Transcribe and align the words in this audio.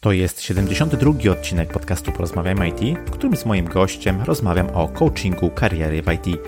To 0.00 0.12
jest 0.12 0.40
72 0.40 1.32
odcinek 1.32 1.72
podcastu 1.72 2.12
Porozmawiajmy 2.12 2.68
IT, 2.68 2.98
w 3.06 3.10
którym 3.10 3.36
z 3.36 3.46
moim 3.46 3.66
gościem 3.66 4.22
rozmawiam 4.22 4.66
o 4.74 4.88
coachingu 4.88 5.50
kariery 5.50 6.02
w 6.02 6.12
IT. 6.12 6.40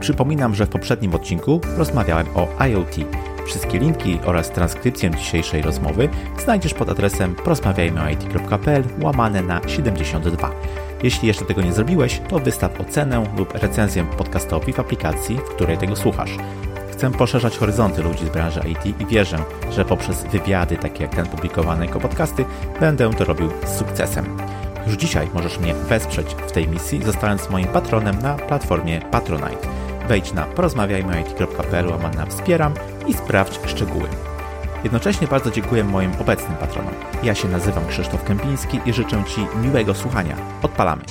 Przypominam, 0.00 0.54
że 0.54 0.66
w 0.66 0.68
poprzednim 0.68 1.14
odcinku 1.14 1.60
rozmawiałem 1.76 2.26
o 2.34 2.48
IoT. 2.66 2.96
Wszystkie 3.46 3.78
linki 3.78 4.18
oraz 4.24 4.50
transkrypcję 4.50 5.10
dzisiejszej 5.10 5.62
rozmowy 5.62 6.08
znajdziesz 6.44 6.74
pod 6.74 6.88
adresem 6.88 7.34
porozmawiajmyit.pl 7.34 8.84
łamane 9.02 9.42
na 9.42 9.68
72. 9.68 10.50
Jeśli 11.02 11.28
jeszcze 11.28 11.44
tego 11.44 11.62
nie 11.62 11.72
zrobiłeś, 11.72 12.20
to 12.28 12.38
wystaw 12.38 12.80
ocenę 12.80 13.24
lub 13.36 13.54
recenzję 13.54 14.06
podcastowi 14.18 14.72
w 14.72 14.80
aplikacji, 14.80 15.36
w 15.36 15.54
której 15.54 15.78
tego 15.78 15.96
słuchasz. 15.96 16.36
Chcę 17.04 17.18
poszerzać 17.18 17.58
horyzonty 17.58 18.02
ludzi 18.02 18.26
z 18.26 18.28
branży 18.28 18.60
IT 18.60 19.00
i 19.00 19.06
wierzę, 19.06 19.38
że 19.70 19.84
poprzez 19.84 20.24
wywiady 20.24 20.76
takie 20.76 21.02
jak 21.02 21.14
ten 21.14 21.26
publikowany 21.26 21.86
jako 21.86 22.00
podcasty 22.00 22.44
będę 22.80 23.10
to 23.10 23.24
robił 23.24 23.50
z 23.66 23.78
sukcesem. 23.78 24.36
Już 24.86 24.96
dzisiaj 24.96 25.28
możesz 25.34 25.58
mnie 25.58 25.74
wesprzeć 25.74 26.36
w 26.46 26.52
tej 26.52 26.68
misji, 26.68 27.02
zostając 27.02 27.50
moim 27.50 27.66
patronem 27.66 28.18
na 28.22 28.34
platformie 28.34 29.00
Patronite. 29.00 29.68
Wejdź 30.08 30.32
na 30.32 30.42
porozmawiajmyit.pl 30.44 31.88
łamane 31.88 32.16
na 32.16 32.26
wspieram 32.26 32.74
i 33.06 33.14
sprawdź 33.14 33.60
szczegóły. 33.66 34.08
Jednocześnie 34.84 35.26
bardzo 35.26 35.50
dziękuję 35.50 35.84
moim 35.84 36.12
obecnym 36.20 36.56
patronom. 36.56 36.94
Ja 37.22 37.34
się 37.34 37.48
nazywam 37.48 37.86
Krzysztof 37.86 38.24
Kępiński 38.24 38.80
i 38.86 38.92
życzę 38.92 39.24
Ci 39.24 39.46
miłego 39.62 39.94
słuchania. 39.94 40.36
Odpalamy! 40.62 41.02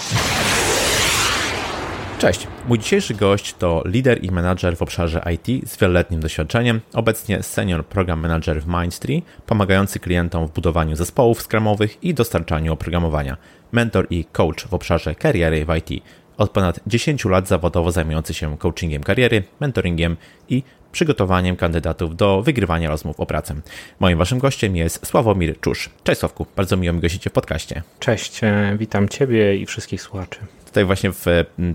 Cześć, 2.23 2.47
mój 2.67 2.79
dzisiejszy 2.79 3.13
gość 3.13 3.53
to 3.53 3.83
lider 3.85 4.23
i 4.23 4.31
menadżer 4.31 4.77
w 4.77 4.81
obszarze 4.81 5.23
IT 5.33 5.69
z 5.69 5.77
wieloletnim 5.77 6.19
doświadczeniem, 6.19 6.81
obecnie 6.93 7.43
senior 7.43 7.85
program 7.85 8.19
manager 8.19 8.61
w 8.61 8.67
Mindtree, 8.67 9.23
pomagający 9.45 9.99
klientom 9.99 10.47
w 10.47 10.51
budowaniu 10.51 10.95
zespołów 10.95 11.41
skramowych 11.41 12.03
i 12.03 12.13
dostarczaniu 12.13 12.73
oprogramowania, 12.73 13.37
mentor 13.71 14.07
i 14.09 14.25
coach 14.25 14.67
w 14.67 14.73
obszarze 14.73 15.15
kariery 15.15 15.65
w 15.65 15.75
IT. 15.75 16.03
Od 16.37 16.51
ponad 16.51 16.79
10 16.87 17.25
lat 17.25 17.47
zawodowo 17.47 17.91
zajmujący 17.91 18.33
się 18.33 18.57
coachingiem 18.57 19.03
kariery, 19.03 19.43
mentoringiem 19.59 20.17
i 20.49 20.63
przygotowaniem 20.91 21.55
kandydatów 21.55 22.15
do 22.15 22.41
wygrywania 22.41 22.89
rozmów 22.89 23.19
o 23.19 23.25
pracę. 23.25 23.55
Moim 23.99 24.17
waszym 24.17 24.39
gościem 24.39 24.75
jest 24.75 25.07
Sławomir 25.07 25.59
Czusz. 25.59 25.89
Cześć 26.03 26.19
Sławku, 26.19 26.45
bardzo 26.55 26.77
miło 26.77 26.93
mi 26.93 27.01
gościcie 27.01 27.29
w 27.29 27.33
podcaście. 27.33 27.83
Cześć, 27.99 28.43
e, 28.43 28.75
witam 28.79 29.09
Ciebie 29.09 29.57
i 29.57 29.65
wszystkich 29.65 30.01
słuchaczy. 30.01 30.39
Tutaj 30.73 30.85
właśnie 30.85 31.11
w 31.11 31.25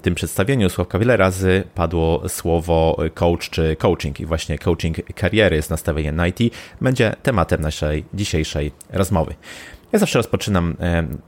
tym 0.03 0.15
przedstawieniu 0.15 0.69
Sławka 0.69 0.99
wiele 0.99 1.17
razy 1.17 1.65
padło 1.75 2.29
słowo 2.29 2.97
coach 3.15 3.51
czy 3.51 3.77
coaching 3.77 4.21
i 4.21 4.27
właśnie 4.27 4.59
coaching 4.59 4.97
kariery 5.15 5.63
z 5.63 5.71
nastawieniem 5.71 6.17
na 6.17 6.27
IT 6.27 6.39
będzie 6.81 7.15
tematem 7.23 7.61
naszej 7.61 8.05
dzisiejszej 8.15 8.73
rozmowy. 8.93 9.35
Ja 9.93 9.99
zawsze 9.99 10.19
rozpoczynam 10.19 10.77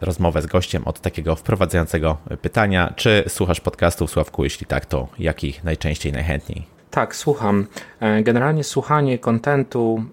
rozmowę 0.01 0.43
z 0.43 0.47
gościem 0.47 0.83
od 0.85 1.01
takiego 1.01 1.37
wprowadzającego 1.37 2.17
pytania. 2.43 2.93
Czy 2.97 3.25
słuchasz 3.29 3.61
podcastów, 3.61 4.11
Sławku? 4.11 4.45
Jeśli 4.45 4.67
tak, 4.67 4.87
to 4.87 5.09
jakich 5.19 5.65
najczęściej, 5.65 6.13
najchętniej? 6.13 6.67
Tak, 6.91 7.17
słucham. 7.17 7.67
E, 8.01 8.23
generalnie 8.23 8.65
słuchanie 8.65 9.19
kontentu 9.19 10.05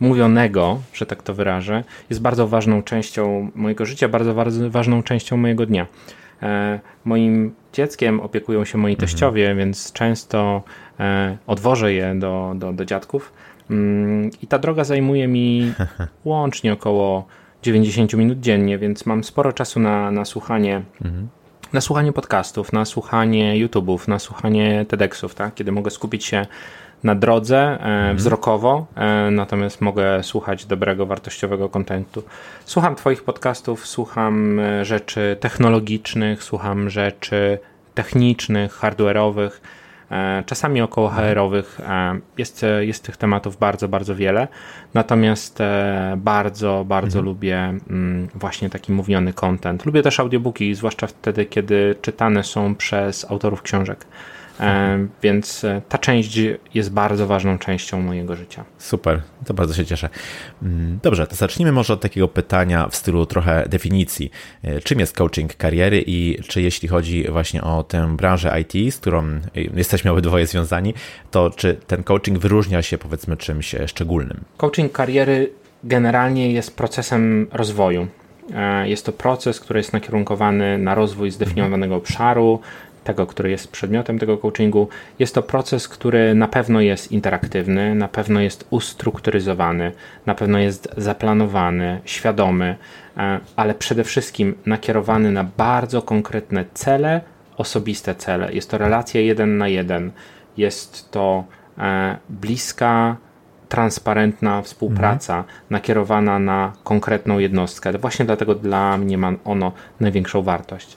mówionego, 0.00 0.80
że 0.94 1.06
tak 1.06 1.22
to 1.22 1.34
wyrażę, 1.34 1.84
jest 2.10 2.22
bardzo 2.22 2.48
ważną 2.48 2.82
częścią 2.82 3.50
mojego 3.54 3.86
życia, 3.86 4.08
bardzo 4.08 4.34
ważną 4.70 5.02
częścią 5.02 5.36
mojego 5.36 5.66
dnia. 5.66 5.86
E, 6.42 6.80
moim 7.04 7.54
dzieckiem 7.72 8.20
opiekują 8.20 8.64
się 8.64 8.78
moi 8.78 8.92
mhm. 8.92 9.08
teściowie, 9.08 9.42
mhm. 9.42 9.58
więc 9.58 9.92
często 9.92 10.62
e, 11.00 11.36
odwożę 11.46 11.92
je 11.92 12.14
do, 12.14 12.52
do, 12.56 12.72
do 12.72 12.84
dziadków. 12.84 13.32
Mm, 13.70 14.30
I 14.42 14.46
ta 14.46 14.58
droga 14.58 14.84
zajmuje 14.84 15.28
mi 15.28 15.72
łącznie 16.24 16.72
około 16.72 17.26
90 17.62 18.14
minut 18.14 18.40
dziennie, 18.40 18.78
więc 18.78 19.06
mam 19.06 19.24
sporo 19.24 19.52
czasu 19.52 19.80
na, 19.80 20.10
na 20.10 20.24
słuchanie. 20.24 20.82
Mhm 21.04 21.28
na 21.72 21.80
słuchanie 21.80 22.12
podcastów, 22.12 22.72
na 22.72 22.84
słuchanie 22.84 23.66
YouTube'ów, 23.66 24.08
na 24.08 24.18
słuchanie 24.18 24.86
TEDxów, 24.88 25.34
tak? 25.34 25.54
kiedy 25.54 25.72
mogę 25.72 25.90
skupić 25.90 26.24
się 26.24 26.46
na 27.04 27.14
drodze 27.14 27.58
e, 27.58 27.78
mhm. 27.78 28.16
wzrokowo, 28.16 28.86
e, 28.96 29.30
natomiast 29.30 29.80
mogę 29.80 30.22
słuchać 30.22 30.66
dobrego, 30.66 31.06
wartościowego 31.06 31.68
kontentu. 31.68 32.22
Słucham 32.64 32.94
Twoich 32.96 33.24
podcastów, 33.24 33.86
słucham 33.86 34.60
e, 34.60 34.84
rzeczy 34.84 35.36
technologicznych, 35.40 36.42
słucham 36.42 36.90
rzeczy 36.90 37.58
technicznych, 37.94 38.80
hardware'owych 38.80 39.50
czasami 40.46 40.80
około 40.80 41.08
HR-owych. 41.08 41.80
E, 41.80 42.18
jest, 42.38 42.64
jest 42.80 43.04
tych 43.04 43.16
tematów 43.16 43.56
bardzo, 43.56 43.88
bardzo 43.88 44.14
wiele. 44.14 44.48
Natomiast 44.94 45.58
bardzo, 46.16 46.84
bardzo 46.88 47.18
mhm. 47.18 47.24
lubię 47.24 47.58
mm, 47.90 48.28
właśnie 48.34 48.70
taki 48.70 48.92
mówiony 48.92 49.32
content. 49.32 49.86
Lubię 49.86 50.02
też 50.02 50.20
audiobooki, 50.20 50.74
zwłaszcza 50.74 51.06
wtedy, 51.06 51.46
kiedy 51.46 51.94
czytane 52.02 52.44
są 52.44 52.74
przez 52.74 53.30
autorów 53.30 53.62
książek. 53.62 54.06
E, 54.62 55.06
więc 55.22 55.64
e, 55.64 55.82
ta 55.88 55.98
część 55.98 56.38
jest 56.74 56.92
bardzo 56.92 57.26
ważną 57.26 57.58
częścią 57.58 58.00
mojego 58.00 58.36
życia. 58.36 58.64
Super, 58.78 59.22
to 59.46 59.54
bardzo 59.54 59.74
się 59.74 59.84
cieszę. 59.84 60.08
Mm, 60.62 60.98
dobrze, 61.02 61.26
to 61.26 61.34
zacznijmy 61.34 61.72
może 61.72 61.94
od 61.94 62.00
takiego 62.00 62.28
pytania 62.28 62.88
w 62.88 62.96
stylu 62.96 63.26
trochę 63.26 63.64
definicji. 63.68 64.30
E, 64.62 64.80
czym 64.80 65.00
jest 65.00 65.16
coaching 65.16 65.54
kariery 65.56 66.04
i 66.06 66.38
czy 66.48 66.62
jeśli 66.62 66.88
chodzi 66.88 67.24
właśnie 67.30 67.62
o 67.62 67.82
tę 67.82 68.16
branżę 68.16 68.60
IT, 68.60 68.94
z 68.94 68.98
którą 68.98 69.40
jesteśmy 69.54 70.10
obydwoje 70.10 70.46
związani, 70.46 70.94
to 71.30 71.50
czy 71.50 71.74
ten 71.86 72.02
coaching 72.02 72.38
wyróżnia 72.38 72.82
się 72.82 72.98
powiedzmy 72.98 73.36
czymś 73.36 73.74
szczególnym? 73.86 74.40
Coaching 74.56 74.92
kariery 74.92 75.50
generalnie 75.84 76.52
jest 76.52 76.76
procesem 76.76 77.46
rozwoju. 77.52 78.06
Jest 78.84 79.06
to 79.06 79.12
proces, 79.12 79.60
który 79.60 79.80
jest 79.80 79.92
nakierunkowany 79.92 80.78
na 80.78 80.94
rozwój 80.94 81.30
zdefiniowanego 81.30 81.96
obszaru, 81.96 82.60
tego, 83.04 83.26
który 83.26 83.50
jest 83.50 83.72
przedmiotem 83.72 84.18
tego 84.18 84.38
coachingu. 84.38 84.88
Jest 85.18 85.34
to 85.34 85.42
proces, 85.42 85.88
który 85.88 86.34
na 86.34 86.48
pewno 86.48 86.80
jest 86.80 87.12
interaktywny, 87.12 87.94
na 87.94 88.08
pewno 88.08 88.40
jest 88.40 88.66
ustrukturyzowany, 88.70 89.92
na 90.26 90.34
pewno 90.34 90.58
jest 90.58 90.88
zaplanowany, 90.96 92.00
świadomy, 92.04 92.76
e, 93.16 93.40
ale 93.56 93.74
przede 93.74 94.04
wszystkim 94.04 94.54
nakierowany 94.66 95.32
na 95.32 95.44
bardzo 95.44 96.02
konkretne 96.02 96.64
cele, 96.74 97.20
osobiste 97.56 98.14
cele. 98.14 98.52
Jest 98.52 98.70
to 98.70 98.78
relacja 98.78 99.20
jeden 99.20 99.58
na 99.58 99.68
jeden, 99.68 100.12
jest 100.56 101.10
to 101.10 101.44
e, 101.78 102.16
bliska, 102.28 103.16
transparentna 103.68 104.62
współpraca 104.62 105.36
mhm. 105.36 105.54
nakierowana 105.70 106.38
na 106.38 106.72
konkretną 106.84 107.38
jednostkę. 107.38 107.92
Właśnie 107.98 108.24
dlatego 108.24 108.54
dla 108.54 108.98
mnie 108.98 109.18
ma 109.18 109.32
ono 109.44 109.72
największą 110.00 110.42
wartość. 110.42 110.96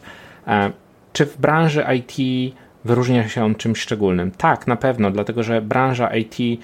Czy 1.15 1.25
w 1.25 1.37
branży 1.37 1.85
IT 1.95 2.53
wyróżnia 2.85 3.29
się 3.29 3.45
on 3.45 3.55
czymś 3.55 3.79
szczególnym? 3.79 4.31
Tak, 4.31 4.67
na 4.67 4.75
pewno, 4.75 5.11
dlatego 5.11 5.43
że 5.43 5.61
branża 5.61 6.09
IT 6.15 6.61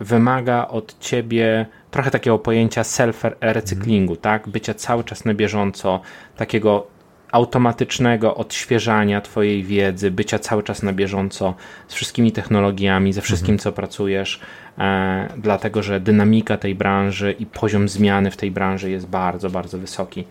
wymaga 0.00 0.68
od 0.68 0.98
ciebie 0.98 1.66
trochę 1.90 2.10
takiego 2.10 2.38
pojęcia 2.38 2.82
self-recyklingu, 2.82 4.16
tak? 4.16 4.48
Bycia 4.48 4.74
cały 4.74 5.04
czas 5.04 5.24
na 5.24 5.34
bieżąco, 5.34 6.00
takiego 6.36 6.86
automatycznego 7.32 8.34
odświeżania 8.34 9.20
Twojej 9.20 9.62
wiedzy, 9.62 10.10
bycia 10.10 10.38
cały 10.38 10.62
czas 10.62 10.82
na 10.82 10.92
bieżąco 10.92 11.54
z 11.88 11.94
wszystkimi 11.94 12.32
technologiami, 12.32 13.12
ze 13.12 13.20
wszystkim, 13.20 13.50
mm. 13.50 13.58
co 13.58 13.72
pracujesz, 13.72 14.40
e, 14.78 15.28
dlatego 15.36 15.82
że 15.82 16.00
dynamika 16.00 16.56
tej 16.56 16.74
branży 16.74 17.32
i 17.38 17.46
poziom 17.46 17.88
zmiany 17.88 18.30
w 18.30 18.36
tej 18.36 18.50
branży 18.50 18.90
jest 18.90 19.06
bardzo, 19.08 19.50
bardzo 19.50 19.78
wysoki. 19.78 20.24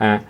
E, 0.00 0.20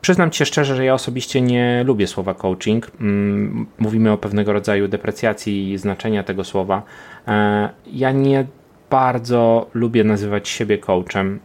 Przyznam 0.00 0.30
Ci 0.30 0.38
się 0.38 0.44
szczerze, 0.44 0.76
że 0.76 0.84
ja 0.84 0.94
osobiście 0.94 1.40
nie 1.40 1.84
lubię 1.86 2.06
słowa 2.06 2.34
coaching. 2.34 2.90
Mm, 3.00 3.66
mówimy 3.78 4.12
o 4.12 4.18
pewnego 4.18 4.52
rodzaju 4.52 4.88
deprecjacji 4.88 5.78
znaczenia 5.78 6.22
tego 6.22 6.44
słowa. 6.44 6.82
E, 7.28 7.68
ja 7.86 8.12
nie 8.12 8.46
bardzo 8.90 9.70
lubię 9.74 10.04
nazywać 10.04 10.48
siebie 10.48 10.78
coachem. 10.78 11.40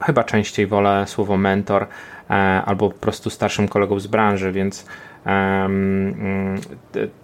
Chyba 0.00 0.24
częściej 0.24 0.66
wolę 0.66 1.04
słowo 1.06 1.36
mentor 1.36 1.86
e, 2.30 2.32
albo 2.66 2.90
po 2.90 2.98
prostu 2.98 3.30
starszym 3.30 3.68
kolegą 3.68 4.00
z 4.00 4.06
branży, 4.06 4.52
więc 4.52 4.86
Mm, 5.24 6.60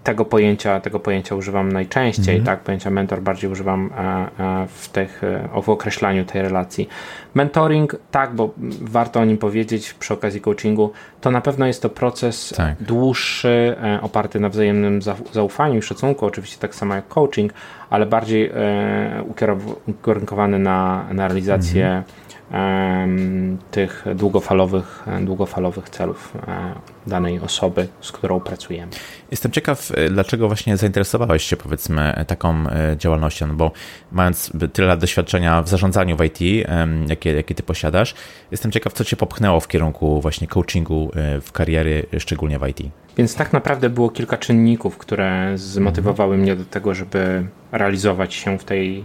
tego 0.05 0.25
pojęcia, 0.25 0.81
tego 0.81 1.01
pojęcia 1.01 1.35
używam 1.35 1.73
najczęściej, 1.73 2.37
mhm. 2.37 2.45
tak? 2.45 2.65
Pojęcia 2.65 2.91
mentor 2.91 3.23
bardziej 3.23 3.51
używam 3.51 3.91
e, 3.99 4.01
e, 4.03 4.67
w, 4.69 4.89
tych, 4.89 5.25
e, 5.25 5.63
w 5.63 5.69
określaniu 5.69 6.25
tej 6.25 6.43
relacji. 6.43 6.89
Mentoring, 7.35 7.97
tak, 8.11 8.35
bo 8.35 8.55
warto 8.81 9.21
o 9.21 9.25
nim 9.25 9.39
powiedzieć 9.39 9.95
przy 9.95 10.15
okazji 10.15 10.41
coachingu, 10.41 10.93
to 11.21 11.31
na 11.31 11.41
pewno 11.41 11.67
jest 11.67 11.83
to 11.83 11.89
proces 11.89 12.55
tak. 12.57 12.83
dłuższy, 12.83 13.77
oparty 14.03 14.41
na 14.41 14.49
wzajemnym 14.49 15.01
zaufaniu 15.33 15.79
i 15.79 15.83
szacunku, 15.83 16.27
oczywiście 16.27 16.59
tak 16.59 16.75
samo 16.75 16.95
jak 16.95 17.09
coaching, 17.09 17.53
ale 17.91 18.07
bardziej 18.07 18.53
ukierunkowany 19.87 20.59
na, 20.59 21.05
na 21.13 21.29
realizację 21.29 21.87
mhm 21.87 22.26
tych 23.71 24.05
długofalowych, 24.15 25.05
długofalowych 25.21 25.91
celów 25.91 26.33
danej 27.07 27.41
osoby, 27.41 27.89
z 28.01 28.13
którą 28.13 28.41
pracujemy. 28.41 28.93
Jestem 29.31 29.53
ciekaw, 29.53 29.93
e, 29.95 30.11
dlaczego 30.11 30.47
właśnie 30.47 30.77
zainteresowałeś 30.77 31.43
się 31.43 31.57
powiedzmy 31.57 32.25
taką 32.27 32.55
e, 32.69 32.97
działalnością, 32.99 33.47
no 33.47 33.55
bo 33.55 33.71
mając 34.13 34.53
tyle 34.73 34.89
lat 34.89 35.01
doświadczenia 35.01 35.63
w 35.63 35.69
zarządzaniu 35.69 36.17
w 36.17 36.25
IT, 36.25 36.67
jakie, 37.09 37.33
jakie 37.33 37.55
ty 37.55 37.63
posiadasz, 37.63 38.15
jestem 38.51 38.73
ciekaw, 38.73 38.93
co 38.93 39.05
cię 39.05 39.17
popchnęło 39.17 39.61
w 39.61 39.69
kierunku 39.69 40.21
właśnie 40.21 40.47
coachingu 40.47 41.11
e, 41.15 41.41
w 41.41 41.53
kariery, 41.53 42.07
szczególnie 42.19 42.59
w 42.59 42.69
IT. 42.69 42.81
Więc 43.17 43.35
tak 43.35 43.53
naprawdę 43.53 43.91
było 43.91 44.11
kilka 44.11 44.37
czynników, 44.37 44.99
które 44.99 45.53
zmotywowały 45.55 46.35
mhm. 46.35 46.43
mnie 46.43 46.65
do 46.65 46.71
tego, 46.71 46.95
żeby 46.95 47.47
realizować 47.73 48.35
się 48.35 48.59
w 48.59 48.65
tej, 48.65 49.05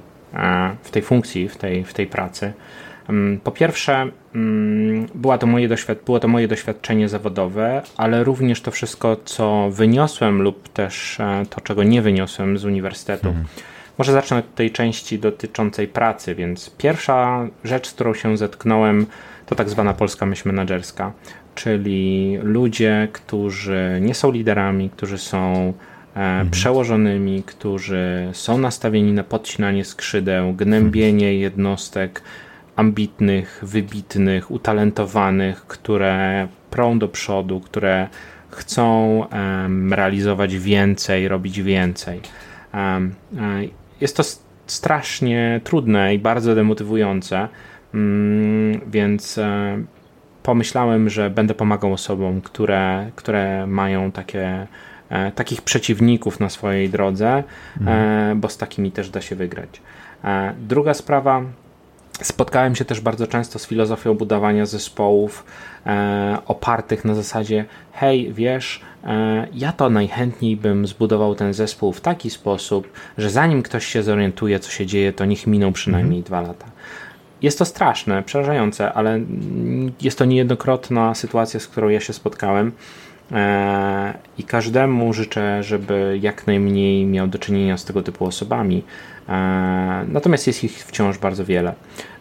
w 0.84 0.92
tej 0.92 1.02
funkcji, 1.02 1.50
w 1.50 1.58
tej, 1.58 1.84
w 1.84 1.94
tej 1.94 2.08
pracy. 2.08 2.54
Mm, 3.12 3.40
po 3.40 3.52
pierwsze, 3.52 4.08
mm, 4.36 5.08
była 5.16 5.38
to 5.38 5.48
moje 5.48 5.69
było 6.06 6.19
to 6.19 6.28
moje 6.28 6.48
doświadczenie 6.48 7.10
zawodowe, 7.10 7.81
ale 7.98 8.24
również 8.24 8.62
to 8.62 8.72
wszystko, 8.72 9.18
co 9.25 9.69
wyniosłem, 9.72 10.42
lub 10.42 10.69
też 10.69 11.19
e, 11.19 11.44
to, 11.50 11.62
czego 11.62 11.84
nie 11.84 12.02
wyniosłem 12.02 12.58
z 12.58 12.66
uniwersytetu. 12.66 13.28
Mhm. 13.28 13.46
Może 13.98 14.12
zacznę 14.12 14.38
od 14.38 14.56
tej 14.56 14.72
części 14.72 15.19
dotyczącej 15.19 15.88
pracy, 15.88 16.36
więc 16.36 16.69
pierwsza 16.78 17.48
rzecz, 17.63 17.88
z 17.88 17.94
którą 17.94 18.13
się 18.13 18.38
zetknąłem, 18.38 19.06
to 19.46 19.56
tak 19.56 19.69
zwana 19.69 19.94
polska 19.94 20.25
myśl 20.25 20.50
menedżerska, 20.50 21.12
czyli 21.56 22.38
ludzie, 22.44 23.07
którzy 23.14 24.00
nie 24.02 24.16
są 24.16 24.31
liderami, 24.31 24.90
którzy 24.90 25.18
są 25.18 25.74
e, 26.16 26.19
mhm. 26.19 26.50
przełożonymi, 26.50 27.44
którzy 27.44 28.30
są 28.34 28.57
nastawieni 28.57 29.14
na 29.14 29.24
podcinanie 29.24 29.86
skrzydeł, 29.86 30.54
gnębienie 30.54 31.28
mhm. 31.28 31.42
jednostek, 31.42 32.22
ambitnych, 32.81 33.60
wybitnych, 33.62 34.51
utalentowanych, 34.51 35.68
które 35.68 36.48
prą 36.72 37.00
do 37.00 37.07
przodu, 37.07 37.60
które 37.60 38.07
chcą 38.50 38.88
um, 39.31 39.94
realizować 39.94 40.57
więcej, 40.57 41.28
robić 41.28 41.62
więcej. 41.62 42.22
Um, 42.74 43.16
jest 44.01 44.18
to 44.18 44.24
strasznie 44.68 45.62
trudne 45.63 46.16
i 46.16 46.19
bardzo 46.19 46.56
demotywujące, 46.56 47.48
um, 47.94 48.81
więc 48.88 49.38
um, 49.38 49.88
pomyślałem, 50.44 51.10
że 51.10 51.30
będę 51.30 51.54
pomagał 51.54 51.94
osobom, 51.94 52.42
które, 52.42 53.12
które 53.16 53.68
mają 53.68 54.12
takie, 54.12 54.68
e, 55.10 55.31
takich 55.31 55.62
przeciwników 55.62 56.39
na 56.39 56.50
swojej 56.50 56.89
drodze, 56.89 57.44
mhm. 57.80 58.39
bo 58.39 58.50
z 58.50 58.57
takimi 58.57 58.92
też 58.92 59.10
da 59.10 59.22
się 59.22 59.36
wygrać. 59.36 59.81
Druga 60.60 60.94
sprawa 60.94 61.44
Spotkałem 62.22 62.75
się 62.75 62.86
też 62.86 63.02
bardzo 63.02 63.28
często 63.28 63.60
z 63.60 63.68
filozofią 63.68 64.13
budowania 64.13 64.66
zespołów 64.66 65.46
e, 65.86 66.38
opartych 66.46 67.06
na 67.06 67.16
zasadzie: 67.16 67.66
hej, 67.94 68.34
wiesz, 68.34 68.81
e, 69.04 69.48
ja 69.54 69.72
to 69.72 69.90
najchętniej 69.90 70.58
bym 70.58 70.88
zbudował 70.88 71.36
ten 71.36 71.54
zespół 71.54 71.94
w 71.94 72.02
taki 72.02 72.30
sposób, 72.30 72.90
że 73.18 73.30
zanim 73.30 73.63
ktoś 73.63 73.86
się 73.86 74.04
zorientuje, 74.04 74.60
co 74.60 74.72
się 74.72 74.86
dzieje, 74.86 75.13
to 75.13 75.25
niech 75.25 75.48
miną 75.48 75.74
przynajmniej 75.74 76.19
mhm. 76.19 76.25
dwa 76.25 76.42
lata. 76.42 76.66
Jest 77.42 77.60
to 77.60 77.66
straszne, 77.66 78.24
przerażające, 78.24 78.94
ale 78.94 79.19
jest 80.02 80.18
to 80.18 80.25
niejednokrotna 80.25 81.16
sytuacja, 81.16 81.60
z 81.60 81.68
którą 81.68 81.90
ja 81.90 82.00
się 82.00 82.14
spotkałem. 82.14 82.72
E, 83.31 84.14
I 84.38 84.44
każdemu 84.44 85.14
życzę, 85.14 85.64
żeby 85.64 86.19
jak 86.22 86.48
najmniej 86.48 87.06
miał 87.06 87.28
do 87.28 87.40
czynienia 87.40 87.78
z 87.78 87.86
tego 87.86 88.04
typu 88.04 88.25
osobami. 88.25 88.84
E, 89.29 90.06
natomiast 90.07 90.47
jest 90.47 90.63
ich 90.63 90.85
wciąż 90.85 91.18
bardzo 91.18 91.45
wiele. 91.45 91.73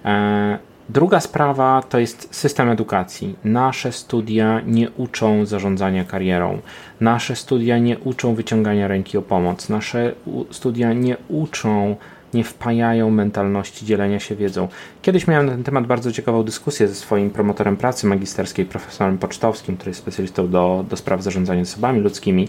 E, 0.04 0.58
druga 0.88 1.20
sprawa 1.20 1.82
to 1.88 1.98
jest 1.98 2.28
system 2.34 2.70
edukacji. 2.70 3.36
Nasze 3.44 3.92
studia 3.92 4.60
nie 4.66 4.90
uczą 4.90 5.46
zarządzania 5.46 6.04
karierą. 6.04 6.58
Nasze 7.00 7.36
studia 7.36 7.78
nie 7.78 7.98
uczą 7.98 8.34
wyciągania 8.34 8.88
ręki 8.88 9.18
o 9.18 9.22
pomoc. 9.22 9.68
Nasze 9.68 10.12
studia 10.50 10.92
nie 10.92 11.16
uczą 11.28 11.96
nie 12.34 12.44
wpajają 12.44 13.10
mentalności 13.10 13.86
dzielenia 13.86 14.20
się 14.20 14.36
wiedzą. 14.36 14.68
Kiedyś 15.02 15.26
miałem 15.26 15.46
na 15.46 15.52
ten 15.52 15.64
temat 15.64 15.86
bardzo 15.86 16.12
ciekawą 16.12 16.42
dyskusję 16.42 16.88
ze 16.88 16.94
swoim 16.94 17.30
promotorem 17.30 17.76
pracy 17.76 18.06
magisterskiej, 18.06 18.64
profesorem 18.64 19.18
Pocztowskim, 19.18 19.76
który 19.76 19.90
jest 19.90 20.00
specjalistą 20.00 20.48
do, 20.48 20.84
do 20.88 20.96
spraw 20.96 21.22
zarządzania 21.22 21.64
zasobami 21.64 22.00
ludzkimi, 22.00 22.48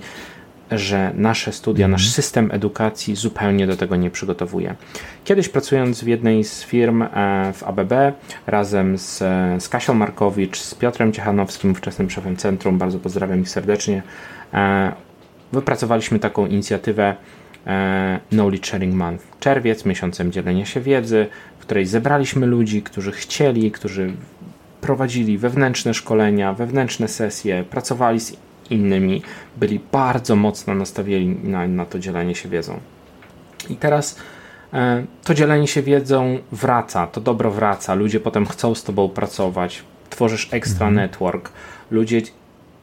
że 0.72 1.12
nasze 1.16 1.52
studia, 1.52 1.88
nasz 1.88 2.02
mhm. 2.02 2.14
system 2.14 2.50
edukacji 2.52 3.16
zupełnie 3.16 3.68
do 3.68 3.78
tego 3.78 3.96
nie 3.96 4.10
przygotowuje. 4.10 4.76
Kiedyś 5.24 5.50
pracując 5.50 6.04
w 6.04 6.08
jednej 6.08 6.44
z 6.44 6.64
firm 6.64 7.02
e, 7.02 7.08
w 7.54 7.64
ABB 7.64 7.94
razem 8.48 8.98
z, 8.98 9.18
z 9.64 9.70
Kasią 9.70 9.94
Markowicz, 9.94 10.60
z 10.60 10.76
Piotrem 10.76 11.14
Ciechanowskim, 11.14 11.72
ówczesnym 11.72 12.10
szefem 12.10 12.38
centrum, 12.38 12.78
bardzo 12.78 13.00
pozdrawiam 13.00 13.42
ich 13.42 13.50
serdecznie, 13.50 14.04
e, 14.54 14.92
wypracowaliśmy 15.52 16.20
taką 16.20 16.48
inicjatywę 16.48 17.16
E, 17.68 18.20
Knowledge 18.30 18.68
Sharing 18.68 18.94
Month. 18.94 19.24
Czerwiec, 19.40 19.86
miesiącem 19.86 20.32
dzielenia 20.32 20.66
się 20.66 20.82
wiedzy, 20.82 21.28
w 21.60 21.62
której 21.62 21.86
zebraliśmy 21.86 22.46
ludzi, 22.46 22.82
którzy 22.82 23.12
chcieli, 23.12 23.72
którzy 23.72 24.14
prowadzili 24.82 25.38
wewnętrzne 25.38 25.94
szkolenia, 25.94 26.54
wewnętrzne 26.54 27.08
sesje, 27.08 27.64
pracowali 27.70 28.20
z 28.20 28.38
innymi, 28.72 29.22
byli 29.58 29.80
bardzo 29.92 30.36
mocno 30.36 30.76
nastawieni 30.76 31.36
na, 31.50 31.68
na 31.68 31.86
to 31.86 32.00
dzielenie 32.00 32.36
się 32.36 32.50
wiedzą. 32.50 32.80
I 33.70 33.76
teraz 33.76 34.20
e, 34.74 35.04
to 35.24 35.34
dzielenie 35.34 35.68
się 35.68 35.82
wiedzą 35.82 36.38
wraca, 36.52 37.08
to 37.08 37.22
dobro 37.22 37.52
wraca, 37.52 37.94
ludzie 37.94 38.20
potem 38.20 38.46
chcą 38.46 38.76
z 38.76 38.84
tobą 38.84 39.10
pracować, 39.10 39.84
tworzysz 40.10 40.48
extra 40.52 40.88
mhm. 40.88 40.96
network, 40.96 41.52
ludzie 41.92 42.22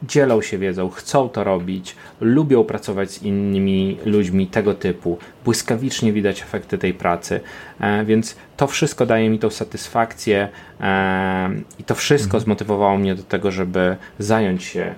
dzielą 0.03 0.41
się 0.41 0.57
wiedzą, 0.57 0.89
chcą 0.89 1.29
to 1.29 1.43
robić, 1.43 1.95
lubią 2.21 2.63
pracować 2.63 3.11
z 3.11 3.23
innymi 3.23 3.97
ludźmi 4.05 4.47
tego 4.47 4.73
typu. 4.73 5.17
Błyskawicznie 5.45 6.13
widać 6.13 6.41
efekty 6.41 6.77
tej 6.77 6.93
pracy, 6.93 7.39
e, 7.79 8.05
więc 8.05 8.35
to 8.57 8.67
wszystko 8.67 9.05
daje 9.05 9.29
mi 9.29 9.39
tą 9.39 9.49
satysfakcję 9.49 10.49
e, 10.81 11.49
i 11.79 11.83
to 11.83 11.95
wszystko 11.95 12.37
mhm. 12.37 12.43
zmotywowało 12.43 12.97
mnie 12.97 13.15
do 13.15 13.23
tego, 13.23 13.51
żeby 13.51 13.97
zająć 14.19 14.63
się, 14.63 14.95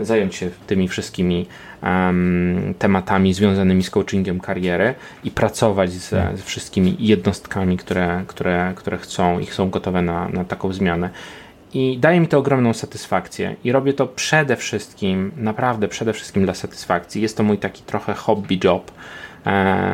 zająć 0.00 0.34
się 0.34 0.50
tymi 0.66 0.88
wszystkimi 0.88 1.46
tematami 2.78 3.34
związanymi 3.34 3.82
z 3.82 3.90
coachingiem 3.90 4.40
kariery 4.40 4.94
i 5.24 5.30
pracować 5.30 5.92
z, 5.92 6.12
mhm. 6.12 6.36
z 6.36 6.42
wszystkimi 6.42 6.96
jednostkami, 6.98 7.76
które, 7.76 8.24
które, 8.26 8.72
które 8.76 8.98
chcą 8.98 9.38
i 9.38 9.46
są 9.46 9.70
gotowe 9.70 10.02
na, 10.02 10.28
na 10.28 10.44
taką 10.44 10.72
zmianę. 10.72 11.10
I 11.74 11.98
daje 11.98 12.20
mi 12.20 12.28
to 12.28 12.38
ogromną 12.38 12.72
satysfakcję. 12.72 13.56
I 13.64 13.72
robię 13.72 13.92
to 13.92 14.06
przede 14.06 14.56
wszystkim, 14.56 15.32
naprawdę 15.36 15.88
przede 15.88 16.12
wszystkim 16.12 16.44
dla 16.44 16.54
satysfakcji. 16.54 17.22
Jest 17.22 17.36
to 17.36 17.42
mój 17.42 17.58
taki 17.58 17.82
trochę 17.82 18.14
hobby 18.14 18.60
job. 18.64 18.92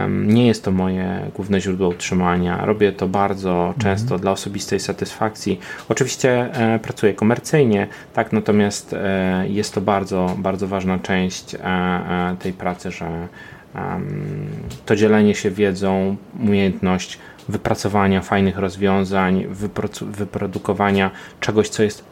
Nie 0.09 0.47
jest 0.47 0.65
to 0.65 0.71
moje 0.71 1.31
główne 1.35 1.61
źródło 1.61 1.89
utrzymania. 1.89 2.67
Robię 2.67 2.93
to 2.93 3.09
bardzo 3.09 3.51
mhm. 3.51 3.79
często 3.79 4.19
dla 4.19 4.31
osobistej 4.31 4.81
satysfakcji. 4.81 5.61
Oczywiście 5.89 6.55
e, 6.55 6.79
pracuję 6.79 7.15
komercyjnie, 7.15 7.87
tak, 8.13 8.33
natomiast 8.33 8.93
e, 8.93 9.45
jest 9.49 9.75
to 9.75 9.81
bardzo, 9.81 10.35
bardzo 10.39 10.69
ważna 10.69 10.99
część 10.99 11.55
e, 11.55 11.59
tej 12.39 12.53
pracy, 12.53 12.91
że 12.91 13.29
to 14.87 14.97
dzielenie 14.97 15.35
się 15.35 15.51
wiedzą, 15.51 16.17
umiejętność 16.41 17.19
wypracowania 17.49 18.21
fajnych 18.23 18.59
rozwiązań, 18.59 19.47
wyprodukowania 20.03 21.11
czegoś, 21.41 21.69
co 21.69 21.83
jest 21.83 22.05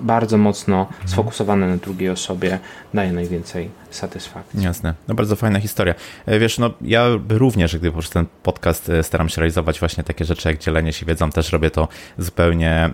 bardzo 0.00 0.38
mocno 0.38 0.80
mhm. 0.80 1.08
sfokusowane 1.08 1.68
na 1.68 1.76
drugiej 1.76 2.10
osobie, 2.10 2.58
daje 2.94 3.12
najwięcej 3.12 3.70
satysfakcji. 3.90 4.62
Jasne. 4.62 4.94
No 5.08 5.14
bardzo 5.14 5.36
fajna 5.36 5.60
historia. 5.60 5.94
E, 6.26 6.38
wiesz, 6.38 6.58
no 6.58 6.70
ja 6.80 7.06
również, 7.28 7.76
gdy 7.76 7.92
poprzez 7.92 8.10
ten 8.10 8.26
podcast 8.42 8.88
e, 8.88 9.02
staram 9.02 9.28
się 9.28 9.40
realizować 9.40 9.80
właśnie 9.80 10.04
takie 10.04 10.24
rzeczy 10.24 10.48
jak 10.48 10.58
dzielenie 10.58 10.92
się 10.92 11.06
wiedzą, 11.06 11.30
też 11.30 11.52
robię 11.52 11.70
to 11.70 11.88
zupełnie 12.18 12.90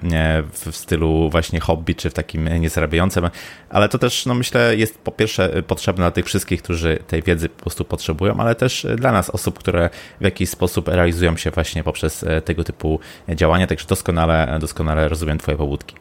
w 0.52 0.76
stylu 0.76 1.30
właśnie 1.30 1.60
hobby, 1.60 1.94
czy 1.94 2.10
w 2.10 2.14
takim 2.14 2.48
niezarabiającym, 2.60 3.30
ale 3.70 3.88
to 3.88 3.98
też, 3.98 4.26
no 4.26 4.34
myślę, 4.34 4.76
jest 4.76 4.98
po 4.98 5.12
pierwsze 5.12 5.62
potrzebne 5.62 6.02
dla 6.02 6.10
tych 6.10 6.26
wszystkich, 6.26 6.62
którzy 6.62 6.98
tej 7.06 7.22
wiedzy 7.22 7.48
po 7.48 7.62
prostu 7.62 7.84
potrzebują, 7.84 8.40
ale 8.40 8.54
też 8.54 8.86
dla 8.96 9.12
nas, 9.12 9.30
osób, 9.30 9.58
które 9.58 9.90
w 10.20 10.24
jakiś 10.24 10.50
sposób 10.50 10.88
realizują 10.88 11.36
się 11.36 11.50
właśnie 11.50 11.84
poprzez 11.84 12.22
e, 12.22 12.42
tego 12.42 12.64
typu 12.64 13.00
działania, 13.28 13.66
także 13.66 13.86
doskonale, 13.86 14.58
doskonale 14.60 15.08
rozumiem 15.08 15.38
Twoje 15.38 15.56
pobudki. 15.56 15.96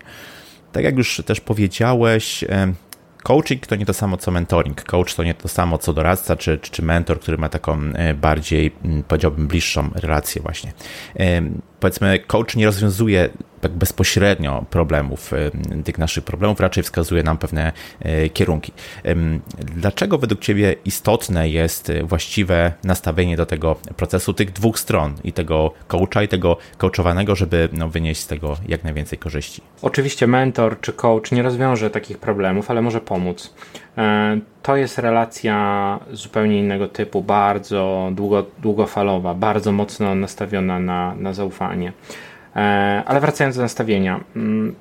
Tak 0.74 0.84
jak 0.84 0.98
już 0.98 1.22
też 1.26 1.42
powiedziałeś, 1.42 2.46
coaching 3.24 3.68
to 3.68 3.76
nie 3.76 3.86
to 3.86 3.94
samo 3.94 4.18
co 4.18 4.32
mentoring. 4.32 4.84
Coach 4.84 5.16
to 5.16 5.24
nie 5.24 5.34
to 5.34 5.48
samo 5.48 5.78
co 5.78 5.94
doradca 5.94 6.36
czy, 6.36 6.58
czy 6.58 6.82
mentor, 6.82 7.20
który 7.20 7.38
ma 7.38 7.50
taką 7.50 7.80
e, 7.94 8.14
bardziej, 8.14 8.72
powiedziałbym, 9.08 9.48
bliższą 9.48 9.90
relację 9.96 10.42
właśnie. 10.42 10.74
Powiedzmy, 11.84 12.20
coach 12.20 12.56
nie 12.56 12.66
rozwiązuje 12.66 13.30
tak 13.62 13.72
bezpośrednio 13.72 14.66
problemów, 14.70 15.32
tych 15.84 15.98
naszych 15.98 16.24
problemów, 16.24 16.60
raczej 16.60 16.84
wskazuje 16.84 17.24
nam 17.24 17.38
pewne 17.38 17.72
kierunki. 18.34 18.72
Dlaczego 19.76 20.18
według 20.18 20.42
Ciebie 20.42 20.76
istotne 20.86 21.50
jest 21.50 21.92
właściwe 22.04 22.74
nastawienie 22.84 23.38
do 23.38 23.46
tego 23.46 23.76
procesu 23.98 24.34
tych 24.34 24.52
dwóch 24.52 24.80
stron 24.80 25.16
i 25.24 25.34
tego 25.34 25.74
coacha 25.88 26.24
i 26.24 26.28
tego 26.28 26.58
coachowanego, 26.78 27.36
żeby 27.36 27.70
no, 27.74 27.90
wynieść 27.90 28.22
z 28.22 28.28
tego 28.28 28.58
jak 28.68 28.84
najwięcej 28.84 29.20
korzyści? 29.20 29.62
Oczywiście 29.82 30.28
mentor 30.28 30.82
czy 30.82 30.94
coach 30.94 31.32
nie 31.32 31.44
rozwiąże 31.44 31.90
takich 31.90 32.18
problemów, 32.18 32.72
ale 32.72 32.82
może 32.82 33.02
pomóc. 33.02 33.54
E, 33.98 34.40
to 34.64 34.76
jest 34.76 34.98
relacja 34.98 36.00
zupełnie 36.12 36.60
innego 36.60 36.88
typu, 36.88 37.22
bardzo 37.22 38.10
długo, 38.12 38.46
długofalowa, 38.60 39.34
bardzo 39.34 39.72
mocno 39.72 40.16
nastawiona 40.16 40.80
na, 40.80 41.16
na 41.16 41.34
zaufanie. 41.34 41.94
E, 42.56 42.60
ale 43.06 43.20
wracając 43.20 43.56
do 43.56 43.62
nastawienia. 43.62 44.24
Mm, 44.36 44.76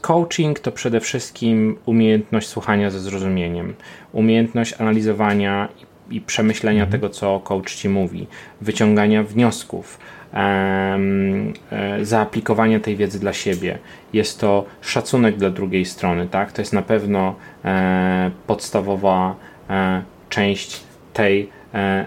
coaching 0.00 0.60
to 0.60 0.72
przede 0.72 1.00
wszystkim 1.00 1.76
umiejętność 1.86 2.48
słuchania 2.48 2.90
ze 2.90 3.00
zrozumieniem, 3.00 3.74
umiejętność 4.12 4.80
analizowania 4.80 5.68
i 5.82 5.89
przemyślenia 6.26 6.82
mhm. 6.82 6.92
tego, 6.92 7.08
co 7.08 7.40
coach 7.40 7.74
ci 7.74 7.88
mówi, 7.88 8.26
wyciągania 8.60 9.22
wniosków, 9.22 9.98
e, 10.34 10.98
zaaplikowania 12.02 12.80
tej 12.80 12.96
wiedzy 12.96 13.20
dla 13.20 13.32
siebie. 13.32 13.78
Jest 14.12 14.40
to 14.40 14.64
szacunek 14.80 15.36
dla 15.36 15.50
drugiej 15.50 15.84
strony, 15.84 16.28
tak? 16.28 16.52
To 16.52 16.62
jest 16.62 16.72
na 16.72 16.82
pewno 16.82 17.34
e, 17.64 18.30
podstawowa 18.46 19.34
część 20.28 20.82
tej 21.12 21.50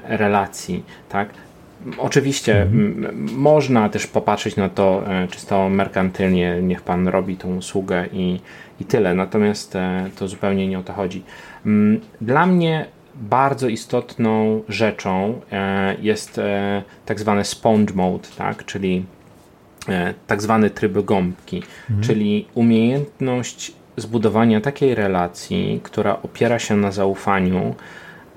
relacji, 0.08 0.84
tak? 1.10 1.30
Oczywiście 1.98 2.62
mhm. 2.62 3.16
można 3.36 3.90
też 3.90 4.08
popatrzeć 4.08 4.56
na 4.56 4.70
to 4.70 5.04
e, 5.08 5.28
czysto 5.28 5.70
merkantylnie, 5.70 6.60
niech 6.62 6.82
pan 6.82 7.08
robi 7.08 7.36
tą 7.36 7.56
usługę 7.56 8.06
i, 8.14 8.40
i 8.80 8.86
tyle, 8.86 9.14
natomiast 9.14 9.76
e, 9.76 10.10
to 10.20 10.28
zupełnie 10.28 10.68
nie 10.68 10.80
o 10.80 10.84
to 10.84 10.94
chodzi. 10.94 11.24
Dla 12.22 12.46
mnie 12.46 12.86
bardzo 13.16 13.68
istotną 13.68 14.64
rzeczą 14.70 15.42
e, 15.52 15.96
jest 16.02 16.42
tak 17.06 17.20
zwany 17.20 17.44
sponge 17.44 17.94
mode, 17.94 18.28
tak? 18.38 18.66
czyli 18.66 19.06
tak 20.28 20.42
zwany 20.42 20.70
tryb 20.70 21.06
gąbki, 21.06 21.64
mhm. 21.90 22.04
czyli 22.04 22.48
umiejętność 22.54 23.74
zbudowania 23.98 24.62
takiej 24.62 24.96
relacji, 24.96 25.80
która 25.84 26.22
opiera 26.22 26.60
się 26.60 26.76
na 26.76 26.92
zaufaniu, 26.92 27.76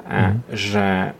mhm. 0.05 0.41
że 0.53 1.13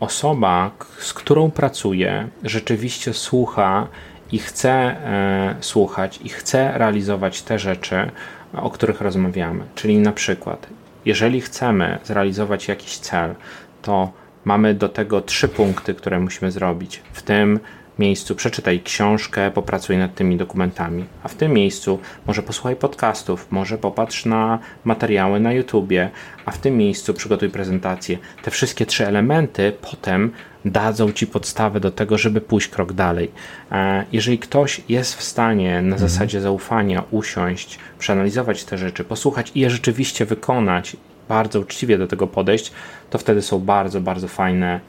osoba, 0.00 0.70
z 0.98 1.12
którą 1.12 1.50
pracuję, 1.50 2.28
rzeczywiście 2.44 3.14
słucha 3.14 3.86
i 4.32 4.38
chce 4.38 4.70
e, 4.70 5.54
słuchać 5.60 6.20
i 6.24 6.28
chce 6.28 6.78
realizować 6.78 7.42
te 7.42 7.58
rzeczy, 7.58 8.10
o 8.52 8.70
których 8.70 9.00
rozmawiamy. 9.00 9.64
Czyli 9.74 9.98
na 9.98 10.12
przykład, 10.12 10.66
jeżeli 11.04 11.40
chcemy 11.40 11.98
zrealizować 12.04 12.68
jakiś 12.68 12.98
cel, 12.98 13.34
to 13.82 14.12
mamy 14.44 14.74
do 14.74 14.88
tego 14.88 15.20
trzy 15.20 15.48
punkty, 15.48 15.94
które 15.94 16.20
musimy 16.20 16.50
zrobić. 16.50 17.02
W 17.12 17.22
tym 17.22 17.60
miejscu 17.98 18.34
przeczytaj 18.34 18.80
książkę, 18.80 19.50
popracuj 19.50 19.96
nad 19.96 20.14
tymi 20.14 20.36
dokumentami, 20.36 21.04
a 21.22 21.28
w 21.28 21.34
tym 21.34 21.52
miejscu 21.52 21.98
może 22.26 22.42
posłuchaj 22.42 22.76
podcastów, 22.76 23.46
może 23.50 23.78
popatrz 23.78 24.24
na 24.24 24.58
materiały 24.84 25.40
na 25.40 25.52
YouTubie, 25.52 26.10
a 26.44 26.50
w 26.50 26.58
tym 26.58 26.76
miejscu 26.76 27.14
przygotuj 27.14 27.50
prezentację. 27.50 28.18
Te 28.42 28.50
wszystkie 28.50 28.86
trzy 28.86 29.06
elementy 29.06 29.72
potem 29.90 30.32
dadzą 30.64 31.12
Ci 31.12 31.26
podstawę 31.26 31.80
do 31.80 31.90
tego, 31.90 32.18
żeby 32.18 32.40
pójść 32.40 32.68
krok 32.68 32.92
dalej. 32.92 33.30
E, 33.72 34.04
jeżeli 34.12 34.38
ktoś 34.38 34.80
jest 34.88 35.14
w 35.14 35.22
stanie 35.22 35.70
na 35.70 35.96
mhm. 35.96 35.98
zasadzie 35.98 36.40
zaufania 36.40 37.04
usiąść, 37.10 37.78
przeanalizować 37.98 38.64
te 38.64 38.78
rzeczy, 38.78 39.04
posłuchać 39.04 39.52
i 39.54 39.60
je 39.60 39.70
rzeczywiście 39.70 40.24
wykonać, 40.24 40.96
bardzo 41.28 41.60
uczciwie 41.60 41.98
do 41.98 42.06
tego 42.06 42.26
podejść, 42.26 42.72
to 43.10 43.18
wtedy 43.18 43.42
są 43.42 43.58
bardzo, 43.58 44.00
bardzo 44.00 44.28
fajne 44.28 44.80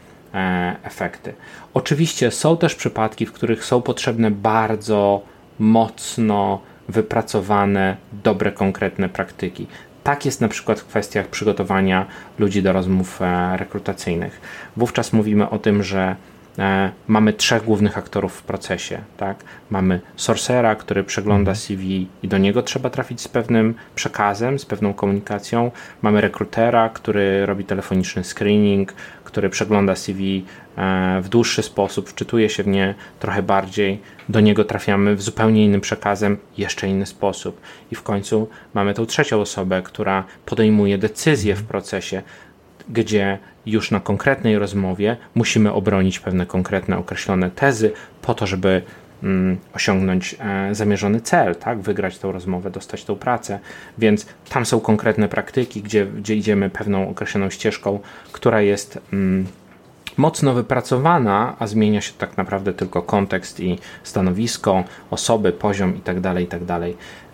efekty. 0.84 1.34
Oczywiście 1.74 2.32
są 2.32 2.58
też 2.58 2.76
przypadki, 2.76 3.26
w 3.26 3.32
których 3.32 3.66
są 3.66 3.82
potrzebne 3.82 4.32
bardzo 4.32 5.22
mocno 5.60 6.62
wypracowane, 6.90 7.98
dobre, 8.24 8.52
konkretne 8.52 9.10
praktyki. 9.10 9.68
Tak 10.04 10.26
jest 10.26 10.42
na 10.42 10.48
przykład 10.48 10.80
w 10.80 10.86
kwestiach 10.86 11.28
przygotowania 11.28 12.06
ludzi 12.40 12.64
do 12.64 12.74
rozmów 12.74 13.22
e, 13.22 13.58
rekrutacyjnych. 13.58 14.42
Wówczas 14.78 15.14
mówimy 15.14 15.50
o 15.50 15.60
tym, 15.60 15.84
że 15.84 16.02
e, 16.02 16.16
mamy 17.08 17.34
trzech 17.34 17.64
głównych 17.64 17.98
aktorów 17.98 18.34
w 18.34 18.44
procesie. 18.44 19.02
Tak? 19.18 19.44
Mamy 19.70 20.02
sorcera, 20.16 20.76
który 20.76 21.04
przegląda 21.04 21.52
mhm. 21.52 21.56
CV 21.56 22.08
i 22.24 22.28
do 22.28 22.38
niego 22.38 22.64
trzeba 22.64 22.90
trafić 22.90 23.22
z 23.22 23.28
pewnym 23.28 23.76
przekazem, 23.96 24.60
z 24.60 24.66
pewną 24.66 24.94
komunikacją. 24.94 25.72
Mamy 26.02 26.22
rekrutera, 26.22 26.90
który 26.90 27.46
robi 27.46 27.64
telefoniczny 27.64 28.24
screening, 28.24 28.94
który 29.24 29.50
przegląda 29.50 29.96
CV 29.96 30.46
e, 30.78 31.22
w 31.22 31.30
dłuższy 31.30 31.64
sposób, 31.64 32.10
wczytuje 32.10 32.50
się 32.50 32.64
w 32.64 32.68
nie 32.68 32.96
trochę 33.20 33.44
bardziej, 33.44 34.02
do 34.30 34.40
niego 34.40 34.66
trafiamy 34.66 35.16
w 35.16 35.22
zupełnie 35.22 35.66
innym 35.66 35.82
przekazem, 35.82 36.38
jeszcze 36.58 36.88
inny 36.88 37.06
sposób. 37.06 37.62
I 37.92 37.96
w 37.96 38.04
końcu 38.04 38.48
mamy 38.74 38.94
tą 38.94 39.06
trzecią 39.06 39.42
osobę, 39.42 39.82
która 39.82 40.24
podejmuje 40.46 40.98
decyzje 40.98 41.56
w 41.56 41.64
procesie, 41.64 42.22
gdzie 42.90 43.38
już 43.66 43.92
na 43.92 44.00
konkretnej 44.00 44.60
rozmowie 44.60 45.18
musimy 45.36 45.74
obronić 45.74 46.20
pewne 46.20 46.46
konkretne, 46.46 46.98
określone 46.98 47.52
tezy 47.52 47.92
po 48.22 48.34
to, 48.34 48.48
żeby 48.48 48.82
mm, 49.24 49.58
osiągnąć 49.74 50.36
e, 50.40 50.76
zamierzony 50.76 51.22
cel, 51.22 51.56
tak? 51.56 51.80
wygrać 51.80 52.20
tą 52.20 52.32
rozmowę, 52.32 52.70
dostać 52.72 53.04
tą 53.04 53.16
pracę. 53.16 53.60
Więc 53.98 54.26
tam 54.50 54.66
są 54.66 54.80
konkretne 54.80 55.30
praktyki, 55.30 55.82
gdzie, 55.82 56.06
gdzie 56.06 56.36
idziemy 56.36 56.70
pewną 56.70 57.10
określoną 57.10 57.50
ścieżką, 57.50 58.00
która 58.32 58.62
jest 58.62 59.00
mm, 59.14 59.46
mocno 60.18 60.54
wypracowana, 60.54 61.56
a 61.60 61.68
zmienia 61.68 62.02
się 62.02 62.14
tak 62.18 62.38
naprawdę 62.38 62.74
tylko 62.74 63.02
kontekst 63.02 63.60
i 63.60 63.80
stanowisko, 64.04 64.84
osoby, 65.12 65.52
poziom 65.52 65.96
itd. 65.96 66.22
Tak 66.22 66.40
itd. 66.40 66.66
Tak 66.66 66.82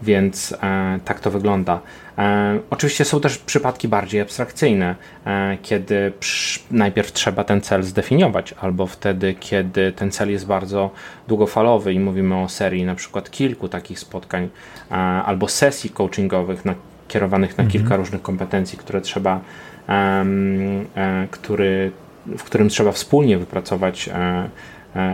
Więc 0.02 0.56
e, 0.64 1.00
tak 1.06 1.20
to 1.20 1.32
wygląda. 1.32 1.80
E, 2.18 2.60
oczywiście 2.70 3.06
są 3.06 3.22
też 3.22 3.38
przypadki 3.38 3.88
bardziej 3.88 4.22
abstrakcyjne, 4.22 4.96
e, 5.26 5.58
kiedy 5.62 6.12
przy, 6.20 6.60
najpierw 6.72 7.12
trzeba 7.12 7.44
ten 7.44 7.62
cel 7.62 7.84
zdefiniować, 7.84 8.54
albo 8.62 8.88
wtedy, 8.88 9.36
kiedy 9.40 9.92
ten 9.92 10.12
cel 10.12 10.32
jest 10.32 10.48
bardzo 10.48 10.92
długofalowy 11.28 11.94
i 11.94 12.00
mówimy 12.00 12.36
o 12.36 12.50
serii 12.50 12.86
na 12.86 12.96
przykład 12.96 13.32
kilku 13.32 13.70
takich 13.70 14.00
spotkań, 14.00 14.50
e, 14.92 14.96
albo 14.96 15.48
sesji 15.48 15.90
coachingowych 15.90 16.66
na, 16.66 16.76
kierowanych 17.08 17.58
na 17.58 17.64
mhm. 17.64 17.72
kilka 17.72 17.96
różnych 17.96 18.22
kompetencji, 18.22 18.78
które 18.78 19.02
trzeba, 19.02 19.40
który, 21.32 21.92
w 22.38 22.44
którym 22.44 22.70
trzeba 22.70 22.92
wspólnie 22.92 23.38
wypracować 23.38 24.10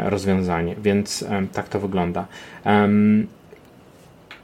rozwiązanie, 0.05 0.75
więc 0.83 1.25
tak 1.53 1.69
to 1.69 1.79
wygląda. 1.79 2.25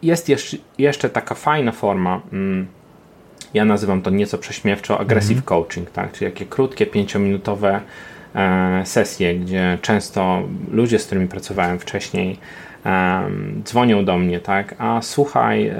Jest 0.01 0.31
jeszcze 0.77 1.09
taka 1.09 1.35
fajna 1.35 1.71
forma, 1.71 2.21
mm, 2.33 2.67
ja 3.53 3.65
nazywam 3.65 4.01
to 4.01 4.09
nieco 4.09 4.37
prześmiewczo 4.37 4.99
aggressive 4.99 5.37
mhm. 5.37 5.45
coaching, 5.45 5.91
tak? 5.91 6.11
czyli 6.11 6.31
takie 6.31 6.45
krótkie, 6.45 6.85
pięciominutowe 6.85 7.81
e, 8.35 8.81
sesje, 8.85 9.35
gdzie 9.35 9.77
często 9.81 10.41
ludzie, 10.71 10.99
z 10.99 11.05
którymi 11.05 11.27
pracowałem 11.27 11.79
wcześniej, 11.79 12.39
dzwonią 13.63 14.05
do 14.05 14.17
mnie, 14.17 14.39
tak, 14.39 14.75
a 14.77 15.01
słuchaj, 15.01 15.71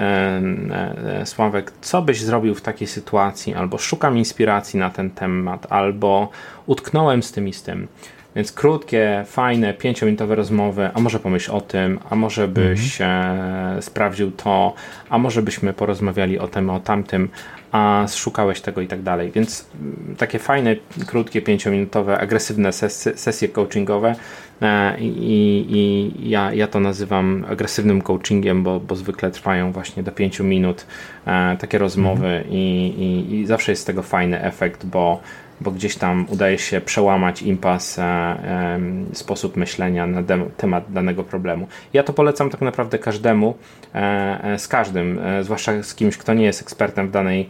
Sławek, 1.25 1.71
co 1.81 2.01
byś 2.01 2.21
zrobił 2.21 2.55
w 2.55 2.61
takiej 2.61 2.87
sytuacji, 2.87 3.53
albo 3.53 3.77
szukam 3.77 4.17
inspiracji 4.17 4.79
na 4.79 4.89
ten 4.89 5.09
temat, 5.09 5.67
albo 5.69 6.29
utknąłem 6.65 7.23
z 7.23 7.31
tym 7.31 7.47
i 7.47 7.53
z 7.53 7.63
tym. 7.63 7.87
Więc 8.37 8.51
krótkie, 8.51 9.23
fajne, 9.27 9.73
pięciominutowe 9.73 10.35
rozmowy, 10.35 10.89
a 10.93 10.99
może 10.99 11.19
pomyśl 11.19 11.51
o 11.51 11.61
tym, 11.61 11.99
a 12.09 12.15
może 12.15 12.47
byś 12.47 13.01
mhm. 13.01 13.81
sprawdził 13.81 14.31
to, 14.31 14.73
a 15.09 15.17
może 15.17 15.41
byśmy 15.41 15.73
porozmawiali 15.73 16.39
o 16.39 16.47
tym, 16.47 16.69
o 16.69 16.79
tamtym, 16.79 17.29
a 17.71 18.05
szukałeś 18.15 18.61
tego 18.61 18.81
i 18.81 18.87
tak 18.87 19.01
dalej. 19.01 19.31
Więc 19.31 19.69
mm, 19.81 20.15
takie 20.17 20.39
fajne, 20.39 20.75
krótkie, 21.07 21.41
pięciominutowe, 21.41 22.19
agresywne 22.19 22.73
sesje, 22.73 23.17
sesje 23.17 23.47
coachingowe 23.47 24.15
e, 24.61 24.99
i, 24.99 25.65
i 25.69 26.29
ja, 26.29 26.53
ja 26.53 26.67
to 26.67 26.79
nazywam 26.79 27.45
agresywnym 27.49 28.01
coachingiem, 28.01 28.63
bo, 28.63 28.79
bo 28.79 28.95
zwykle 28.95 29.31
trwają 29.31 29.71
właśnie 29.71 30.03
do 30.03 30.11
pięciu 30.11 30.43
minut 30.43 30.85
e, 31.25 31.57
takie 31.59 31.77
rozmowy 31.77 32.27
mhm. 32.27 32.53
i, 32.53 32.87
i, 32.97 33.35
i 33.35 33.45
zawsze 33.45 33.71
jest 33.71 33.81
z 33.81 33.85
tego 33.85 34.03
fajny 34.03 34.41
efekt, 34.41 34.85
bo 34.85 35.21
bo 35.61 35.71
gdzieś 35.71 35.95
tam 35.95 36.25
udaje 36.29 36.57
się 36.57 36.81
przełamać 36.81 37.41
impas, 37.41 37.99
e, 37.99 38.79
sposób 39.13 39.57
myślenia 39.57 40.07
na 40.07 40.23
temat 40.57 40.93
danego 40.93 41.23
problemu. 41.23 41.67
Ja 41.93 42.03
to 42.03 42.13
polecam 42.13 42.49
tak 42.49 42.61
naprawdę 42.61 42.99
każdemu, 42.99 43.55
e, 43.93 44.59
z 44.59 44.67
każdym, 44.67 45.19
zwłaszcza 45.41 45.83
z 45.83 45.95
kimś, 45.95 46.17
kto 46.17 46.33
nie 46.33 46.45
jest 46.45 46.61
ekspertem 46.61 47.07
w 47.07 47.11
danej, 47.11 47.47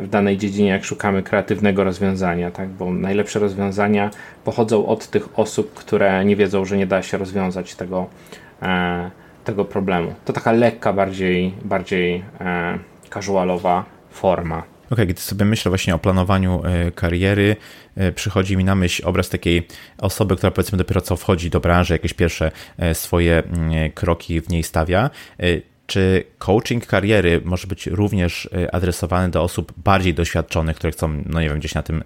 w 0.00 0.08
danej 0.08 0.36
dziedzinie, 0.36 0.68
jak 0.68 0.84
szukamy 0.84 1.22
kreatywnego 1.22 1.84
rozwiązania, 1.84 2.50
tak? 2.50 2.68
bo 2.68 2.92
najlepsze 2.92 3.38
rozwiązania 3.38 4.10
pochodzą 4.44 4.86
od 4.86 5.06
tych 5.06 5.38
osób, 5.38 5.74
które 5.74 6.24
nie 6.24 6.36
wiedzą, 6.36 6.64
że 6.64 6.76
nie 6.76 6.86
da 6.86 7.02
się 7.02 7.18
rozwiązać 7.18 7.74
tego, 7.74 8.06
tego 9.44 9.64
problemu. 9.64 10.14
To 10.24 10.32
taka 10.32 10.52
lekka, 10.52 10.92
bardziej, 10.92 11.54
bardziej 11.64 12.24
casualowa 13.10 13.84
forma. 14.10 14.77
Okay, 14.90 15.06
gdy 15.06 15.20
sobie 15.20 15.44
myślę 15.44 15.70
właśnie 15.70 15.94
o 15.94 15.98
planowaniu 15.98 16.62
e, 16.64 16.90
kariery, 16.90 17.56
e, 17.96 18.12
przychodzi 18.12 18.56
mi 18.56 18.64
na 18.64 18.74
myśl 18.74 19.02
obraz 19.06 19.28
takiej 19.28 19.66
osoby, 19.98 20.36
która 20.36 20.50
powiedzmy 20.50 20.78
dopiero 20.78 21.00
co 21.00 21.16
wchodzi 21.16 21.50
do 21.50 21.60
branży, 21.60 21.94
jakieś 21.94 22.14
pierwsze 22.14 22.50
e, 22.78 22.94
swoje 22.94 23.42
mm, 23.42 23.92
kroki 23.92 24.40
w 24.40 24.48
niej 24.48 24.62
stawia. 24.62 25.10
Czy 25.88 26.24
coaching 26.38 26.86
kariery 26.86 27.40
może 27.44 27.66
być 27.66 27.86
również 27.86 28.44
y, 28.44 28.70
adresowany 28.72 29.28
do 29.30 29.42
osób 29.42 29.72
bardziej 29.76 30.14
doświadczonych, 30.14 30.76
które 30.76 30.90
chcą, 30.90 31.22
no 31.26 31.40
nie 31.40 31.48
wiem, 31.48 31.58
gdzieś 31.58 31.74
na, 31.74 31.82
tym, 31.82 32.04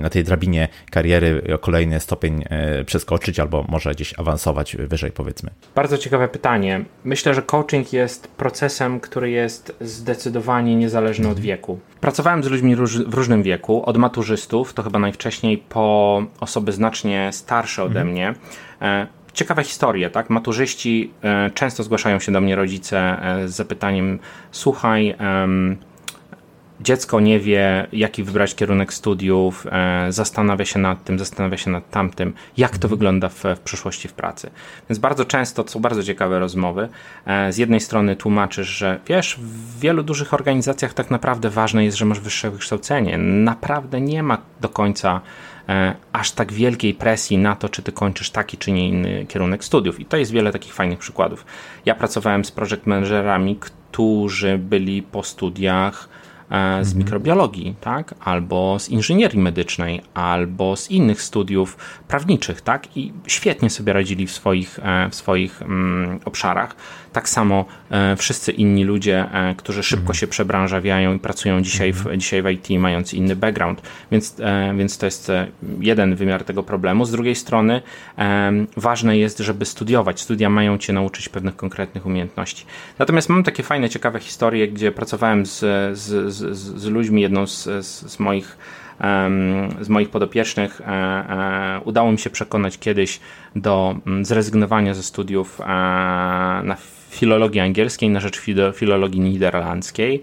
na 0.00 0.10
tej 0.10 0.24
drabinie 0.24 0.68
kariery 0.90 1.54
o 1.54 1.58
kolejny 1.58 2.00
stopień 2.00 2.44
y, 2.80 2.84
przeskoczyć 2.84 3.40
albo 3.40 3.64
może 3.68 3.90
gdzieś 3.90 4.18
awansować 4.18 4.76
wyżej, 4.76 5.12
powiedzmy? 5.12 5.50
Bardzo 5.74 5.98
ciekawe 5.98 6.28
pytanie. 6.28 6.84
Myślę, 7.04 7.34
że 7.34 7.42
coaching 7.42 7.92
jest 7.92 8.28
procesem, 8.28 9.00
który 9.00 9.30
jest 9.30 9.76
zdecydowanie 9.80 10.76
niezależny 10.76 11.28
od 11.28 11.40
wieku. 11.40 11.78
Pracowałem 12.00 12.44
z 12.44 12.46
ludźmi 12.46 12.76
w 13.06 13.14
różnym 13.14 13.42
wieku, 13.42 13.82
od 13.84 13.96
maturzystów, 13.96 14.74
to 14.74 14.82
chyba 14.82 14.98
najwcześniej, 14.98 15.58
po 15.58 16.22
osoby 16.40 16.72
znacznie 16.72 17.30
starsze 17.32 17.82
ode 17.82 18.00
mhm. 18.00 18.08
mnie. 18.08 18.34
Ciekawe 19.36 19.64
historie, 19.64 20.10
tak? 20.10 20.30
Maturzyści 20.30 21.10
e, 21.22 21.50
często 21.50 21.82
zgłaszają 21.82 22.20
się 22.20 22.32
do 22.32 22.40
mnie 22.40 22.56
rodzice 22.56 22.98
e, 22.98 23.48
z 23.48 23.54
zapytaniem: 23.54 24.18
Słuchaj, 24.50 25.16
dziecko 26.80 27.20
nie 27.20 27.40
wie, 27.40 27.86
jaki 27.92 28.22
wybrać 28.24 28.54
kierunek 28.54 28.94
studiów, 28.94 29.66
e, 29.70 30.06
zastanawia 30.12 30.64
się 30.64 30.78
nad 30.78 31.04
tym, 31.04 31.18
zastanawia 31.18 31.56
się 31.56 31.70
nad 31.70 31.90
tamtym, 31.90 32.32
jak 32.56 32.70
to 32.70 32.76
mhm. 32.76 32.90
wygląda 32.90 33.28
w, 33.28 33.44
w 33.56 33.60
przyszłości 33.60 34.08
w 34.08 34.12
pracy. 34.12 34.50
Więc 34.90 34.98
bardzo 34.98 35.24
często 35.24 35.64
to 35.64 35.70
są 35.70 35.80
bardzo 35.80 36.02
ciekawe 36.02 36.38
rozmowy. 36.38 36.88
Z 37.50 37.58
jednej 37.58 37.80
strony 37.80 38.16
tłumaczysz, 38.16 38.68
że 38.68 39.00
wiesz, 39.06 39.36
w 39.42 39.80
wielu 39.80 40.02
dużych 40.02 40.34
organizacjach 40.34 40.94
tak 40.94 41.10
naprawdę 41.10 41.50
ważne 41.50 41.84
jest, 41.84 41.96
że 41.96 42.04
masz 42.04 42.20
wyższe 42.20 42.50
wykształcenie. 42.50 43.18
Naprawdę 43.18 44.00
nie 44.00 44.22
ma 44.22 44.38
do 44.60 44.68
końca 44.68 45.20
aż 46.12 46.32
tak 46.32 46.52
wielkiej 46.52 46.94
presji 46.94 47.38
na 47.38 47.56
to, 47.56 47.68
czy 47.68 47.82
ty 47.82 47.92
kończysz 47.92 48.30
taki 48.30 48.56
czy 48.56 48.72
nie 48.72 48.88
inny 48.88 49.26
kierunek 49.28 49.64
studiów. 49.64 50.00
I 50.00 50.04
to 50.04 50.16
jest 50.16 50.32
wiele 50.32 50.52
takich 50.52 50.74
fajnych 50.74 50.98
przykładów. 50.98 51.46
Ja 51.84 51.94
pracowałem 51.94 52.44
z 52.44 52.50
project 52.52 52.86
managerami, 52.86 53.56
którzy 53.56 54.58
byli 54.58 55.02
po 55.02 55.22
studiach 55.22 56.08
e, 56.50 56.84
z 56.84 56.88
mhm. 56.88 56.98
mikrobiologii, 56.98 57.74
tak? 57.80 58.14
albo 58.20 58.78
z 58.78 58.88
inżynierii 58.88 59.38
medycznej, 59.38 60.02
albo 60.14 60.76
z 60.76 60.90
innych 60.90 61.22
studiów 61.22 61.76
prawniczych, 62.08 62.60
tak? 62.60 62.96
I 62.96 63.12
świetnie 63.26 63.70
sobie 63.70 63.92
radzili 63.92 64.26
w 64.26 64.32
swoich, 64.32 64.78
e, 64.82 65.10
w 65.10 65.14
swoich 65.14 65.62
mm, 65.62 66.20
obszarach. 66.24 66.76
Tak 67.16 67.28
samo 67.28 67.64
e, 67.90 68.16
wszyscy 68.16 68.52
inni 68.52 68.84
ludzie, 68.84 69.26
e, 69.32 69.54
którzy 69.54 69.82
szybko 69.82 70.00
mhm. 70.00 70.14
się 70.14 70.26
przebranżawiają 70.26 71.14
i 71.14 71.18
pracują 71.18 71.62
dzisiaj 71.62 71.92
w, 71.92 71.98
mhm. 71.98 72.20
dzisiaj 72.20 72.42
w 72.42 72.50
IT, 72.50 72.70
mając 72.70 73.14
inny 73.14 73.36
background. 73.36 73.82
Więc, 74.10 74.36
e, 74.40 74.74
więc 74.76 74.98
to 74.98 75.06
jest 75.06 75.32
jeden 75.80 76.16
wymiar 76.16 76.44
tego 76.44 76.62
problemu. 76.62 77.04
Z 77.04 77.10
drugiej 77.10 77.34
strony 77.34 77.82
ważne 78.76 79.18
jest, 79.18 79.38
żeby 79.38 79.64
studiować. 79.64 80.20
Studia 80.20 80.50
mają 80.50 80.78
cię 80.78 80.92
nauczyć 80.92 81.28
pewnych 81.28 81.56
konkretnych 81.56 82.06
umiejętności. 82.06 82.66
Natomiast 82.98 83.28
mam 83.28 83.42
takie 83.42 83.62
fajne, 83.62 83.88
ciekawe 83.88 84.20
historie, 84.20 84.68
gdzie 84.68 84.92
pracowałem 84.92 85.46
z, 85.46 85.58
z, 85.98 86.34
z, 86.34 86.56
z 86.56 86.86
ludźmi, 86.86 87.22
jedną 87.22 87.46
z, 87.46 87.86
z 87.86 88.18
moich 88.18 88.58
z 89.80 89.88
moich 89.88 90.10
podopiecznych 90.10 90.80
udało 91.84 92.12
mi 92.12 92.18
się 92.18 92.30
przekonać 92.30 92.78
kiedyś 92.78 93.20
do 93.56 93.96
mm, 94.06 94.24
zrezygnowania 94.24 94.94
ze 94.94 95.02
studiów 95.02 95.58
na 96.64 96.76
filologii 97.16 97.60
angielskiej 97.60 98.10
na 98.10 98.20
rzecz 98.20 98.40
filologii 98.74 99.20
niderlandzkiej. 99.20 100.22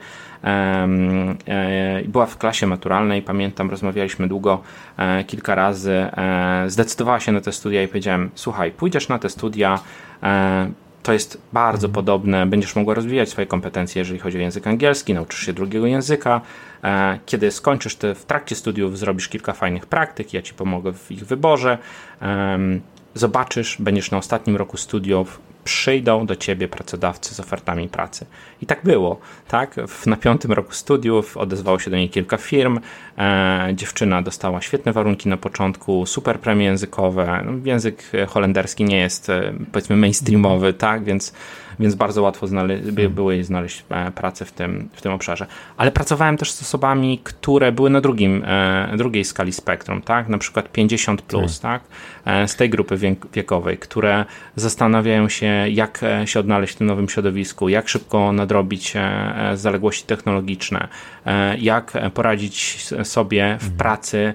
Była 2.07 2.25
w 2.25 2.37
klasie 2.37 2.67
maturalnej, 2.67 3.21
pamiętam, 3.21 3.69
rozmawialiśmy 3.69 4.27
długo, 4.27 4.61
kilka 5.27 5.55
razy. 5.55 6.05
Zdecydowała 6.67 7.19
się 7.19 7.31
na 7.31 7.41
te 7.41 7.51
studia 7.51 7.83
i 7.83 7.87
powiedziałem: 7.87 8.29
Słuchaj, 8.35 8.71
pójdziesz 8.71 9.09
na 9.09 9.19
te 9.19 9.29
studia, 9.29 9.79
to 11.03 11.13
jest 11.13 11.41
bardzo 11.53 11.87
mhm. 11.87 11.93
podobne. 11.93 12.45
Będziesz 12.45 12.75
mogła 12.75 12.93
rozwijać 12.93 13.29
swoje 13.29 13.47
kompetencje, 13.47 13.99
jeżeli 13.99 14.19
chodzi 14.19 14.37
o 14.37 14.41
język 14.41 14.67
angielski, 14.67 15.13
nauczysz 15.13 15.45
się 15.45 15.53
drugiego 15.53 15.87
języka. 15.87 16.41
E, 16.83 17.19
kiedy 17.25 17.51
skończysz 17.51 17.95
te 17.95 18.15
w 18.15 18.25
trakcie 18.25 18.55
studiów, 18.55 18.97
zrobisz 18.97 19.29
kilka 19.29 19.53
fajnych 19.53 19.85
praktyk, 19.85 20.33
ja 20.33 20.41
ci 20.41 20.53
pomogę 20.53 20.93
w 20.93 21.11
ich 21.11 21.25
wyborze. 21.25 21.77
Zobaczysz, 23.15 23.77
będziesz 23.79 24.11
na 24.11 24.17
ostatnim 24.17 24.55
roku 24.55 24.77
studiów, 24.77 25.41
przyjdą 25.63 26.25
do 26.25 26.35
ciebie 26.35 26.67
pracodawcy 26.67 27.35
z 27.35 27.39
ofertami 27.39 27.89
pracy. 27.89 28.25
I 28.61 28.65
tak 28.65 28.83
było. 28.83 29.19
Tak? 29.47 29.75
Na 30.05 30.15
piątym 30.15 30.51
roku 30.51 30.71
studiów 30.71 31.37
odezwało 31.37 31.79
się 31.79 31.91
do 31.91 31.97
niej 31.97 32.09
kilka 32.09 32.37
firm. 32.37 32.79
E, 33.17 33.69
dziewczyna 33.73 34.21
dostała 34.21 34.61
świetne 34.61 34.93
warunki 34.93 35.29
na 35.29 35.37
początku, 35.37 36.05
super 36.05 36.39
premie 36.39 36.65
językowe. 36.65 37.43
No, 37.45 37.51
język 37.65 38.03
holenderski 38.27 38.83
nie 38.83 38.97
jest 38.97 39.29
e, 39.29 39.53
powiedzmy 39.71 39.95
mainstreamowy, 39.95 40.73
tak? 40.73 41.03
więc 41.03 41.33
więc 41.79 41.95
bardzo 41.95 42.21
łatwo 42.21 42.47
hmm. 42.47 43.13
było 43.13 43.31
jej 43.31 43.43
znaleźć 43.43 43.83
e, 43.89 44.11
pracę 44.11 44.45
w 44.45 44.51
tym, 44.51 44.89
w 44.93 45.01
tym 45.01 45.11
obszarze. 45.11 45.47
Ale 45.77 45.91
pracowałem 45.91 46.37
też 46.37 46.51
z 46.51 46.61
osobami, 46.61 47.19
które 47.23 47.71
były 47.71 47.89
na 47.89 48.01
drugim, 48.01 48.43
e, 48.45 48.93
drugiej 48.97 49.25
skali 49.25 49.53
spektrum, 49.53 50.01
tak? 50.01 50.29
na 50.29 50.37
przykład 50.37 50.71
50 50.71 51.21
plus, 51.21 51.59
tak? 51.59 51.81
tak? 52.25 52.49
z 52.49 52.55
tej 52.55 52.69
grupy 52.69 52.97
wiekowej, 53.33 53.77
które 53.77 54.25
zastanawiają 54.55 55.29
się, 55.29 55.52
jak 55.69 56.01
się 56.25 56.39
odnaleźć 56.39 56.73
w 56.73 56.77
tym 56.77 56.87
nowym 56.87 57.09
środowisku, 57.09 57.69
jak 57.69 57.89
szybko 57.89 58.31
nadrobić 58.31 58.93
zaległości 59.53 60.05
technologiczne, 60.05 60.87
jak 61.59 61.93
poradzić 62.13 62.85
sobie 63.03 63.57
w 63.59 63.61
hmm. 63.61 63.77
pracy 63.77 64.33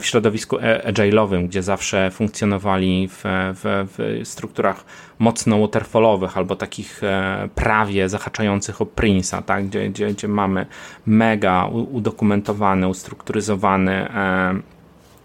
w 0.00 0.06
środowisku 0.06 0.56
agile'owym, 0.84 1.46
gdzie 1.46 1.62
zawsze 1.62 2.10
funkcjonowali 2.10 3.08
w, 3.08 3.22
w, 3.24 3.88
w 3.96 4.28
strukturach 4.28 4.84
mocno 5.18 5.60
waterfallowych 5.60 6.38
albo 6.38 6.56
takich 6.56 7.04
e, 7.04 7.48
prawie 7.54 8.08
zahaczających 8.08 8.82
o 8.82 8.84
Prince'a, 8.84 9.42
tak? 9.42 9.66
gdzie, 9.66 9.88
gdzie, 9.88 10.06
gdzie 10.06 10.28
mamy 10.28 10.66
mega 11.06 11.66
udokumentowany, 11.66 12.88
ustrukturyzowany 12.88 13.92
e, 13.92 14.54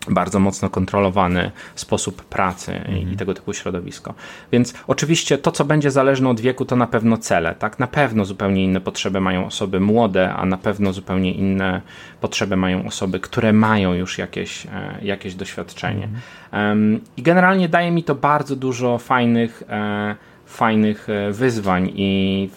bardzo 0.10 0.40
mocno 0.40 0.70
kontrolowany 0.70 1.52
sposób 1.76 2.24
pracy 2.26 2.82
i 2.90 3.00
mhm. 3.00 3.18
tego 3.18 3.34
typu 3.34 3.54
środowisko. 3.54 4.14
Więc 4.52 4.74
oczywiście 4.88 5.38
to, 5.38 5.52
co 5.52 5.66
będzie 5.66 5.92
zależne 5.92 6.30
od 6.30 6.40
wieku, 6.40 6.66
to 6.66 6.76
na 6.76 6.88
pewno 6.88 7.18
cele. 7.18 7.56
Tak? 7.56 7.80
Na 7.80 7.88
pewno 7.88 8.26
zupełnie 8.26 8.64
inne 8.64 8.82
potrzeby 8.82 9.22
mają 9.22 9.46
osoby 9.46 9.80
młode, 9.80 10.34
a 10.34 10.46
na 10.46 10.58
pewno 10.58 10.94
zupełnie 10.94 11.34
inne 11.34 11.82
potrzeby 12.22 12.58
mają 12.58 12.86
osoby, 12.86 13.20
które 13.20 13.54
mają 13.54 13.94
już 13.94 14.18
jakieś, 14.18 14.66
e, 14.66 14.70
jakieś 15.02 15.36
doświadczenie. 15.36 16.04
Mhm. 16.04 17.00
I 17.18 17.22
generalnie 17.22 17.70
daje 17.70 17.92
mi 17.92 18.04
to 18.04 18.16
bardzo 18.16 18.56
dużo 18.56 18.98
fajnych 18.98 19.64
e, 19.70 20.16
fajnych 20.48 21.10
e, 21.10 21.32
wyzwań 21.32 21.92
i 21.96 22.50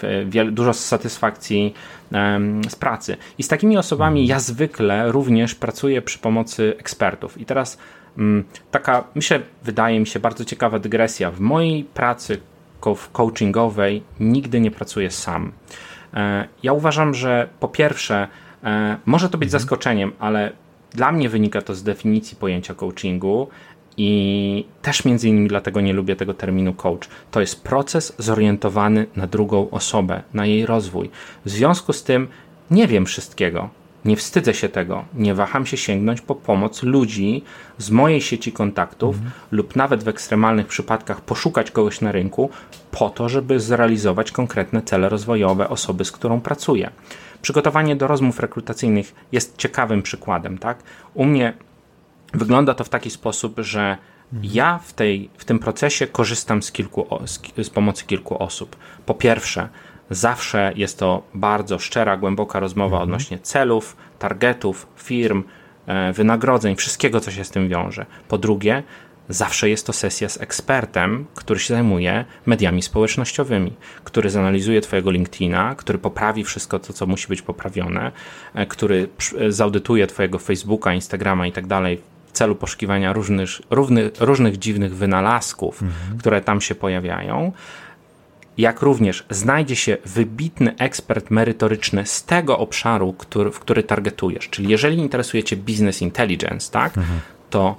dużo 0.50 0.72
satysfakcji 0.72 1.74
z 2.68 2.76
pracy. 2.76 3.16
I 3.38 3.42
z 3.42 3.48
takimi 3.48 3.78
osobami 3.78 4.26
ja 4.26 4.40
zwykle 4.40 5.12
również 5.12 5.54
pracuję 5.54 6.02
przy 6.02 6.18
pomocy 6.18 6.74
ekspertów. 6.78 7.40
I 7.40 7.44
teraz 7.44 7.78
mm, 8.18 8.44
taka, 8.70 9.04
myślę, 9.14 9.40
wydaje 9.64 10.00
mi 10.00 10.06
się 10.06 10.20
bardzo 10.20 10.44
ciekawa 10.44 10.78
dygresja. 10.78 11.30
W 11.30 11.40
mojej 11.40 11.84
pracy 11.84 12.40
coachingowej 13.12 14.02
nigdy 14.20 14.60
nie 14.60 14.70
pracuję 14.70 15.10
sam. 15.10 15.52
E, 16.14 16.48
ja 16.62 16.72
uważam, 16.72 17.14
że 17.14 17.48
po 17.60 17.68
pierwsze, 17.68 18.28
e, 18.64 18.96
może 19.06 19.28
to 19.28 19.38
być 19.38 19.46
mhm. 19.46 19.60
zaskoczeniem, 19.60 20.12
ale 20.18 20.52
dla 20.90 21.12
mnie 21.12 21.28
wynika 21.28 21.62
to 21.62 21.74
z 21.74 21.82
definicji 21.82 22.36
pojęcia 22.36 22.74
coachingu, 22.74 23.48
i 23.96 24.64
też 24.82 25.04
między 25.04 25.28
innymi 25.28 25.48
dlatego 25.48 25.80
nie 25.80 25.92
lubię 25.92 26.16
tego 26.16 26.34
terminu 26.34 26.74
coach. 26.74 27.08
To 27.30 27.40
jest 27.40 27.62
proces 27.62 28.14
zorientowany 28.18 29.06
na 29.16 29.26
drugą 29.26 29.70
osobę, 29.70 30.22
na 30.34 30.46
jej 30.46 30.66
rozwój. 30.66 31.10
W 31.44 31.50
związku 31.50 31.92
z 31.92 32.02
tym 32.02 32.28
nie 32.70 32.86
wiem 32.86 33.06
wszystkiego. 33.06 33.70
Nie 34.04 34.16
wstydzę 34.16 34.54
się 34.54 34.68
tego. 34.68 35.04
Nie 35.14 35.34
waham 35.34 35.66
się 35.66 35.76
sięgnąć 35.76 36.20
po 36.20 36.34
pomoc 36.34 36.82
ludzi 36.82 37.42
z 37.78 37.90
mojej 37.90 38.20
sieci 38.20 38.52
kontaktów 38.52 39.16
mhm. 39.16 39.32
lub 39.50 39.76
nawet 39.76 40.04
w 40.04 40.08
ekstremalnych 40.08 40.66
przypadkach 40.66 41.20
poszukać 41.20 41.70
kogoś 41.70 42.00
na 42.00 42.12
rynku 42.12 42.50
po 42.90 43.10
to, 43.10 43.28
żeby 43.28 43.60
zrealizować 43.60 44.32
konkretne 44.32 44.82
cele 44.82 45.08
rozwojowe 45.08 45.68
osoby, 45.68 46.04
z 46.04 46.12
którą 46.12 46.40
pracuję. 46.40 46.90
Przygotowanie 47.42 47.96
do 47.96 48.06
rozmów 48.06 48.40
rekrutacyjnych 48.40 49.14
jest 49.32 49.56
ciekawym 49.56 50.02
przykładem. 50.02 50.58
Tak? 50.58 50.82
U 51.14 51.24
mnie 51.24 51.52
wygląda 52.32 52.74
to 52.74 52.84
w 52.84 52.88
taki 52.88 53.10
sposób, 53.10 53.58
że 53.58 53.96
mhm. 54.32 54.52
ja 54.54 54.78
w, 54.78 54.92
tej, 54.92 55.30
w 55.38 55.44
tym 55.44 55.58
procesie 55.58 56.06
korzystam 56.06 56.62
z, 56.62 56.72
kilku, 56.72 57.06
z, 57.26 57.40
z 57.66 57.70
pomocy 57.70 58.04
kilku 58.04 58.42
osób. 58.42 58.76
Po 59.06 59.14
pierwsze, 59.14 59.68
Zawsze 60.10 60.72
jest 60.76 60.98
to 60.98 61.22
bardzo 61.34 61.78
szczera, 61.78 62.16
głęboka 62.16 62.60
rozmowa 62.60 62.96
mhm. 62.96 63.02
odnośnie 63.02 63.38
celów, 63.38 63.96
targetów, 64.18 64.86
firm, 64.96 65.44
e, 65.86 66.12
wynagrodzeń, 66.12 66.76
wszystkiego, 66.76 67.20
co 67.20 67.30
się 67.30 67.44
z 67.44 67.50
tym 67.50 67.68
wiąże. 67.68 68.06
Po 68.28 68.38
drugie, 68.38 68.82
zawsze 69.28 69.68
jest 69.68 69.86
to 69.86 69.92
sesja 69.92 70.28
z 70.28 70.40
ekspertem, 70.40 71.26
który 71.34 71.60
się 71.60 71.74
zajmuje 71.74 72.24
mediami 72.46 72.82
społecznościowymi, 72.82 73.72
który 74.04 74.30
zanalizuje 74.30 74.80
Twojego 74.80 75.10
LinkedIna, 75.10 75.74
który 75.74 75.98
poprawi 75.98 76.44
wszystko 76.44 76.78
to, 76.78 76.92
co 76.92 77.06
musi 77.06 77.28
być 77.28 77.42
poprawione, 77.42 78.12
e, 78.54 78.66
który 78.66 79.08
zaudytuje 79.48 80.06
Twojego 80.06 80.38
Facebooka, 80.38 80.94
Instagrama 80.94 81.46
i 81.46 81.52
tak 81.52 81.66
dalej 81.66 82.02
celu 82.32 82.54
poszukiwania 82.54 83.12
różnych, 83.12 83.50
różnych, 83.70 84.12
różnych 84.20 84.58
dziwnych 84.58 84.96
wynalazków, 84.96 85.82
mhm. 85.82 86.18
które 86.18 86.40
tam 86.40 86.60
się 86.60 86.74
pojawiają 86.74 87.52
jak 88.58 88.82
również 88.82 89.24
znajdzie 89.30 89.76
się 89.76 89.96
wybitny 90.04 90.76
ekspert 90.76 91.30
merytoryczny 91.30 92.06
z 92.06 92.24
tego 92.24 92.58
obszaru, 92.58 93.12
który, 93.12 93.50
w 93.50 93.60
który 93.60 93.82
targetujesz. 93.82 94.48
Czyli 94.48 94.68
jeżeli 94.68 94.98
interesuje 94.98 95.44
Cię 95.44 95.56
business 95.56 96.02
intelligence, 96.02 96.72
tak, 96.72 96.98
mhm. 96.98 97.20
to 97.50 97.76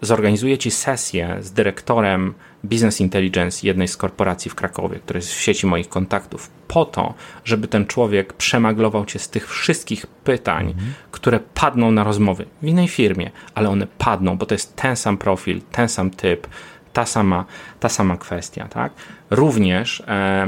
zorganizuję 0.00 0.58
Ci 0.58 0.70
sesję 0.70 1.36
z 1.40 1.52
dyrektorem 1.52 2.34
business 2.64 3.00
intelligence 3.00 3.66
jednej 3.66 3.88
z 3.88 3.96
korporacji 3.96 4.50
w 4.50 4.54
Krakowie, 4.54 4.98
która 4.98 5.18
jest 5.18 5.32
w 5.32 5.40
sieci 5.40 5.66
moich 5.66 5.88
kontaktów, 5.88 6.50
po 6.68 6.84
to, 6.84 7.14
żeby 7.44 7.68
ten 7.68 7.86
człowiek 7.86 8.32
przemaglował 8.32 9.04
Cię 9.04 9.18
z 9.18 9.28
tych 9.28 9.50
wszystkich 9.50 10.06
pytań, 10.06 10.74
które 11.10 11.40
padną 11.54 11.90
na 11.90 12.04
rozmowy 12.04 12.46
w 12.62 12.66
innej 12.66 12.88
firmie, 12.88 13.30
ale 13.54 13.68
one 13.68 13.86
padną, 13.98 14.38
bo 14.38 14.46
to 14.46 14.54
jest 14.54 14.76
ten 14.76 14.96
sam 14.96 15.18
profil, 15.18 15.60
ten 15.72 15.88
sam 15.88 16.10
typ, 16.10 16.46
ta 16.92 17.06
sama, 17.06 17.44
ta 17.80 17.88
sama 17.88 18.16
kwestia. 18.16 18.68
Tak? 18.68 18.92
Również 19.30 20.02
e, 20.08 20.46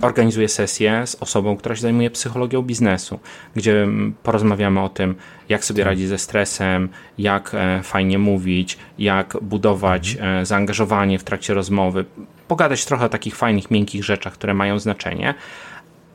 organizuję 0.00 0.48
sesję 0.48 1.06
z 1.06 1.14
osobą, 1.14 1.56
która 1.56 1.74
się 1.74 1.82
zajmuje 1.82 2.10
psychologią 2.10 2.62
biznesu, 2.62 3.20
gdzie 3.56 3.88
porozmawiamy 4.22 4.80
o 4.80 4.88
tym, 4.88 5.14
jak 5.48 5.64
sobie 5.64 5.82
tak. 5.82 5.90
radzić 5.90 6.08
ze 6.08 6.18
stresem, 6.18 6.88
jak 7.18 7.50
e, 7.54 7.82
fajnie 7.82 8.18
mówić, 8.18 8.78
jak 8.98 9.36
budować 9.42 10.12
mhm. 10.12 10.36
e, 10.36 10.46
zaangażowanie 10.46 11.18
w 11.18 11.24
trakcie 11.24 11.54
rozmowy, 11.54 12.04
pogadać 12.48 12.84
trochę 12.84 13.04
o 13.04 13.08
takich 13.08 13.36
fajnych, 13.36 13.70
miękkich 13.70 14.04
rzeczach, 14.04 14.32
które 14.32 14.54
mają 14.54 14.78
znaczenie, 14.78 15.34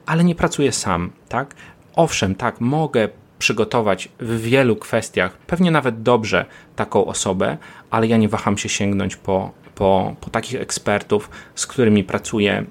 ale 0.06 0.24
nie 0.24 0.36
pracuję 0.36 0.72
sam. 0.72 1.12
Tak? 1.30 1.56
Owszem, 1.96 2.36
tak, 2.36 2.62
mogę 2.62 3.10
przygotować 3.40 4.10
w 4.20 4.42
wielu 4.42 4.76
kwestiach, 4.76 5.38
pewnie 5.38 5.72
nawet 5.72 6.02
dobrze, 6.02 6.46
taką 6.76 7.06
osobę, 7.06 7.58
ale 7.92 8.08
ja 8.08 8.18
nie 8.18 8.30
waham 8.30 8.58
się 8.58 8.70
sięgnąć 8.70 9.16
po, 9.16 9.52
po, 9.76 10.16
po 10.22 10.30
takich 10.30 10.62
ekspertów, 10.62 11.30
z 11.56 11.68
którymi 11.68 12.04
pracuję 12.04 12.66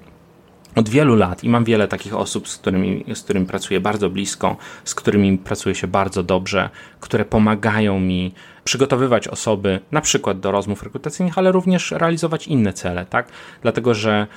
od 0.75 0.89
wielu 0.89 1.15
lat 1.15 1.43
i 1.43 1.49
mam 1.49 1.63
wiele 1.63 1.87
takich 1.87 2.15
osób, 2.15 2.49
z 2.49 2.57
którymi, 2.57 3.05
z 3.13 3.21
którymi 3.21 3.45
pracuję 3.45 3.79
bardzo 3.79 4.09
blisko, 4.09 4.57
z 4.83 4.95
którymi 4.95 5.37
pracuję 5.37 5.75
się 5.75 5.87
bardzo 5.87 6.23
dobrze, 6.23 6.69
które 6.99 7.25
pomagają 7.25 7.99
mi 7.99 8.33
przygotowywać 8.63 9.27
osoby 9.27 9.79
na 9.91 10.01
przykład 10.01 10.39
do 10.39 10.51
rozmów 10.51 10.83
rekrutacyjnych, 10.83 11.37
ale 11.37 11.51
również 11.51 11.91
realizować 11.91 12.47
inne 12.47 12.73
cele, 12.73 13.05
tak? 13.05 13.27
Dlatego, 13.61 13.93
że 13.93 14.27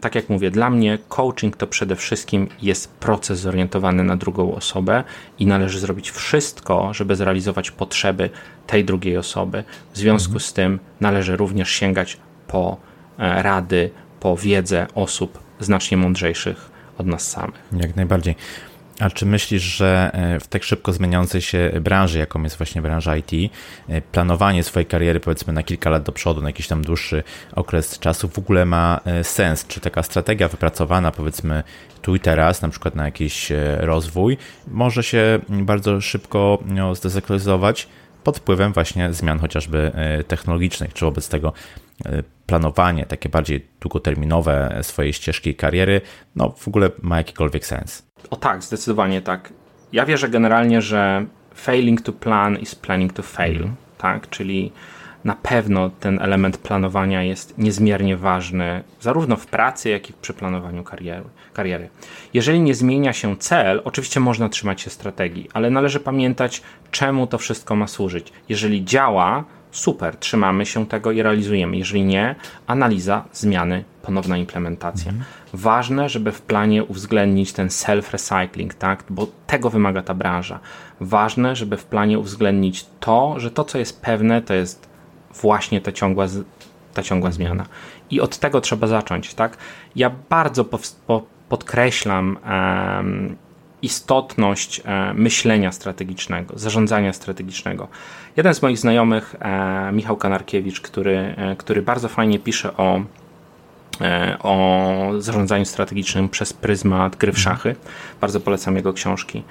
tak 0.00 0.14
jak 0.14 0.28
mówię, 0.28 0.50
dla 0.50 0.70
mnie 0.70 0.98
coaching 1.08 1.56
to 1.56 1.66
przede 1.66 1.96
wszystkim 1.96 2.48
jest 2.62 2.92
proces 2.92 3.40
zorientowany 3.40 4.04
na 4.04 4.16
drugą 4.16 4.54
osobę 4.54 5.04
i 5.38 5.46
należy 5.46 5.80
zrobić 5.80 6.10
wszystko, 6.10 6.94
żeby 6.94 7.16
zrealizować 7.16 7.70
potrzeby 7.70 8.30
tej 8.66 8.84
drugiej 8.84 9.16
osoby. 9.16 9.64
W 9.92 9.98
związku 9.98 10.32
mhm. 10.32 10.40
z 10.40 10.52
tym 10.52 10.78
należy 11.00 11.36
również 11.36 11.70
sięgać 11.70 12.18
po 12.48 12.76
e, 13.18 13.42
rady, 13.42 13.90
po 14.20 14.36
wiedzę 14.36 14.86
osób 14.94 15.38
znacznie 15.60 15.96
mądrzejszych 15.96 16.70
od 16.98 17.06
nas 17.06 17.30
samych. 17.30 17.60
Jak 17.72 17.96
najbardziej. 17.96 18.34
A 19.00 19.10
czy 19.10 19.26
myślisz, 19.26 19.62
że 19.62 20.10
e, 20.12 20.40
w 20.40 20.46
tak 20.46 20.64
szybko 20.64 20.92
zmieniającej 20.92 21.40
się 21.40 21.72
branży, 21.80 22.18
jaką 22.18 22.42
jest 22.42 22.56
właśnie 22.56 22.82
branża 22.82 23.16
IT, 23.16 23.32
e, 23.88 24.00
planowanie 24.00 24.62
swojej 24.62 24.86
kariery 24.86 25.20
powiedzmy 25.20 25.52
na 25.52 25.62
kilka 25.62 25.90
lat 25.90 26.02
do 26.02 26.12
przodu, 26.12 26.42
na 26.42 26.48
jakiś 26.48 26.68
tam 26.68 26.82
dłuższy 26.82 27.22
okres 27.52 27.98
czasu 27.98 28.28
w 28.28 28.38
ogóle 28.38 28.64
ma 28.64 29.00
e, 29.04 29.24
sens? 29.24 29.66
Czy 29.66 29.80
taka 29.80 30.02
strategia 30.02 30.48
wypracowana 30.48 31.10
powiedzmy 31.12 31.62
tu 32.02 32.14
i 32.14 32.20
teraz, 32.20 32.62
na 32.62 32.68
przykład 32.68 32.94
na 32.94 33.04
jakiś 33.04 33.52
rozwój, 33.76 34.38
może 34.68 35.02
się 35.02 35.38
bardzo 35.48 36.00
szybko 36.00 36.58
no, 36.66 36.94
zdezaktualizować 36.94 37.88
pod 38.24 38.38
wpływem 38.38 38.72
właśnie 38.72 39.12
zmian 39.12 39.38
chociażby 39.38 39.92
technologicznych? 40.28 40.94
Czy 40.94 41.04
wobec 41.04 41.28
tego 41.28 41.52
planowanie 42.46 43.06
takie 43.06 43.28
bardziej 43.28 43.66
długoterminowe 43.80 44.78
swojej 44.82 45.12
ścieżki 45.12 45.54
kariery, 45.54 46.00
no 46.36 46.50
w 46.50 46.68
ogóle 46.68 46.90
ma 47.02 47.16
jakikolwiek 47.16 47.66
sens? 47.66 48.06
O 48.30 48.36
tak, 48.36 48.62
zdecydowanie 48.62 49.22
tak. 49.22 49.52
Ja 49.92 50.06
wierzę 50.06 50.28
generalnie, 50.28 50.82
że 50.82 51.26
failing 51.54 52.00
to 52.00 52.12
plan 52.12 52.58
is 52.58 52.74
planning 52.74 53.12
to 53.12 53.22
fail, 53.22 53.56
mm. 53.56 53.76
tak? 53.98 54.30
Czyli 54.30 54.72
na 55.24 55.34
pewno 55.34 55.90
ten 55.90 56.22
element 56.22 56.58
planowania 56.58 57.22
jest 57.22 57.58
niezmiernie 57.58 58.16
ważny, 58.16 58.84
zarówno 59.00 59.36
w 59.36 59.46
pracy, 59.46 59.88
jak 59.88 60.10
i 60.10 60.12
przy 60.12 60.34
planowaniu 60.34 60.84
kariery. 60.84 61.24
kariery. 61.52 61.88
Jeżeli 62.34 62.60
nie 62.60 62.74
zmienia 62.74 63.12
się 63.12 63.36
cel, 63.36 63.82
oczywiście 63.84 64.20
można 64.20 64.48
trzymać 64.48 64.80
się 64.80 64.90
strategii, 64.90 65.48
ale 65.52 65.70
należy 65.70 66.00
pamiętać, 66.00 66.62
czemu 66.90 67.26
to 67.26 67.38
wszystko 67.38 67.76
ma 67.76 67.86
służyć. 67.86 68.32
Jeżeli 68.48 68.84
działa, 68.84 69.44
super, 69.76 70.16
trzymamy 70.16 70.66
się 70.66 70.86
tego 70.86 71.12
i 71.12 71.22
realizujemy. 71.22 71.76
Jeżeli 71.76 72.04
nie, 72.04 72.34
analiza, 72.66 73.24
zmiany, 73.32 73.84
ponowna 74.02 74.36
implementacja. 74.36 75.10
Mhm. 75.10 75.24
Ważne, 75.52 76.08
żeby 76.08 76.32
w 76.32 76.42
planie 76.42 76.84
uwzględnić 76.84 77.52
ten 77.52 77.68
self-recycling, 77.68 78.74
tak? 78.74 79.04
bo 79.10 79.26
tego 79.46 79.70
wymaga 79.70 80.02
ta 80.02 80.14
branża. 80.14 80.60
Ważne, 81.00 81.56
żeby 81.56 81.76
w 81.76 81.84
planie 81.84 82.18
uwzględnić 82.18 82.86
to, 83.00 83.40
że 83.40 83.50
to, 83.50 83.64
co 83.64 83.78
jest 83.78 84.02
pewne, 84.02 84.42
to 84.42 84.54
jest 84.54 84.88
właśnie 85.42 85.80
ta 85.80 85.92
ciągła, 85.92 86.26
ta 86.94 87.02
ciągła 87.02 87.30
zmiana. 87.30 87.66
I 88.10 88.20
od 88.20 88.38
tego 88.38 88.60
trzeba 88.60 88.86
zacząć. 88.86 89.34
Tak? 89.34 89.56
Ja 89.96 90.10
bardzo 90.30 90.64
po, 90.64 90.78
po, 91.06 91.22
podkreślam 91.48 92.38
um, 92.46 93.36
istotność 93.82 94.82
e, 94.84 95.14
myślenia 95.14 95.72
strategicznego, 95.72 96.58
zarządzania 96.58 97.12
strategicznego. 97.12 97.88
Jeden 98.36 98.54
z 98.54 98.62
moich 98.62 98.78
znajomych, 98.78 99.34
e, 99.40 99.92
Michał 99.92 100.16
Kanarkiewicz, 100.16 100.80
który, 100.80 101.34
e, 101.36 101.56
który 101.56 101.82
bardzo 101.82 102.08
fajnie 102.08 102.38
pisze 102.38 102.76
o 102.76 103.00
o 104.42 105.10
zarządzaniu 105.18 105.64
strategicznym 105.64 106.28
przez 106.28 106.52
pryzmat 106.52 107.16
gry 107.16 107.32
w 107.32 107.38
szachy. 107.38 107.76
Bardzo 108.20 108.40
polecam 108.40 108.76
jego 108.76 108.92
książki. 108.92 109.42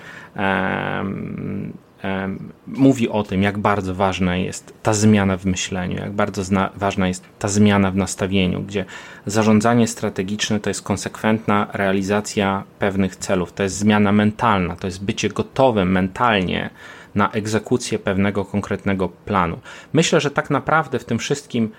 Mówi 2.68 3.10
o 3.10 3.24
tym, 3.24 3.44
jak 3.44 3.58
bardzo 3.58 3.96
ważna 3.96 4.38
jest 4.38 4.74
ta 4.84 4.94
zmiana 4.94 5.38
w 5.38 5.46
myśleniu, 5.46 5.96
jak 5.98 6.12
bardzo 6.12 6.42
ważna 6.76 7.08
jest 7.08 7.24
ta 7.40 7.48
zmiana 7.48 7.92
w 7.92 7.96
nastawieniu, 7.96 8.62
gdzie 8.62 8.86
zarządzanie 9.26 9.88
strategiczne 9.88 10.60
to 10.60 10.70
jest 10.70 10.82
konsekwentna 10.82 11.68
realizacja 11.74 12.64
pewnych 12.80 13.16
celów, 13.16 13.54
to 13.54 13.64
jest 13.64 13.78
zmiana 13.78 14.12
mentalna, 14.12 14.76
to 14.76 14.88
jest 14.88 15.04
bycie 15.04 15.30
gotowym 15.30 15.92
mentalnie 15.92 16.70
na 17.16 17.32
egzekucję 17.32 18.00
pewnego 18.00 18.46
konkretnego 18.46 19.10
planu. 19.10 19.60
Myślę, 19.94 20.22
że 20.22 20.32
tak 20.32 20.50
naprawdę 20.50 21.00
w 21.00 21.06
tym 21.06 21.20
wszystkim 21.20 21.72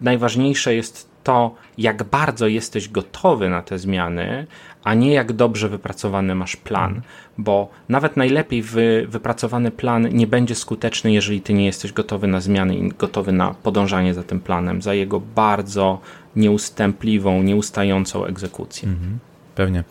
najważniejsze 0.00 0.74
jest 0.74 1.14
to, 1.24 1.54
jak 1.78 2.02
bardzo 2.02 2.46
jesteś 2.46 2.88
gotowy 2.88 3.48
na 3.48 3.62
te 3.62 3.78
zmiany, 3.78 4.46
a 4.84 4.94
nie 4.94 5.12
jak 5.12 5.32
dobrze 5.32 5.68
wypracowany 5.68 6.34
masz 6.34 6.56
plan, 6.56 7.02
bo 7.38 7.70
nawet 7.88 8.16
najlepiej 8.16 8.62
wy, 8.62 9.06
wypracowany 9.08 9.70
plan 9.70 10.08
nie 10.08 10.26
będzie 10.26 10.54
skuteczny, 10.54 11.12
jeżeli 11.12 11.40
ty 11.40 11.52
nie 11.52 11.66
jesteś 11.66 11.92
gotowy 11.92 12.26
na 12.26 12.40
zmiany 12.40 12.76
i 12.76 12.88
gotowy 12.88 13.32
na 13.32 13.54
podążanie 13.54 14.14
za 14.14 14.22
tym 14.22 14.40
planem, 14.40 14.82
za 14.82 14.94
jego 14.94 15.20
bardzo 15.20 16.00
nieustępliwą, 16.36 17.42
nieustającą 17.42 18.24
egzekucję. 18.24 18.88
Mhm, 18.88 19.18
pewnie. 19.54 19.84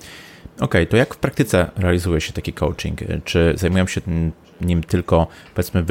okay, 0.60 0.86
to 0.86 0.98
jak 0.98 1.14
w 1.14 1.18
praktyce 1.18 1.72
realizuje 1.76 2.22
się 2.22 2.34
taki 2.34 2.54
coaching? 2.54 3.00
Czy 3.24 3.54
zajmują 3.58 3.88
się 3.88 4.02
nim 4.64 4.84
tylko 4.84 5.28
powiedzmy 5.56 5.84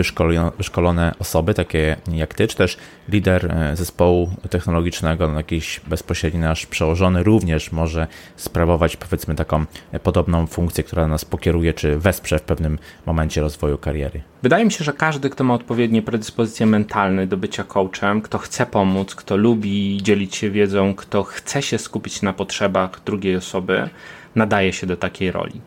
wyszkolone 0.59 1.15
osoby, 1.19 1.55
takie 1.55 1.97
jak 2.13 2.35
ty, 2.35 2.49
czy 2.49 2.57
też 2.57 2.77
lider 3.09 3.53
e, 3.53 3.77
zespołu 3.77 4.31
technologicznego, 4.51 5.29
no 5.29 5.37
jakiś 5.37 5.81
bezpośredni 5.87 6.41
nasz 6.41 6.67
przełożony 6.67 7.23
również 7.23 7.73
może 7.73 8.07
sprawować 8.37 8.97
powiedzmy 8.97 9.35
taką 9.35 9.65
podobną 10.03 10.47
funkcję, 10.47 10.85
która 10.85 11.07
nas 11.07 11.25
pokieruje, 11.25 11.75
czy 11.75 11.99
wesprze 11.99 12.39
w 12.39 12.43
pewnym 12.43 12.79
momencie 13.07 13.41
rozwoju 13.41 13.79
kariery. 13.79 14.23
Wydaje 14.43 14.65
mi 14.65 14.73
się, 14.73 14.85
że 14.85 14.93
każdy, 14.93 15.31
kto 15.31 15.45
ma 15.45 15.55
odpowiednie 15.55 16.03
predyspozycje 16.03 16.67
mentalne 16.67 17.27
do 17.27 17.37
bycia 17.37 17.65
coachem, 17.65 18.23
kto 18.23 18.39
chce 18.39 18.67
pomóc, 18.67 19.15
kto 19.15 19.37
lubi 19.37 20.03
dzielić 20.03 20.37
się 20.37 20.51
wiedzą, 20.51 20.95
kto 20.95 21.23
chce 21.23 21.63
się 21.63 21.79
skupić 21.79 22.23
na 22.23 22.33
potrzebach 22.33 23.01
drugiej 23.05 23.37
osoby, 23.37 23.89
nadaje 24.35 24.73
się 24.73 24.87
do 24.87 24.97
takiej 24.97 25.31
roli. 25.31 25.61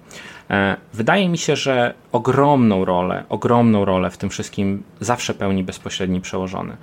E, 0.49 0.77
wydaje 0.93 1.29
mi 1.29 1.37
się, 1.37 1.55
że 1.55 1.93
ogromną 2.11 2.85
rolę, 2.85 3.23
ogromną 3.29 3.85
rolę 3.85 4.09
w 4.09 4.17
tym 4.17 4.29
wszystkim 4.29 4.83
zawsze 4.99 5.33
pełni 5.33 5.63
bezpośredni 5.63 6.21
przełożony. 6.21 6.77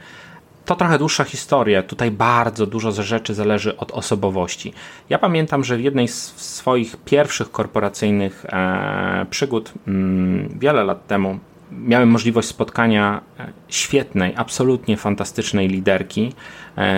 To 0.64 0.76
trochę 0.76 0.98
dłuższa 0.98 1.24
historia. 1.24 1.82
Tutaj 1.82 2.10
bardzo 2.10 2.66
dużo 2.66 2.92
ze 2.92 3.02
rzeczy 3.02 3.34
zależy 3.34 3.76
od 3.76 3.92
osobowości. 3.92 4.72
Ja 5.10 5.18
pamiętam, 5.18 5.64
że 5.64 5.76
w 5.76 5.80
jednej 5.80 6.08
z 6.08 6.36
swoich 6.36 6.96
pierwszych 6.96 7.50
korporacyjnych 7.50 8.46
e, 8.48 9.26
przygód 9.30 9.72
mm, 9.86 10.58
wiele 10.58 10.84
lat 10.84 11.06
temu 11.06 11.38
miałem 11.72 12.08
możliwość 12.10 12.48
spotkania 12.48 13.20
e, 13.40 13.52
świetnej, 13.68 14.32
absolutnie 14.36 14.96
fantastycznej 14.96 15.68
liderki 15.68 16.32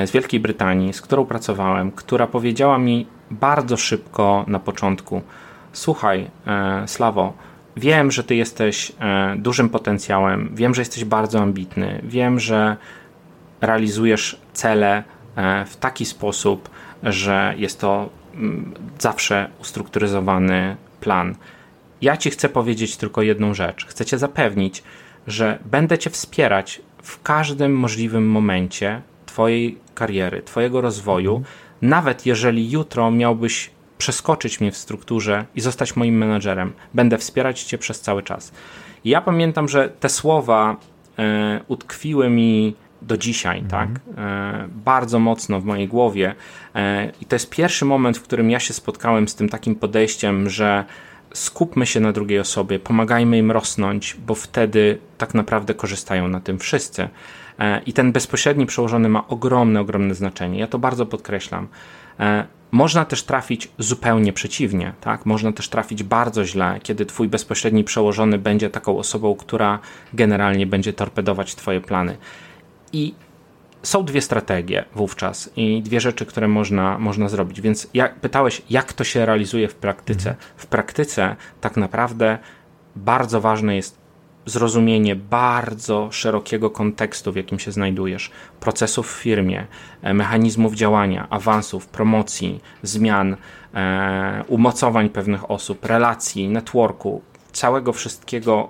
z 0.05 0.11
Wielkiej 0.11 0.41
Brytanii, 0.41 0.93
z 0.93 1.01
którą 1.01 1.27
pracowałem, 1.27 1.93
która 1.93 2.27
powiedziała 2.27 2.79
mi 2.79 3.07
bardzo 3.31 3.77
szybko 3.77 4.45
na 4.49 4.59
początku: 4.59 5.23
Słuchaj, 5.75 6.31
e, 6.47 6.89
Slawo, 6.89 7.33
wiem, 7.77 8.11
że 8.11 8.25
ty 8.25 8.35
jesteś 8.35 8.93
e, 9.01 9.37
dużym 9.39 9.69
potencjałem, 9.69 10.51
wiem, 10.55 10.75
że 10.75 10.81
jesteś 10.81 11.05
bardzo 11.05 11.41
ambitny, 11.41 12.01
wiem, 12.05 12.41
że 12.41 12.77
realizujesz 13.61 14.41
cele 14.53 15.03
e, 15.37 15.65
w 15.65 15.77
taki 15.77 16.05
sposób, 16.05 16.71
że 17.03 17.55
jest 17.57 17.81
to 17.81 18.09
mm, 18.35 18.75
zawsze 18.99 19.49
ustrukturyzowany 19.61 20.77
plan. 21.01 21.35
Ja 22.01 22.17
ci 22.17 22.31
chcę 22.31 22.49
powiedzieć 22.49 22.97
tylko 22.97 23.23
jedną 23.23 23.55
rzecz. 23.55 23.87
Chcę 23.87 24.05
cię 24.05 24.19
zapewnić, 24.19 24.83
że 25.27 25.59
będę 25.65 25.99
cię 25.99 26.11
wspierać 26.11 26.81
w 27.03 27.23
każdym 27.23 27.77
możliwym 27.77 28.29
momencie 28.29 29.03
Twojej 29.27 29.79
kariery, 29.95 30.43
Twojego 30.43 30.81
rozwoju, 30.81 31.37
mhm. 31.37 31.55
nawet 31.83 32.27
jeżeli 32.27 32.71
jutro 32.71 33.11
miałbyś 33.11 33.71
przeskoczyć 33.99 34.61
mnie 34.61 34.73
w 34.73 34.77
strukturze 34.77 35.45
i 35.55 35.61
zostać 35.61 35.97
moim 35.97 36.19
menadżerem. 36.19 36.73
Będę 36.95 37.19
wspierać 37.19 37.63
Cię 37.63 37.79
przez 37.79 38.01
cały 38.01 38.23
czas. 38.23 38.53
I 39.05 39.11
ja 39.11 39.21
pamiętam, 39.21 39.69
że 39.69 39.89
te 39.89 40.09
słowa 40.09 40.77
e, 41.19 41.61
utkwiły 41.69 42.31
mi 42.31 42.75
do 43.03 43.17
dzisiaj, 43.17 43.59
mm 43.59 43.71
tak? 43.71 43.89
E, 44.19 44.69
bardzo 44.85 45.19
mocno 45.19 45.61
w 45.61 45.65
mojej 45.65 45.89
głowie. 45.89 46.35
E, 46.75 47.13
I 47.21 47.27
to 47.27 47.37
jest 47.37 47.51
pierwszy 47.51 47.85
moment, 47.85 48.19
w 48.19 48.23
którym 48.23 48.51
ja 48.51 48.61
się 48.61 48.75
spotkałem 48.75 49.29
z 49.29 49.35
tym 49.35 49.49
takim 49.49 49.75
podejściem, 49.75 50.51
że 50.51 50.85
skupmy 51.35 51.87
się 51.87 52.01
na 52.01 52.13
drugiej 52.13 52.39
osobie, 52.39 52.79
pomagajmy 52.79 53.39
im 53.39 53.51
rosnąć, 53.51 54.17
bo 54.27 54.35
wtedy 54.35 54.99
tak 55.19 55.35
naprawdę 55.35 55.75
korzystają 55.75 56.29
na 56.29 56.41
tym 56.41 56.59
wszyscy. 56.59 57.09
E, 57.59 57.81
I 57.87 57.93
ten 57.93 58.13
bezpośredni 58.13 58.67
przełożony 58.67 59.09
ma 59.09 59.29
ogromne, 59.29 59.81
ogromne 59.81 60.15
znaczenie. 60.15 60.59
Ja 60.59 60.67
to 60.67 60.79
bardzo 60.79 61.07
podkreślam. 61.07 61.69
Można 62.75 63.05
też 63.05 63.23
trafić 63.23 63.69
zupełnie 63.79 64.33
przeciwnie, 64.33 64.93
tak? 65.01 65.27
Można 65.27 65.53
też 65.53 65.69
trafić 65.69 66.03
bardzo 66.03 66.45
źle, 66.45 66.81
kiedy 66.83 67.07
twój 67.07 67.29
bezpośredni 67.29 67.85
przełożony 67.85 68.39
będzie 68.39 68.71
taką 68.71 68.99
osobą, 68.99 69.35
która 69.35 69.79
generalnie 70.13 70.67
będzie 70.67 70.93
torpedować 70.93 71.55
twoje 71.55 71.81
plany. 71.81 72.17
I 72.93 73.15
są 73.83 74.05
dwie 74.05 74.21
strategie 74.21 74.85
wówczas 74.95 75.51
i 75.57 75.83
dwie 75.83 76.01
rzeczy, 76.01 76.27
które 76.27 76.49
można, 76.49 76.99
można 76.99 77.29
zrobić. 77.29 77.61
Więc 77.61 77.89
jak, 77.95 78.15
pytałeś, 78.15 78.63
jak 78.71 78.93
to 78.93 79.05
się 79.05 79.27
realizuje 79.27 79.69
w 79.69 79.75
praktyce? 79.75 80.31
Mhm. 80.31 80.49
W 80.57 80.67
praktyce 80.67 81.37
tak 81.61 81.77
naprawdę 81.77 82.39
bardzo 82.97 83.41
ważne 83.41 83.77
jest 83.77 84.04
zrozumienie 84.47 85.17
bardzo 85.17 86.09
szerokiego 86.13 86.71
kontekstu, 86.71 87.33
w 87.33 87.37
jakim 87.37 87.59
się 87.59 87.73
znajdujesz, 87.73 88.31
procesów 88.61 89.13
w 89.13 89.23
firmie, 89.23 89.67
e, 90.03 90.15
mechanizmów 90.15 90.75
działania, 90.75 91.27
awansów, 91.31 91.87
promocji, 91.87 92.61
zmian, 92.83 93.37
e, 93.75 94.45
umocowań 94.49 95.09
pewnych 95.09 95.51
osób, 95.51 95.85
relacji, 95.85 96.49
networku, 96.49 97.23
całego 97.53 97.93
wszystkiego 97.93 98.69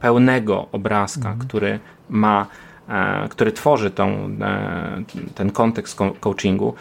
pełnego 0.00 0.66
obrazka, 0.72 1.28
mhm. 1.28 1.38
który 1.38 1.80
ma, 2.08 2.46
e, 2.88 3.28
który 3.28 3.52
tworzy 3.52 3.90
tą, 3.90 4.36
ten 5.34 5.50
kontekst 5.50 5.98
coachingu 6.20 6.74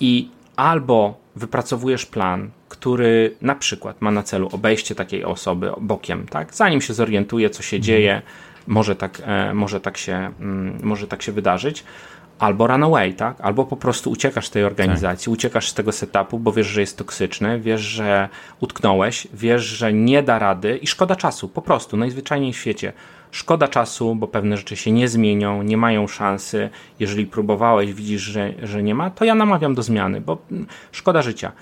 i 0.00 0.30
albo 0.56 1.23
wypracowujesz 1.36 2.06
plan, 2.06 2.50
który 2.68 3.36
na 3.40 3.54
przykład 3.54 4.00
ma 4.00 4.10
na 4.10 4.22
celu 4.22 4.48
obejście 4.52 4.94
takiej 4.94 5.24
osoby 5.24 5.70
bokiem, 5.80 6.26
tak? 6.26 6.54
Zanim 6.54 6.80
się 6.80 6.94
zorientuje, 6.94 7.50
co 7.50 7.62
się 7.62 7.80
dzieje, 7.80 8.22
może 8.66 8.96
tak, 8.96 9.22
e, 9.24 9.54
może 9.54 9.80
tak, 9.80 9.96
się, 9.96 10.32
mm, 10.40 10.78
może 10.82 11.06
tak 11.06 11.22
się 11.22 11.32
wydarzyć. 11.32 11.84
Albo 12.38 12.66
run 12.66 12.82
away, 12.82 13.14
tak? 13.14 13.40
Albo 13.40 13.64
po 13.64 13.76
prostu 13.76 14.10
uciekasz 14.10 14.46
z 14.46 14.50
tej 14.50 14.64
organizacji, 14.64 15.24
tak. 15.24 15.32
uciekasz 15.32 15.68
z 15.68 15.74
tego 15.74 15.92
setupu, 15.92 16.38
bo 16.38 16.52
wiesz, 16.52 16.66
że 16.66 16.80
jest 16.80 16.98
toksyczny, 16.98 17.60
wiesz, 17.60 17.80
że 17.80 18.28
utknąłeś, 18.60 19.26
wiesz, 19.34 19.62
że 19.62 19.92
nie 19.92 20.22
da 20.22 20.38
rady 20.38 20.76
i 20.76 20.86
szkoda 20.86 21.16
czasu, 21.16 21.48
po 21.48 21.62
prostu, 21.62 21.96
najzwyczajniej 21.96 22.52
w 22.52 22.56
świecie. 22.56 22.92
Szkoda 23.34 23.68
czasu, 23.68 24.14
bo 24.14 24.28
pewne 24.28 24.56
rzeczy 24.56 24.76
się 24.76 24.92
nie 24.92 25.08
zmienią, 25.08 25.62
nie 25.62 25.76
mają 25.76 26.06
szansy. 26.06 26.70
Jeżeli 27.00 27.26
próbowałeś, 27.26 27.94
widzisz, 27.94 28.22
że, 28.22 28.54
że 28.62 28.82
nie 28.82 28.94
ma, 28.94 29.10
to 29.10 29.24
ja 29.24 29.34
namawiam 29.34 29.74
do 29.74 29.82
zmiany, 29.82 30.20
bo 30.20 30.38
mm, 30.50 30.66
szkoda 30.92 31.22
życia 31.22 31.52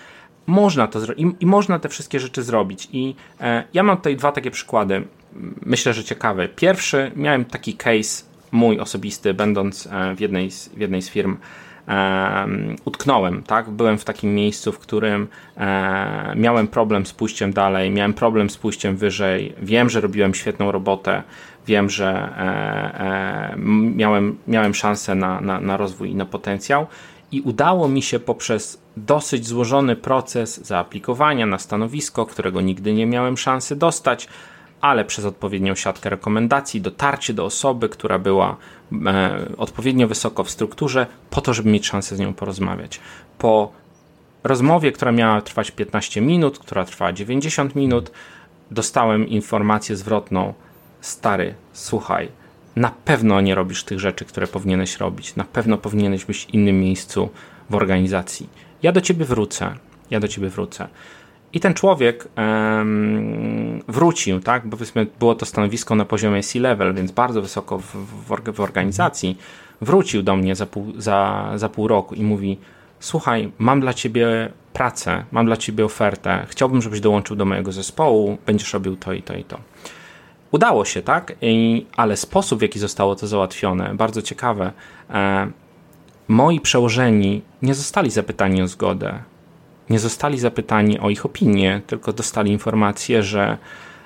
można 0.46 0.86
to 0.86 1.00
zrobić 1.00 1.26
i, 1.26 1.44
i, 1.44 1.46
można 1.46 1.78
te 1.78 1.88
wszystkie 1.88 2.20
rzeczy 2.20 2.42
zrobić. 2.42 2.88
I 2.92 3.14
e, 3.40 3.64
ja 3.74 3.82
mam 3.82 3.96
tutaj 3.96 4.16
dwa 4.16 4.32
takie 4.32 4.50
przykłady, 4.50 5.04
myślę, 5.66 5.94
że 5.94 6.04
ciekawe. 6.04 6.48
Pierwszy, 6.48 7.12
miałem 7.16 7.44
taki 7.44 7.74
case 7.74 8.24
mój 8.50 8.80
osobisty, 8.80 9.34
będąc 9.34 9.86
e, 9.86 10.14
w 10.14 10.20
jednej 10.20 10.50
z, 10.50 10.68
w 10.68 10.78
jednej 10.78 11.02
z 11.02 11.08
firm. 11.08 11.36
E, 11.88 12.46
utknąłem, 12.84 13.42
tak? 13.42 13.70
Byłem 13.70 13.98
w 13.98 14.04
takim 14.04 14.34
miejscu, 14.34 14.72
w 14.72 14.78
którym 14.78 15.28
e, 15.56 16.32
miałem 16.36 16.68
problem 16.68 17.06
z 17.06 17.12
pójściem 17.12 17.52
dalej, 17.52 17.90
miałem 17.90 18.14
problem 18.14 18.50
z 18.50 18.56
pójściem 18.56 18.96
wyżej. 18.96 19.54
Wiem, 19.62 19.90
że 19.90 20.00
robiłem 20.00 20.34
świetną 20.34 20.72
robotę, 20.72 21.22
wiem, 21.66 21.90
że 21.90 22.08
e, 22.08 23.00
e, 23.00 23.56
miałem, 23.96 24.38
miałem 24.48 24.74
szansę 24.74 25.14
na, 25.14 25.40
na, 25.40 25.60
na 25.60 25.76
rozwój 25.76 26.10
i 26.10 26.14
na 26.14 26.26
potencjał 26.26 26.86
i 27.32 27.40
udało 27.40 27.88
mi 27.88 28.02
się 28.02 28.18
poprzez 28.20 28.82
dosyć 28.96 29.46
złożony 29.46 29.96
proces 29.96 30.66
zaaplikowania 30.66 31.46
na 31.46 31.58
stanowisko, 31.58 32.26
którego 32.26 32.60
nigdy 32.60 32.92
nie 32.92 33.06
miałem 33.06 33.36
szansy 33.36 33.76
dostać, 33.76 34.28
ale 34.82 35.04
przez 35.04 35.24
odpowiednią 35.24 35.74
siatkę 35.74 36.10
rekomendacji, 36.10 36.80
dotarcie 36.80 37.34
do 37.34 37.44
osoby, 37.44 37.88
która 37.88 38.18
była 38.18 38.56
e, 39.06 39.48
odpowiednio 39.56 40.08
wysoko 40.08 40.44
w 40.44 40.50
strukturze, 40.50 41.06
po 41.30 41.40
to, 41.40 41.54
żeby 41.54 41.70
mieć 41.70 41.86
szansę 41.86 42.16
z 42.16 42.18
nią 42.18 42.34
porozmawiać. 42.34 43.00
Po 43.38 43.72
rozmowie, 44.44 44.92
która 44.92 45.12
miała 45.12 45.40
trwać 45.40 45.70
15 45.70 46.20
minut, 46.20 46.58
która 46.58 46.84
trwała 46.84 47.12
90 47.12 47.76
minut, 47.76 48.10
dostałem 48.70 49.28
informację 49.28 49.96
zwrotną: 49.96 50.54
Stary, 51.00 51.54
słuchaj, 51.72 52.28
na 52.76 52.92
pewno 53.04 53.40
nie 53.40 53.54
robisz 53.54 53.84
tych 53.84 54.00
rzeczy, 54.00 54.24
które 54.24 54.46
powinieneś 54.46 54.96
robić. 54.96 55.36
Na 55.36 55.44
pewno 55.44 55.78
powinieneś 55.78 56.24
być 56.24 56.46
w 56.46 56.54
innym 56.54 56.80
miejscu 56.80 57.30
w 57.70 57.74
organizacji. 57.74 58.48
Ja 58.82 58.92
do 58.92 59.00
ciebie 59.00 59.24
wrócę. 59.24 59.74
Ja 60.10 60.20
do 60.20 60.28
ciebie 60.28 60.48
wrócę. 60.48 60.88
I 61.52 61.60
ten 61.60 61.74
człowiek 61.74 62.28
um, 62.36 63.82
wrócił, 63.88 64.40
tak? 64.40 64.66
Bo 64.66 64.76
było 65.18 65.34
to 65.34 65.46
stanowisko 65.46 65.94
na 65.94 66.04
poziomie 66.04 66.42
C-level, 66.42 66.94
więc 66.94 67.12
bardzo 67.12 67.42
wysoko 67.42 67.78
w, 67.78 67.84
w, 67.84 68.52
w, 68.52 68.60
organizacji. 68.60 69.38
Wrócił 69.80 70.22
do 70.22 70.36
mnie 70.36 70.54
za 70.54 70.66
pół, 70.66 70.92
za, 70.98 71.50
za 71.56 71.68
pół 71.68 71.88
roku 71.88 72.14
i 72.14 72.22
mówi: 72.22 72.58
Słuchaj, 73.00 73.52
mam 73.58 73.80
dla 73.80 73.94
ciebie 73.94 74.52
pracę, 74.72 75.24
mam 75.32 75.46
dla 75.46 75.56
ciebie 75.56 75.84
ofertę. 75.84 76.46
Chciałbym, 76.48 76.82
żebyś 76.82 77.00
dołączył 77.00 77.36
do 77.36 77.44
mojego 77.44 77.72
zespołu, 77.72 78.38
będziesz 78.46 78.72
robił 78.72 78.96
to 78.96 79.12
i 79.12 79.22
to 79.22 79.34
i 79.36 79.44
to. 79.44 79.58
Udało 80.50 80.84
się, 80.84 81.02
tak? 81.02 81.32
I, 81.42 81.86
ale 81.96 82.16
sposób, 82.16 82.58
w 82.58 82.62
jaki 82.62 82.78
zostało 82.78 83.14
to 83.16 83.26
załatwione, 83.26 83.94
bardzo 83.94 84.22
ciekawe. 84.22 84.72
E, 85.10 85.50
moi 86.28 86.60
przełożeni 86.60 87.42
nie 87.62 87.74
zostali 87.74 88.10
zapytani 88.10 88.62
o 88.62 88.68
zgodę, 88.68 89.22
nie 89.90 89.98
zostali 89.98 90.38
zapytani 90.38 90.98
o 90.98 91.10
ich 91.10 91.26
opinię, 91.26 91.80
tylko 91.86 92.12
dostali 92.12 92.52
informację, 92.52 93.22
że 93.22 93.58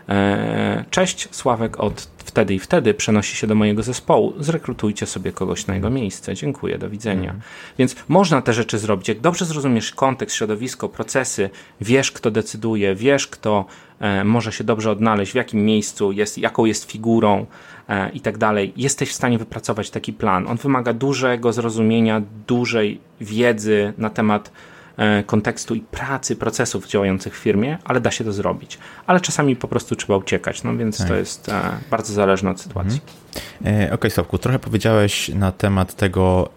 e, 0.08 0.84
cześć, 0.90 1.28
Sławek 1.30 1.80
od 1.80 2.16
wtedy 2.26 2.54
i 2.54 2.58
wtedy 2.58 2.94
przenosi 2.94 3.36
się 3.36 3.46
do 3.46 3.54
mojego 3.54 3.82
zespołu, 3.82 4.32
zrekrutujcie 4.38 5.06
sobie 5.06 5.32
kogoś 5.32 5.66
na 5.66 5.74
jego 5.74 5.90
miejsce, 5.90 6.34
dziękuję, 6.34 6.78
do 6.78 6.90
widzenia. 6.90 7.30
Mhm. 7.30 7.40
Więc 7.78 7.96
można 8.08 8.42
te 8.42 8.52
rzeczy 8.52 8.78
zrobić. 8.78 9.08
Jak 9.08 9.20
dobrze 9.20 9.44
zrozumiesz 9.44 9.92
kontekst, 9.92 10.36
środowisko, 10.36 10.88
procesy, 10.88 11.50
wiesz, 11.80 12.12
kto 12.12 12.30
decyduje, 12.30 12.94
wiesz, 12.94 13.26
kto 13.26 13.64
e, 14.00 14.24
może 14.24 14.52
się 14.52 14.64
dobrze 14.64 14.90
odnaleźć, 14.90 15.32
w 15.32 15.34
jakim 15.34 15.64
miejscu 15.64 16.12
jest, 16.12 16.38
jaką 16.38 16.64
jest 16.64 16.90
figurą 16.90 17.46
e, 17.88 18.10
i 18.10 18.20
tak 18.20 18.38
dalej, 18.38 18.72
jesteś 18.76 19.10
w 19.10 19.14
stanie 19.14 19.38
wypracować 19.38 19.90
taki 19.90 20.12
plan. 20.12 20.46
On 20.46 20.56
wymaga 20.56 20.92
dużego 20.92 21.52
zrozumienia, 21.52 22.22
dużej 22.46 23.00
wiedzy 23.20 23.92
na 23.98 24.10
temat 24.10 24.52
kontekstu 25.26 25.74
i 25.74 25.80
pracy 25.80 26.36
procesów 26.36 26.88
działających 26.88 27.38
w 27.38 27.38
firmie, 27.38 27.78
ale 27.84 28.00
da 28.00 28.10
się 28.10 28.24
to 28.24 28.32
zrobić. 28.32 28.78
Ale 29.06 29.20
czasami 29.20 29.56
po 29.56 29.68
prostu 29.68 29.96
trzeba 29.96 30.16
uciekać, 30.16 30.62
no 30.62 30.76
więc 30.76 30.98
tak. 30.98 31.08
to 31.08 31.14
jest 31.14 31.48
e, 31.48 31.78
bardzo 31.90 32.12
zależne 32.12 32.50
od 32.50 32.60
sytuacji. 32.60 33.00
Mhm. 33.60 33.76
E, 33.76 33.86
okej, 33.86 33.94
okay, 33.94 34.10
Sławku, 34.10 34.38
trochę 34.38 34.58
powiedziałeś 34.58 35.28
na 35.28 35.52
temat 35.52 35.94
tego, 35.94 36.48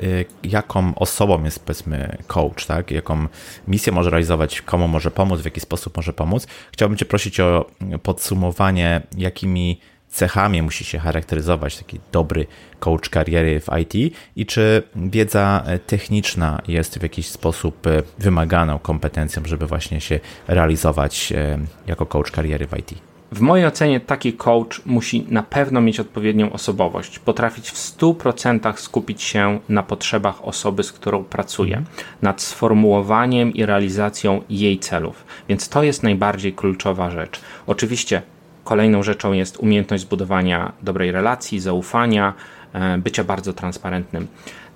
jaką 0.43 0.95
osobą 0.95 1.43
jest 1.43 1.65
powiedzmy 1.65 2.17
coach, 2.27 2.65
tak? 2.65 2.91
Jaką 2.91 3.27
misję 3.67 3.93
może 3.93 4.09
realizować, 4.09 4.61
komu 4.61 4.87
może 4.87 5.11
pomóc, 5.11 5.41
w 5.41 5.45
jaki 5.45 5.59
sposób 5.59 5.97
może 5.97 6.13
pomóc. 6.13 6.47
Chciałbym 6.71 6.97
Cię 6.97 7.05
prosić 7.05 7.39
o 7.39 7.65
podsumowanie, 8.03 9.01
jakimi 9.17 9.79
cechami 10.09 10.61
musi 10.61 10.85
się 10.85 10.99
charakteryzować 10.99 11.77
taki 11.77 11.99
dobry 12.11 12.47
coach 12.79 13.09
kariery 13.09 13.59
w 13.59 13.67
IT 13.81 14.15
i 14.35 14.45
czy 14.45 14.83
wiedza 14.95 15.63
techniczna 15.87 16.61
jest 16.67 16.99
w 16.99 17.03
jakiś 17.03 17.27
sposób 17.27 17.87
e, 17.87 18.03
wymaganą 18.19 18.79
kompetencją, 18.79 19.43
żeby 19.45 19.67
właśnie 19.67 20.01
się 20.01 20.19
realizować 20.47 21.31
e, 21.31 21.59
jako 21.87 22.05
coach 22.05 22.31
kariery 22.31 22.67
w 22.67 22.77
IT? 22.77 22.93
W 23.31 23.41
mojej 23.41 23.65
ocenie 23.65 23.99
taki 23.99 24.33
coach 24.33 24.81
musi 24.85 25.25
na 25.29 25.43
pewno 25.43 25.81
mieć 25.81 25.99
odpowiednią 25.99 26.51
osobowość, 26.51 27.19
potrafić 27.19 27.69
w 27.69 27.75
100% 27.75 28.77
skupić 28.77 29.21
się 29.21 29.59
na 29.69 29.83
potrzebach 29.83 30.45
osoby, 30.45 30.83
z 30.83 30.91
którą 30.91 31.23
pracuje, 31.23 31.83
nad 32.21 32.41
sformułowaniem 32.41 33.53
i 33.53 33.65
realizacją 33.65 34.41
jej 34.49 34.79
celów. 34.79 35.25
Więc 35.49 35.69
to 35.69 35.83
jest 35.83 36.03
najbardziej 36.03 36.53
kluczowa 36.53 37.11
rzecz. 37.11 37.41
Oczywiście 37.67 38.21
Kolejną 38.69 39.03
rzeczą 39.03 39.33
jest 39.33 39.57
umiejętność 39.57 40.03
zbudowania 40.03 40.71
dobrej 40.81 41.11
relacji, 41.11 41.59
zaufania, 41.59 42.33
e, 42.73 42.97
bycia 42.97 43.23
bardzo 43.23 43.53
transparentnym. 43.53 44.27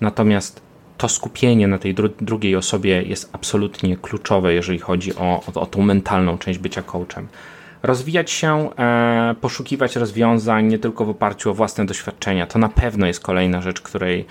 Natomiast 0.01 0.61
to 0.97 1.09
skupienie 1.09 1.67
na 1.67 1.77
tej 1.77 1.93
dru 1.93 2.09
drugiej 2.21 2.55
osobie 2.55 3.01
jest 3.01 3.29
absolutnie 3.33 3.97
kluczowe, 3.97 4.53
jeżeli 4.53 4.79
chodzi 4.79 5.15
o, 5.15 5.43
o, 5.55 5.61
o 5.61 5.65
tą 5.65 5.81
mentalną 5.81 6.37
część 6.37 6.59
bycia 6.59 6.83
coachem 6.83 7.27
rozwijać 7.83 8.31
się, 8.31 8.69
e, 8.75 9.35
poszukiwać 9.41 9.95
rozwiązań 9.95 10.67
nie 10.67 10.79
tylko 10.79 11.05
w 11.05 11.09
oparciu 11.09 11.51
o 11.51 11.53
własne 11.53 11.85
doświadczenia. 11.85 12.47
To 12.47 12.59
na 12.59 12.69
pewno 12.69 13.07
jest 13.07 13.19
kolejna 13.19 13.61
rzecz, 13.61 13.81
której, 13.81 14.25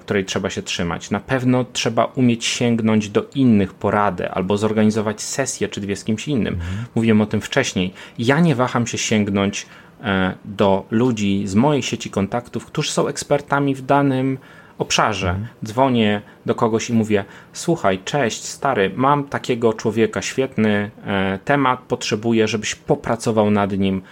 której 0.00 0.24
trzeba 0.24 0.50
się 0.50 0.62
trzymać. 0.62 1.10
Na 1.10 1.20
pewno 1.20 1.64
trzeba 1.72 2.04
umieć 2.04 2.44
sięgnąć 2.44 3.08
do 3.08 3.26
innych 3.34 3.74
porady 3.74 4.30
albo 4.30 4.56
zorganizować 4.56 5.22
sesję 5.22 5.68
czy 5.68 5.80
dwie 5.80 5.96
z 5.96 6.04
kimś 6.04 6.28
innym. 6.28 6.54
Mhm. 6.54 6.84
Mówiłem 6.94 7.20
o 7.20 7.26
tym 7.26 7.40
wcześniej. 7.40 7.92
Ja 8.18 8.40
nie 8.40 8.54
waham 8.54 8.86
się 8.86 8.98
sięgnąć 8.98 9.66
e, 10.02 10.34
do 10.44 10.86
ludzi 10.90 11.42
z 11.46 11.54
mojej 11.54 11.82
sieci 11.82 12.10
kontaktów, 12.10 12.66
którzy 12.66 12.90
są 12.90 13.08
ekspertami 13.08 13.74
w 13.74 13.82
danym 13.82 14.38
obszarze. 14.78 15.30
Mhm. 15.30 15.48
Dzwonię 15.64 16.22
do 16.46 16.54
kogoś 16.54 16.90
i 16.90 16.92
mówię: 16.92 17.24
Słuchaj, 17.52 17.98
cześć, 18.04 18.44
stary, 18.44 18.90
mam 18.96 19.24
takiego 19.24 19.72
człowieka, 19.72 20.22
świetny 20.22 20.90
e, 21.06 21.38
temat, 21.44 21.80
potrzebuję, 21.80 22.48
żebyś 22.48 22.74
popracował 22.74 23.50
nad 23.50 23.72
nim, 23.78 24.02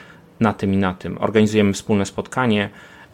na 0.41 0.53
tym 0.53 0.75
i 0.75 0.77
na 0.77 0.95
tym. 0.95 1.19
Organizujemy 1.21 1.73
wspólne 1.73 2.07
spotkanie, 2.07 2.71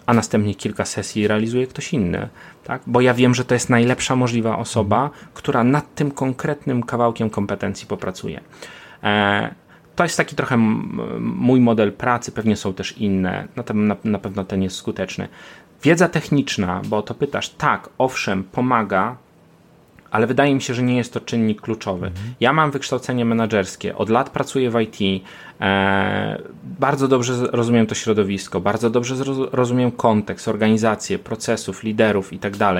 a 0.08 0.14
następnie 0.14 0.54
kilka 0.54 0.84
sesji 0.84 1.28
realizuje 1.28 1.66
ktoś 1.66 1.92
inny. 1.92 2.28
Tak? 2.64 2.82
Bo 2.86 3.00
ja 3.00 3.14
wiem, 3.14 3.34
że 3.34 3.44
to 3.44 3.54
jest 3.54 3.70
najlepsza 3.70 4.16
możliwa 4.16 4.58
osoba, 4.58 5.10
która 5.34 5.64
nad 5.64 5.94
tym 5.94 6.10
konkretnym 6.10 6.82
kawałkiem 6.82 7.30
kompetencji 7.30 7.86
popracuje. 7.86 8.40
E, 9.02 9.54
to 9.96 10.04
jest 10.04 10.16
taki 10.16 10.36
trochę 10.36 10.56
mój 11.20 11.60
model 11.60 11.92
pracy, 11.92 12.32
pewnie 12.32 12.56
są 12.56 12.74
też 12.74 12.98
inne, 12.98 13.48
na, 13.56 13.96
na, 14.04 14.18
pewno 14.18 14.44
ten 14.44 14.62
jest 14.62 14.76
skuteczny. 14.76 15.28
Wiedza 15.82 16.08
techniczna, 16.08 16.80
bo 16.84 17.02
to 17.02 17.14
pytasz, 17.14 17.48
tak, 17.48 17.88
owszem, 17.98 18.44
pomaga, 18.44 19.16
ale 20.10 20.26
wydaje 20.26 20.54
mi 20.54 20.62
się, 20.62 20.74
że 20.74 20.82
nie 20.82 20.96
jest 20.96 21.12
to 21.12 21.20
czynnik 21.20 21.60
kluczowy. 21.60 22.06
Mhm. 22.06 22.34
Ja 22.40 22.52
mam 22.52 22.70
wykształcenie 22.70 23.24
menedżerskie, 23.24 23.96
od 23.96 24.08
lat 24.08 24.30
pracuję 24.30 24.70
w 24.70 24.80
IT, 24.80 25.24
e, 25.60 26.42
bardzo 26.80 27.08
dobrze 27.08 27.46
rozumiem 27.52 27.86
to 27.86 27.94
środowisko, 27.94 28.60
bardzo 28.60 28.90
dobrze 28.90 29.14
rozumiem 29.52 29.92
kontekst, 29.92 30.48
organizację, 30.48 31.18
procesów, 31.18 31.82
liderów 31.82 32.32
itd. 32.32 32.58
Tak 32.58 32.76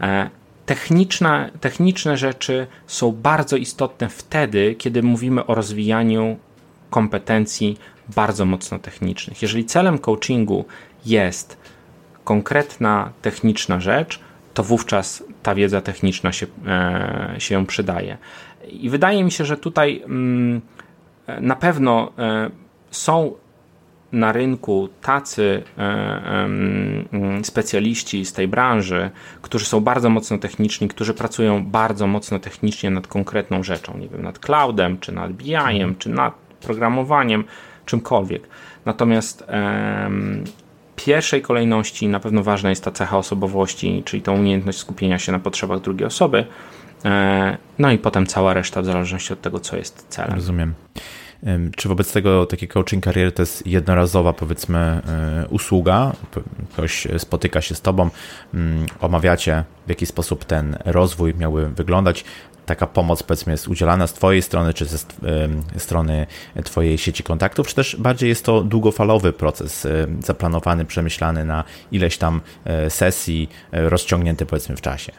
e, 0.00 0.30
techniczne, 0.66 1.50
techniczne 1.60 2.16
rzeczy 2.16 2.66
są 2.86 3.12
bardzo 3.12 3.56
istotne 3.56 4.08
wtedy, 4.08 4.74
kiedy 4.78 5.02
mówimy 5.02 5.46
o 5.46 5.54
rozwijaniu 5.54 6.36
kompetencji 6.90 7.78
bardzo 8.14 8.44
mocno 8.44 8.78
technicznych. 8.78 9.42
Jeżeli 9.42 9.64
celem 9.64 9.98
coachingu 9.98 10.64
jest 11.06 11.56
konkretna 12.24 13.12
techniczna 13.22 13.80
rzecz, 13.80 14.20
to 14.54 14.62
wówczas 14.62 15.24
ta 15.42 15.54
wiedza 15.54 15.80
techniczna 15.80 16.32
się, 16.32 16.46
e, 16.66 17.34
się 17.38 17.66
przydaje. 17.66 18.18
I 18.68 18.90
wydaje 18.90 19.24
mi 19.24 19.30
się, 19.30 19.44
że 19.44 19.56
tutaj 19.56 20.02
mm, 20.04 20.60
na 21.40 21.56
pewno 21.56 22.12
e, 22.18 22.50
są 22.90 23.34
na 24.12 24.32
rynku 24.32 24.88
tacy 25.02 25.62
e, 25.78 25.82
mm, 25.82 27.44
specjaliści 27.44 28.24
z 28.24 28.32
tej 28.32 28.48
branży, 28.48 29.10
którzy 29.42 29.64
są 29.64 29.80
bardzo 29.80 30.10
mocno 30.10 30.38
techniczni, 30.38 30.88
którzy 30.88 31.14
pracują 31.14 31.66
bardzo 31.66 32.06
mocno 32.06 32.38
technicznie 32.38 32.90
nad 32.90 33.06
konkretną 33.06 33.62
rzeczą, 33.62 33.98
nie 33.98 34.08
wiem, 34.08 34.22
nad 34.22 34.38
cloudem, 34.38 34.98
czy 34.98 35.12
nad 35.12 35.32
BI-em, 35.32 35.96
czy 35.98 36.08
nad 36.08 36.34
programowaniem, 36.60 37.44
czymkolwiek. 37.86 38.48
Natomiast 38.84 39.44
pierwszej 41.04 41.42
kolejności 41.42 42.08
na 42.08 42.20
pewno 42.20 42.42
ważna 42.42 42.70
jest 42.70 42.84
ta 42.84 42.90
cecha 42.90 43.18
osobowości, 43.18 44.02
czyli 44.04 44.22
ta 44.22 44.32
umiejętność 44.32 44.78
skupienia 44.78 45.18
się 45.18 45.32
na 45.32 45.38
potrzebach 45.38 45.80
drugiej 45.80 46.06
osoby. 46.06 46.46
E, 47.04 47.56
no 47.78 47.92
i 47.92 47.98
potem 47.98 48.26
cała 48.26 48.54
reszta 48.54 48.82
w 48.82 48.84
zależności 48.84 49.32
od 49.32 49.40
tego, 49.40 49.60
co 49.60 49.76
jest 49.76 50.06
celem. 50.08 50.34
Rozumiem. 50.34 50.74
Czy 51.76 51.88
wobec 51.88 52.12
tego 52.12 52.46
taki 52.46 52.68
coaching 52.68 53.04
kariery 53.04 53.32
to 53.32 53.42
jest 53.42 53.66
jednorazowa, 53.66 54.32
powiedzmy, 54.32 54.78
e, 54.78 55.46
usługa? 55.50 56.12
Ktoś 56.72 57.06
spotyka 57.18 57.60
się 57.60 57.74
z 57.74 57.80
tobą, 57.80 58.10
mm, 58.54 58.86
omawiacie, 59.00 59.64
w 59.86 59.88
jaki 59.88 60.06
sposób 60.06 60.44
ten 60.44 60.76
rozwój 60.84 61.34
miałby 61.34 61.68
wyglądać 61.68 62.24
taka 62.70 62.86
pomoc 62.86 63.22
powiedzmy 63.22 63.52
jest 63.52 63.68
udzielana 63.68 64.06
z 64.06 64.12
Twojej 64.12 64.42
strony, 64.42 64.74
czy 64.74 64.84
ze 64.84 64.98
strony 65.76 66.26
Twojej 66.64 66.98
sieci 66.98 67.22
kontaktów, 67.22 67.68
czy 67.68 67.74
też 67.74 67.96
bardziej 67.96 68.28
jest 68.28 68.44
to 68.44 68.62
długofalowy 68.62 69.32
proces, 69.32 69.88
zaplanowany, 70.20 70.84
przemyślany 70.84 71.44
na 71.44 71.64
ileś 71.92 72.18
tam 72.18 72.40
e, 72.64 72.90
sesji, 72.90 73.48
e, 73.72 73.88
rozciągnięty 73.88 74.46
powiedzmy 74.46 74.76
w 74.76 74.80
czasie? 74.80 75.12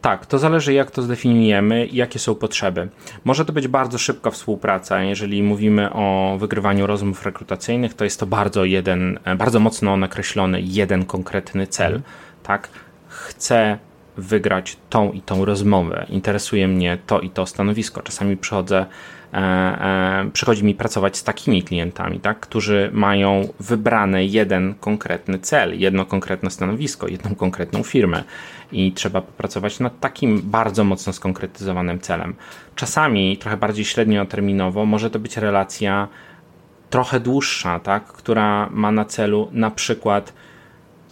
Tak, 0.00 0.26
to 0.26 0.38
zależy 0.38 0.72
jak 0.72 0.90
to 0.90 1.02
zdefiniujemy 1.02 1.86
i 1.86 1.96
jakie 1.96 2.18
są 2.18 2.34
potrzeby. 2.34 2.88
Może 3.24 3.44
to 3.44 3.52
być 3.52 3.68
bardzo 3.68 3.98
szybka 3.98 4.30
współpraca. 4.30 5.02
Jeżeli 5.02 5.42
mówimy 5.42 5.92
o 5.92 6.36
wygrywaniu 6.40 6.86
rozmów 6.86 7.24
rekrutacyjnych, 7.24 7.94
to 7.94 8.04
jest 8.04 8.20
to 8.20 8.26
bardzo 8.26 8.64
jeden, 8.64 9.18
e, 9.24 9.36
bardzo 9.36 9.60
mocno 9.60 9.96
nakreślony 9.96 10.60
jeden 10.60 11.04
konkretny 11.04 11.66
cel. 11.66 12.00
Tak? 12.42 12.68
Chcę 13.08 13.78
wygrać 14.18 14.76
tą 14.90 15.12
i 15.12 15.20
tą 15.20 15.44
rozmowę, 15.44 16.06
interesuje 16.08 16.68
mnie 16.68 16.98
to 17.06 17.20
i 17.20 17.30
to 17.30 17.46
stanowisko. 17.46 18.02
Czasami 18.02 18.36
przychodzę, 18.36 18.86
e, 19.32 19.36
e, 19.36 20.30
przychodzi 20.32 20.64
mi 20.64 20.74
pracować 20.74 21.16
z 21.16 21.24
takimi 21.24 21.62
klientami, 21.62 22.20
tak, 22.20 22.40
którzy 22.40 22.90
mają 22.92 23.48
wybrany 23.60 24.24
jeden 24.24 24.74
konkretny 24.74 25.38
cel, 25.38 25.80
jedno 25.80 26.04
konkretne 26.04 26.50
stanowisko, 26.50 27.08
jedną 27.08 27.34
konkretną 27.34 27.82
firmę 27.82 28.24
i 28.72 28.92
trzeba 28.92 29.20
popracować 29.20 29.80
nad 29.80 30.00
takim 30.00 30.42
bardzo 30.42 30.84
mocno 30.84 31.12
skonkretyzowanym 31.12 32.00
celem. 32.00 32.34
Czasami 32.74 33.36
trochę 33.36 33.56
bardziej 33.56 33.84
średnioterminowo 33.84 34.86
może 34.86 35.10
to 35.10 35.18
być 35.18 35.36
relacja 35.36 36.08
trochę 36.90 37.20
dłuższa, 37.20 37.80
tak, 37.80 38.04
która 38.04 38.68
ma 38.70 38.92
na 38.92 39.04
celu 39.04 39.48
na 39.52 39.70
przykład 39.70 40.32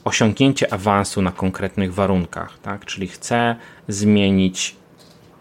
osiągnięcie 0.06 0.72
awansu 0.72 1.22
na 1.22 1.32
konkretnych 1.32 1.94
warunkach, 1.94 2.58
tak? 2.62 2.84
Czyli 2.84 3.08
chcę 3.08 3.56
zmienić 3.88 4.76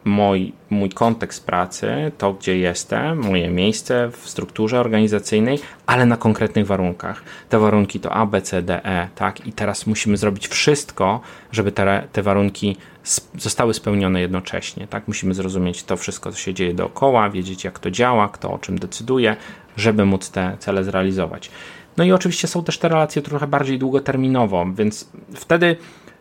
mój, 0.05 0.53
mój 0.69 0.89
kontekst 0.89 1.45
pracy, 1.45 2.11
to 2.17 2.33
gdzie 2.33 2.57
jestem, 2.57 3.17
moje 3.17 3.49
miejsce 3.49 4.09
w 4.11 4.29
strukturze 4.29 4.79
organizacyjnej, 4.79 5.59
ale 5.85 6.05
na 6.05 6.17
konkretnych 6.17 6.67
warunkach. 6.67 7.23
Te 7.49 7.59
warunki 7.59 7.99
to 7.99 8.11
A, 8.11 8.25
B, 8.25 8.41
C, 8.41 8.61
D, 8.61 8.85
E, 8.85 9.07
tak? 9.15 9.47
I 9.47 9.53
teraz 9.53 9.87
musimy 9.87 10.17
zrobić 10.17 10.47
wszystko, 10.47 11.21
żeby 11.51 11.71
te, 11.71 12.07
te 12.11 12.23
warunki 12.23 12.77
zostały 13.37 13.73
spełnione 13.73 14.21
jednocześnie, 14.21 14.87
tak? 14.87 15.07
Musimy 15.07 15.33
zrozumieć 15.33 15.83
to 15.83 15.97
wszystko, 15.97 16.31
co 16.31 16.37
się 16.37 16.53
dzieje 16.53 16.73
dookoła, 16.73 17.29
wiedzieć 17.29 17.63
jak 17.63 17.79
to 17.79 17.91
działa, 17.91 18.29
kto 18.29 18.51
o 18.51 18.57
czym 18.57 18.79
decyduje, 18.79 19.35
żeby 19.77 20.05
móc 20.05 20.29
te 20.29 20.57
cele 20.59 20.83
zrealizować. 20.83 21.51
No 21.97 22.03
i 22.03 22.11
oczywiście 22.11 22.47
są 22.47 22.63
też 22.63 22.77
te 22.77 22.89
relacje 22.89 23.21
trochę 23.21 23.47
bardziej 23.47 23.79
długoterminowo, 23.79 24.65
więc 24.75 25.09
wtedy 25.33 25.77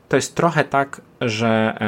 to 0.09 0.17
jest 0.17 0.35
trochę 0.35 0.65
tak, 0.65 1.01
że 1.21 1.77
e, 1.81 1.85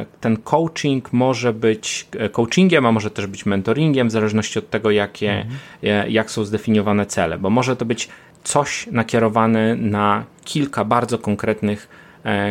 e, 0.00 0.06
ten 0.20 0.36
coaching 0.36 1.12
może 1.12 1.52
być 1.52 2.08
e, 2.18 2.28
coachingiem, 2.28 2.86
a 2.86 2.92
może 2.92 3.10
też 3.10 3.26
być 3.26 3.46
mentoringiem, 3.46 4.08
w 4.08 4.10
zależności 4.10 4.58
od 4.58 4.70
tego, 4.70 4.90
jakie, 4.90 5.32
mhm. 5.32 6.10
jak 6.10 6.30
są 6.30 6.44
zdefiniowane 6.44 7.06
cele, 7.06 7.38
bo 7.38 7.50
może 7.50 7.76
to 7.76 7.84
być 7.84 8.08
coś 8.44 8.86
nakierowane 8.92 9.74
na 9.74 10.24
kilka 10.44 10.84
bardzo 10.84 11.18
konkretnych 11.18 11.88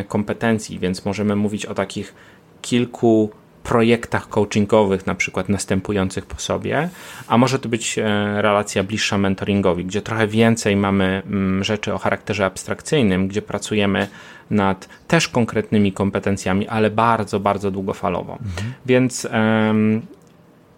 kompetencji, 0.07 0.79
więc 0.79 1.05
możemy 1.05 1.35
mówić 1.35 1.65
o 1.65 1.73
takich 1.73 2.15
kilku 2.61 3.29
projektach 3.65 4.29
coachingowych, 4.29 5.05
na 5.05 5.15
przykład 5.15 5.49
następujących 5.49 6.25
po 6.25 6.39
sobie, 6.39 6.89
a 7.27 7.37
może 7.37 7.59
to 7.59 7.69
być 7.69 7.97
e, 7.97 8.03
relacja 8.41 8.83
bliższa 8.83 9.17
mentoringowi, 9.17 9.85
gdzie 9.85 10.01
trochę 10.01 10.27
więcej 10.27 10.75
mamy 10.75 11.21
mm, 11.25 11.63
rzeczy 11.63 11.93
o 11.93 11.97
charakterze 11.97 12.45
abstrakcyjnym, 12.45 13.27
gdzie 13.27 13.41
pracujemy 13.41 14.07
nad 14.49 14.89
też 15.07 15.27
konkretnymi 15.27 15.93
kompetencjami, 15.93 16.67
ale 16.67 16.89
bardzo, 16.89 17.39
bardzo 17.39 17.71
długofalowo. 17.71 18.33
Mhm. 18.33 18.73
Więc 18.85 19.27
um, 19.33 20.01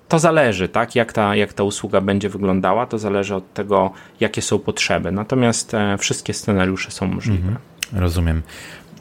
to 0.08 0.20
zależy, 0.20 0.70
tak, 0.70 0.96
jak 0.96 1.14
ta, 1.14 1.36
jak 1.36 1.54
ta 1.54 1.64
usługa 1.64 2.02
będzie 2.02 2.30
wyglądała, 2.30 2.86
to 2.86 2.98
zależy 2.98 3.36
od 3.36 3.54
tego, 3.54 3.92
jakie 4.20 4.42
są 4.42 4.60
potrzeby. 4.60 5.12
Natomiast 5.12 5.74
e, 5.74 5.98
wszystkie 5.98 6.34
scenariusze 6.34 6.92
są 6.92 7.08
możliwe. 7.08 7.48
Mhm. 7.48 7.58
Rozumiem. 7.94 8.42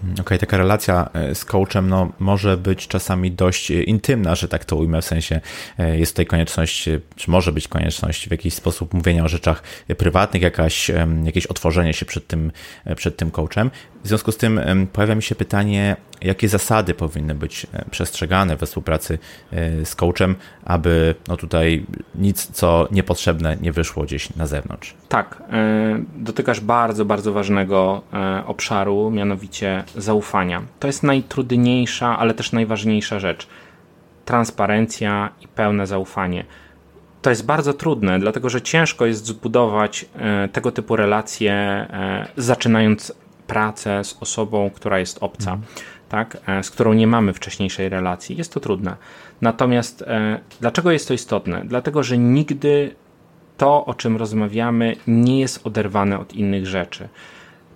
Okej, 0.02 0.20
okay, 0.20 0.38
taka 0.38 0.56
relacja 0.56 1.10
e, 1.12 1.34
z 1.34 1.44
coachem 1.44 1.88
no, 1.88 2.12
może 2.18 2.56
być 2.56 2.88
czasami 2.88 3.32
dość 3.32 3.70
e, 3.70 3.82
intymna, 3.82 4.34
że 4.34 4.48
tak 4.48 4.64
to 4.64 4.76
ujmę, 4.76 5.02
w 5.02 5.04
sensie 5.04 5.40
e, 5.78 5.98
jest 5.98 6.12
tutaj 6.12 6.26
konieczność, 6.26 6.88
czy 7.16 7.30
może 7.30 7.52
być 7.52 7.68
konieczność 7.68 8.28
w 8.28 8.30
jakiś 8.30 8.54
sposób 8.54 8.94
mówienia 8.94 9.24
o 9.24 9.28
rzeczach 9.28 9.62
prywatnych, 9.98 10.42
jakaś, 10.42 10.90
jakieś 11.24 11.46
otworzenie 11.46 11.94
się 11.94 12.06
przed 12.06 12.26
tym, 12.26 12.52
przed 12.96 13.16
tym 13.16 13.30
coachem. 13.30 13.70
W 14.04 14.08
związku 14.08 14.32
z 14.32 14.36
tym 14.36 14.60
pojawia 14.92 15.14
mi 15.14 15.22
się 15.22 15.34
pytanie, 15.34 15.96
jakie 16.22 16.48
zasady 16.48 16.94
powinny 16.94 17.34
być 17.34 17.66
przestrzegane 17.90 18.56
we 18.56 18.66
współpracy 18.66 19.18
z 19.84 19.94
coachem, 19.94 20.34
aby 20.64 21.14
no 21.28 21.36
tutaj 21.36 21.86
nic, 22.14 22.46
co 22.52 22.88
niepotrzebne, 22.90 23.56
nie 23.60 23.72
wyszło 23.72 24.04
gdzieś 24.04 24.36
na 24.36 24.46
zewnątrz. 24.46 24.94
Tak, 25.08 25.42
dotykasz 26.16 26.60
bardzo, 26.60 27.04
bardzo 27.04 27.32
ważnego 27.32 28.02
obszaru, 28.46 29.10
mianowicie 29.10 29.84
zaufania. 29.96 30.62
To 30.80 30.86
jest 30.86 31.02
najtrudniejsza, 31.02 32.18
ale 32.18 32.34
też 32.34 32.52
najważniejsza 32.52 33.20
rzecz. 33.20 33.46
Transparencja 34.24 35.30
i 35.40 35.48
pełne 35.48 35.86
zaufanie. 35.86 36.44
To 37.26 37.30
jest 37.30 37.46
bardzo 37.46 37.74
trudne, 37.74 38.18
dlatego 38.18 38.48
że 38.50 38.62
ciężko 38.62 39.06
jest 39.06 39.26
zbudować 39.26 40.06
e, 40.16 40.48
tego 40.48 40.72
typu 40.72 40.96
relacje, 40.96 41.52
e, 41.52 42.26
zaczynając 42.36 43.12
pracę 43.46 44.04
z 44.04 44.16
osobą, 44.20 44.70
która 44.70 44.98
jest 44.98 45.18
obca, 45.20 45.52
mhm. 45.52 45.72
tak, 46.08 46.36
e, 46.46 46.62
z 46.62 46.70
którą 46.70 46.92
nie 46.92 47.06
mamy 47.06 47.32
wcześniejszej 47.32 47.88
relacji. 47.88 48.36
Jest 48.36 48.54
to 48.54 48.60
trudne. 48.60 48.96
Natomiast 49.40 50.04
dlaczego 50.60 50.90
jest 50.90 51.08
to 51.08 51.14
istotne? 51.14 51.62
Dlatego, 51.64 52.02
że 52.02 52.18
nigdy 52.18 52.94
to, 53.56 53.86
o 53.86 53.94
czym 53.94 54.16
rozmawiamy, 54.16 54.96
nie 55.06 55.40
jest 55.40 55.66
oderwane 55.66 56.18
od 56.18 56.32
innych 56.32 56.66
rzeczy. 56.66 57.08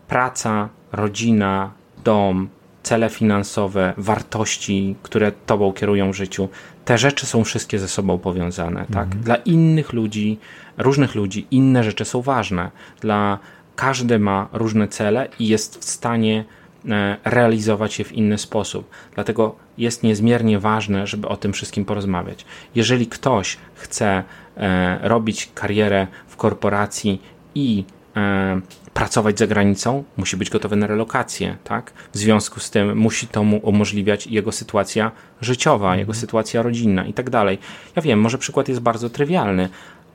Praca, 0.08 0.68
rodzina, 0.92 1.70
dom, 2.04 2.48
cele 2.82 3.10
finansowe, 3.10 3.94
wartości, 3.96 4.94
które 5.02 5.32
tobą 5.32 5.72
kierują 5.72 6.12
w 6.12 6.16
życiu, 6.16 6.48
te 6.84 6.98
rzeczy 6.98 7.26
są 7.26 7.44
wszystkie 7.44 7.78
ze 7.78 7.88
sobą 7.88 8.18
powiązane. 8.18 8.86
Tak? 8.92 9.04
Mhm. 9.04 9.22
Dla 9.22 9.36
innych 9.36 9.92
ludzi, 9.92 10.38
różnych 10.78 11.14
ludzi, 11.14 11.46
inne 11.50 11.84
rzeczy 11.84 12.04
są 12.04 12.22
ważne. 12.22 12.70
Dla 13.00 13.38
każdy 13.76 14.18
ma 14.18 14.48
różne 14.52 14.88
cele 14.88 15.28
i 15.38 15.48
jest 15.48 15.78
w 15.78 15.84
stanie 15.84 16.44
e, 16.88 17.16
realizować 17.24 17.98
je 17.98 18.04
w 18.04 18.12
inny 18.12 18.38
sposób. 18.38 18.90
Dlatego 19.14 19.56
jest 19.78 20.02
niezmiernie 20.02 20.58
ważne, 20.58 21.06
żeby 21.06 21.28
o 21.28 21.36
tym 21.36 21.52
wszystkim 21.52 21.84
porozmawiać. 21.84 22.44
Jeżeli 22.74 23.06
ktoś 23.06 23.58
chce 23.74 24.24
e, 24.56 24.98
robić 25.08 25.50
karierę 25.54 26.06
w 26.26 26.36
korporacji 26.36 27.22
i 27.54 27.84
e, 28.16 28.60
pracować 29.00 29.38
za 29.38 29.46
granicą, 29.46 30.04
musi 30.16 30.36
być 30.36 30.50
gotowy 30.50 30.76
na 30.76 30.86
relokację, 30.86 31.56
tak? 31.64 31.92
W 32.12 32.16
związku 32.18 32.60
z 32.60 32.70
tym 32.70 32.98
musi 32.98 33.26
to 33.28 33.44
mu 33.44 33.56
umożliwiać 33.56 34.26
jego 34.26 34.52
sytuacja 34.52 35.10
życiowa, 35.40 35.86
mhm. 35.86 35.98
jego 35.98 36.14
sytuacja 36.14 36.62
rodzinna 36.62 37.04
i 37.06 37.12
tak 37.12 37.30
dalej. 37.30 37.58
Ja 37.96 38.02
wiem, 38.02 38.20
może 38.20 38.38
przykład 38.38 38.68
jest 38.68 38.80
bardzo 38.80 39.10
trywialny, 39.10 39.68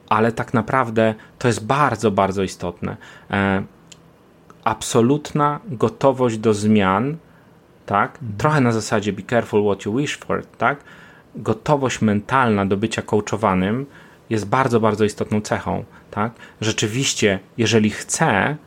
ale 0.10 0.32
tak 0.32 0.54
naprawdę 0.54 1.16
to 1.40 1.48
jest 1.48 1.66
bardzo, 1.66 2.12
bardzo 2.12 2.44
istotne. 2.44 2.98
E, 3.32 3.64
absolutna 4.64 5.60
gotowość 5.68 6.38
do 6.38 6.54
zmian, 6.54 7.18
tak? 7.86 8.12
Mhm. 8.12 8.38
Trochę 8.38 8.62
na 8.62 8.72
zasadzie 8.72 9.14
be 9.14 9.24
careful 9.24 9.64
what 9.66 9.86
you 9.86 9.96
wish 9.96 10.18
for, 10.18 10.46
tak? 10.58 10.80
Gotowość 11.36 12.02
mentalna 12.02 12.66
do 12.66 12.78
bycia 12.78 13.02
coachowanym 13.02 13.86
jest 14.30 14.46
bardzo, 14.48 14.80
bardzo 14.80 15.06
istotną 15.06 15.42
cechą, 15.42 15.84
tak? 16.12 16.32
Rzeczywiście, 16.62 17.40
jeżeli 17.58 17.90
chcę, 17.90 18.58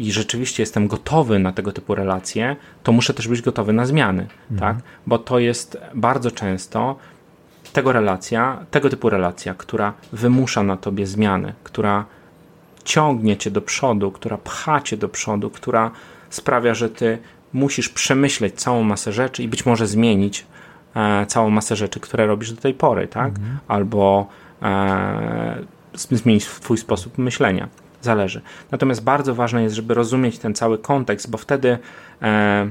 i 0.00 0.12
rzeczywiście 0.12 0.62
jestem 0.62 0.88
gotowy 0.88 1.38
na 1.38 1.52
tego 1.52 1.72
typu 1.72 1.94
relacje, 1.94 2.56
to 2.82 2.92
muszę 2.92 3.14
też 3.14 3.28
być 3.28 3.42
gotowy 3.42 3.72
na 3.72 3.86
zmiany, 3.86 4.26
mhm. 4.50 4.60
tak? 4.60 4.84
Bo 5.06 5.18
to 5.18 5.38
jest 5.38 5.78
bardzo 5.94 6.30
często 6.30 6.96
tego 7.72 7.92
relacja, 7.92 8.64
tego 8.70 8.90
typu 8.90 9.10
relacja, 9.10 9.54
która 9.54 9.92
wymusza 10.12 10.62
na 10.62 10.76
tobie 10.76 11.06
zmiany, 11.06 11.52
która 11.64 12.04
ciągnie 12.84 13.36
cię 13.36 13.50
do 13.50 13.62
przodu, 13.62 14.10
która 14.10 14.38
pcha 14.38 14.80
cię 14.80 14.96
do 14.96 15.08
przodu, 15.08 15.50
która 15.50 15.90
sprawia, 16.30 16.74
że 16.74 16.88
ty 16.88 17.18
musisz 17.52 17.88
przemyśleć 17.88 18.54
całą 18.54 18.82
masę 18.82 19.12
rzeczy 19.12 19.42
i 19.42 19.48
być 19.48 19.66
może 19.66 19.86
zmienić 19.86 20.46
e, 20.94 21.26
całą 21.26 21.50
masę 21.50 21.76
rzeczy, 21.76 22.00
które 22.00 22.26
robisz 22.26 22.52
do 22.52 22.60
tej 22.60 22.74
pory, 22.74 23.08
tak? 23.08 23.28
Mhm. 23.28 23.58
Albo 23.68 24.28
e, 24.62 25.64
zmienić 25.94 26.44
twój 26.46 26.78
sposób 26.78 27.18
myślenia 27.18 27.68
zależy. 28.02 28.40
Natomiast 28.70 29.04
bardzo 29.04 29.34
ważne 29.34 29.62
jest, 29.62 29.76
żeby 29.76 29.94
rozumieć 29.94 30.38
ten 30.38 30.54
cały 30.54 30.78
kontekst, 30.78 31.30
bo 31.30 31.38
wtedy 31.38 31.78
e, 32.22 32.70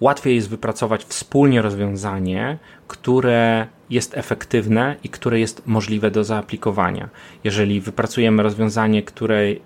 łatwiej 0.00 0.34
jest 0.34 0.48
wypracować 0.48 1.04
wspólnie 1.04 1.62
rozwiązanie, 1.62 2.58
które 2.88 3.66
jest 3.90 4.16
efektywne 4.16 4.96
i 5.04 5.08
które 5.08 5.40
jest 5.40 5.66
możliwe 5.66 6.10
do 6.10 6.24
zaaplikowania. 6.24 7.08
Jeżeli 7.44 7.80
wypracujemy 7.80 8.42
rozwiązanie, 8.42 9.02
które 9.02 9.36
e, 9.38 9.56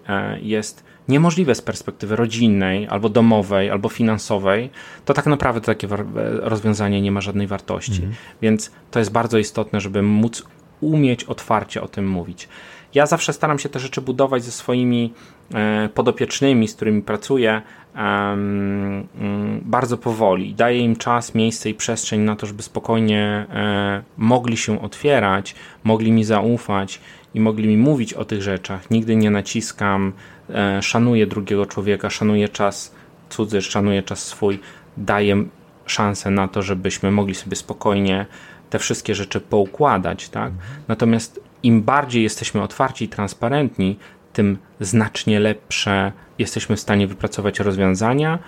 jest 0.40 0.84
niemożliwe 1.08 1.54
z 1.54 1.62
perspektywy 1.62 2.16
rodzinnej, 2.16 2.88
albo 2.88 3.08
domowej, 3.08 3.70
albo 3.70 3.88
finansowej, 3.88 4.70
to 5.04 5.14
tak 5.14 5.26
naprawdę 5.26 5.60
takie 5.60 5.88
rozwiązanie 6.40 7.02
nie 7.02 7.12
ma 7.12 7.20
żadnej 7.20 7.46
wartości. 7.46 7.92
Mhm. 7.92 8.14
Więc 8.42 8.70
to 8.90 8.98
jest 8.98 9.12
bardzo 9.12 9.38
istotne, 9.38 9.80
żeby 9.80 10.02
móc 10.02 10.42
umieć 10.80 11.24
otwarcie 11.24 11.82
o 11.82 11.88
tym 11.88 12.08
mówić. 12.08 12.48
Ja 12.95 13.07
zawsze 13.07 13.32
staram 13.32 13.59
się 13.59 13.68
te 13.68 13.78
rzeczy 13.78 14.01
budować 14.01 14.45
ze 14.45 14.53
swoimi 14.53 15.12
e, 15.55 15.89
podopiecznymi, 15.95 16.68
z 16.68 16.74
którymi 16.74 17.03
pracuję, 17.03 17.62
mm, 17.95 19.09
bardzo 19.62 19.99
powoli. 19.99 20.55
Daję 20.55 20.78
im 20.78 20.97
czas, 20.97 21.34
miejsce 21.34 21.70
i 21.70 21.74
przestrzeń 21.74 22.20
na 22.20 22.36
to, 22.36 22.47
żeby 22.47 22.62
spokojnie 22.62 23.47
e, 23.51 24.03
mogli 24.16 24.57
się 24.57 24.82
otwierać, 24.82 25.55
mogli 25.84 26.12
mi 26.12 26.24
zaufać 26.24 27.01
i 27.34 27.41
mogli 27.41 27.68
mi 27.68 27.76
mówić 27.76 28.14
o 28.14 28.24
tych 28.24 28.43
rzeczach. 28.43 28.91
Nigdy 28.91 29.16
nie 29.16 29.30
naciskam, 29.30 30.12
e, 30.51 30.82
szanuję 30.82 31.26
drugiego 31.26 31.66
człowieka, 31.66 32.11
szanuję 32.11 32.49
czas 32.49 32.95
cudzy, 33.28 33.62
szanuję 33.62 34.03
czas 34.03 34.26
swój, 34.26 34.59
daję 34.97 35.45
szansę 35.86 36.30
na 36.30 36.49
to, 36.49 36.62
żebyśmy 36.62 37.11
mogli 37.11 37.34
sobie 37.34 37.57
spokojnie 37.57 38.26
te 38.70 38.78
wszystkie 38.78 39.14
rzeczy 39.14 39.41
poukładać, 39.41 40.28
tak? 40.28 40.53
Natomiast 40.89 41.47
im 41.62 41.82
bardziej 41.82 42.22
jesteśmy 42.22 42.62
otwarci 42.62 43.04
i 43.04 43.09
transparentni, 43.09 43.98
tym 44.32 44.59
znacznie 44.80 45.40
lepsze 45.40 46.12
jesteśmy 46.38 46.76
w 46.76 46.80
stanie 46.80 47.06
wypracować 47.06 47.61
rozwiązania 47.61 48.38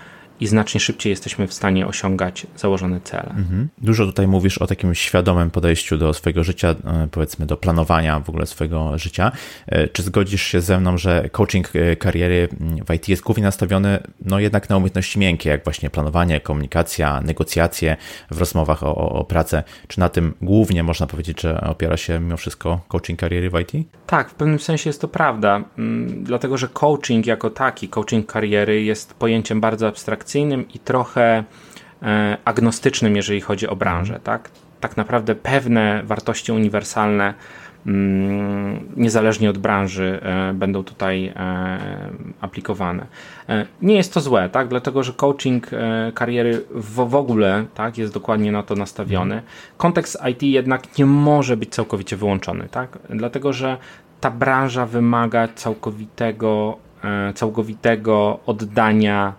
i 0.41 0.47
znacznie 0.47 0.79
szybciej 0.79 1.09
jesteśmy 1.09 1.47
w 1.47 1.53
stanie 1.53 1.87
osiągać 1.87 2.47
założone 2.55 3.01
cele. 3.01 3.29
Mhm. 3.29 3.69
Dużo 3.77 4.05
tutaj 4.05 4.27
mówisz 4.27 4.57
o 4.57 4.67
takim 4.67 4.95
świadomym 4.95 5.51
podejściu 5.51 5.97
do 5.97 6.13
swojego 6.13 6.43
życia, 6.43 6.69
e, 6.69 7.07
powiedzmy 7.11 7.45
do 7.45 7.57
planowania 7.57 8.19
w 8.19 8.29
ogóle 8.29 8.45
swojego 8.45 8.97
życia. 8.97 9.31
E, 9.67 9.87
czy 9.87 10.03
zgodzisz 10.03 10.41
się 10.41 10.61
ze 10.61 10.79
mną, 10.79 10.97
że 10.97 11.29
coaching 11.31 11.75
e, 11.75 11.95
kariery 11.95 12.47
w 12.87 12.93
IT 12.93 13.09
jest 13.09 13.21
głównie 13.21 13.43
nastawiony 13.43 13.99
no 14.25 14.39
jednak 14.39 14.69
na 14.69 14.77
umiejętności 14.77 15.19
miękkie, 15.19 15.49
jak 15.49 15.63
właśnie 15.63 15.89
planowanie, 15.89 16.39
komunikacja, 16.39 17.21
negocjacje 17.21 17.97
w 18.31 18.39
rozmowach 18.39 18.83
o, 18.83 18.95
o 18.95 19.23
pracę? 19.23 19.63
Czy 19.87 19.99
na 19.99 20.09
tym 20.09 20.33
głównie 20.41 20.83
można 20.83 21.07
powiedzieć, 21.07 21.41
że 21.41 21.61
opiera 21.61 21.97
się 21.97 22.19
mimo 22.19 22.37
wszystko 22.37 22.81
coaching 22.87 23.19
kariery 23.19 23.49
w 23.49 23.59
IT? 23.59 23.87
Tak, 24.07 24.29
w 24.29 24.33
pewnym 24.33 24.59
sensie 24.59 24.89
jest 24.89 25.01
to 25.01 25.07
prawda, 25.07 25.63
mm, 25.77 26.23
dlatego 26.23 26.57
że 26.57 26.67
coaching 26.67 27.25
jako 27.25 27.49
taki, 27.49 27.89
coaching 27.89 28.31
kariery 28.31 28.83
jest 28.83 29.13
pojęciem 29.13 29.61
bardzo 29.61 29.87
abstrakcyjnym 29.87 30.30
abstrakcyjnym 30.31 30.65
i 30.73 30.79
trochę 30.79 31.43
e, 32.03 32.37
agnostycznym, 32.45 33.15
jeżeli 33.15 33.41
chodzi 33.41 33.67
o 33.67 33.75
branżę. 33.75 34.19
Tak, 34.23 34.49
tak 34.79 34.97
naprawdę 34.97 35.35
pewne 35.35 36.03
wartości 36.03 36.51
uniwersalne 36.51 37.33
mm, 37.85 38.93
niezależnie 38.97 39.49
od 39.49 39.57
branży 39.57 40.19
e, 40.21 40.53
będą 40.53 40.83
tutaj 40.83 41.25
e, 41.25 41.79
aplikowane. 42.41 43.05
Nie 43.81 43.95
jest 43.95 44.13
to 44.13 44.21
złe, 44.21 44.49
tak? 44.49 44.67
dlatego 44.67 45.03
że 45.03 45.13
coaching 45.13 45.67
kariery 46.13 46.63
w, 46.71 47.15
ogóle 47.15 47.65
tak, 47.73 47.97
jest 47.97 48.13
dokładnie 48.13 48.51
na 48.51 48.63
to 48.63 48.75
nastawiony. 48.75 49.41
Kontekst 49.77 50.17
IT 50.31 50.43
jednak 50.43 50.97
nie 50.97 51.05
może 51.05 51.57
być 51.57 51.69
całkowicie 51.69 52.17
wyłączony, 52.17 52.67
tak? 52.71 52.99
dlatego 53.09 53.53
że 53.53 53.77
ta 54.21 54.31
branża 54.31 54.85
wymaga 54.85 55.47
całkowitego, 55.47 56.77
całkowitego 57.35 58.39
oddania 58.45 59.33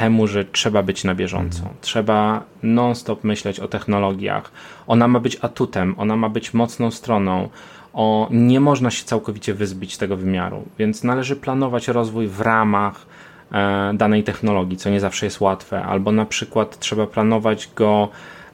temu, 0.00 0.26
że 0.26 0.44
trzeba 0.44 0.82
być 0.82 1.04
na 1.04 1.14
bieżąco. 1.14 1.58
Mhm. 1.58 1.76
Trzeba 1.80 2.42
non-stop 2.62 3.24
myśleć 3.24 3.60
o 3.60 3.68
technologiach. 3.68 4.52
Ona 4.86 5.08
ma 5.08 5.20
być 5.20 5.38
atutem, 5.40 5.94
ona 5.98 6.16
ma 6.16 6.28
być 6.28 6.54
mocną 6.54 6.90
stroną. 6.90 7.48
O, 7.92 8.28
nie 8.30 8.60
można 8.60 8.90
się 8.90 9.04
całkowicie 9.04 9.54
wyzbyć 9.54 9.98
tego 9.98 10.16
wymiaru, 10.16 10.64
więc 10.78 11.04
należy 11.04 11.36
planować 11.36 11.88
rozwój 11.88 12.26
w 12.28 12.40
ramach 12.40 13.06
e, 13.52 13.92
danej 13.94 14.24
technologii, 14.24 14.76
co 14.76 14.90
nie 14.90 15.00
zawsze 15.00 15.26
jest 15.26 15.40
łatwe, 15.40 15.82
albo 15.82 16.12
na 16.12 16.26
przykład 16.26 16.78
trzeba 16.78 17.06
planować 17.06 17.70
go 17.76 18.08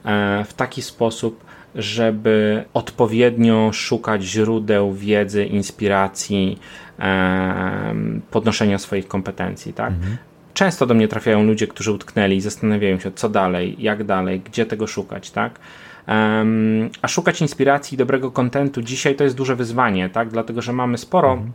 e, 0.05 0.43
w 0.43 0.53
taki 0.53 0.81
sposób, 0.81 1.43
żeby 1.75 2.65
odpowiednio 2.73 3.69
szukać 3.73 4.23
źródeł 4.23 4.93
wiedzy, 4.93 5.45
inspiracji, 5.45 6.59
e, 6.99 7.95
podnoszenia 8.31 8.77
swoich 8.77 9.07
kompetencji. 9.07 9.73
Tak? 9.73 9.93
Mhm 9.93 10.17
często 10.57 10.85
do 10.85 10.93
mnie 10.93 11.07
trafiają 11.07 11.43
ludzie, 11.43 11.67
którzy 11.67 11.91
utknęli 11.91 12.35
i 12.35 12.41
zastanawiają 12.41 12.99
się, 12.99 13.11
co 13.11 13.29
dalej, 13.29 13.75
jak 13.79 14.03
dalej, 14.03 14.39
gdzie 14.39 14.65
tego 14.65 14.87
szukać, 14.87 15.31
tak? 15.31 15.59
Um, 16.07 16.89
a 17.01 17.07
szukać 17.07 17.41
inspiracji 17.41 17.95
i 17.95 17.97
dobrego 17.97 18.31
kontentu 18.31 18.81
dzisiaj 18.81 19.15
to 19.15 19.23
jest 19.23 19.35
duże 19.35 19.55
wyzwanie, 19.55 20.09
tak? 20.09 20.29
Dlatego, 20.29 20.61
że 20.61 20.73
mamy 20.73 20.97
sporo 20.97 21.33
mhm. 21.33 21.53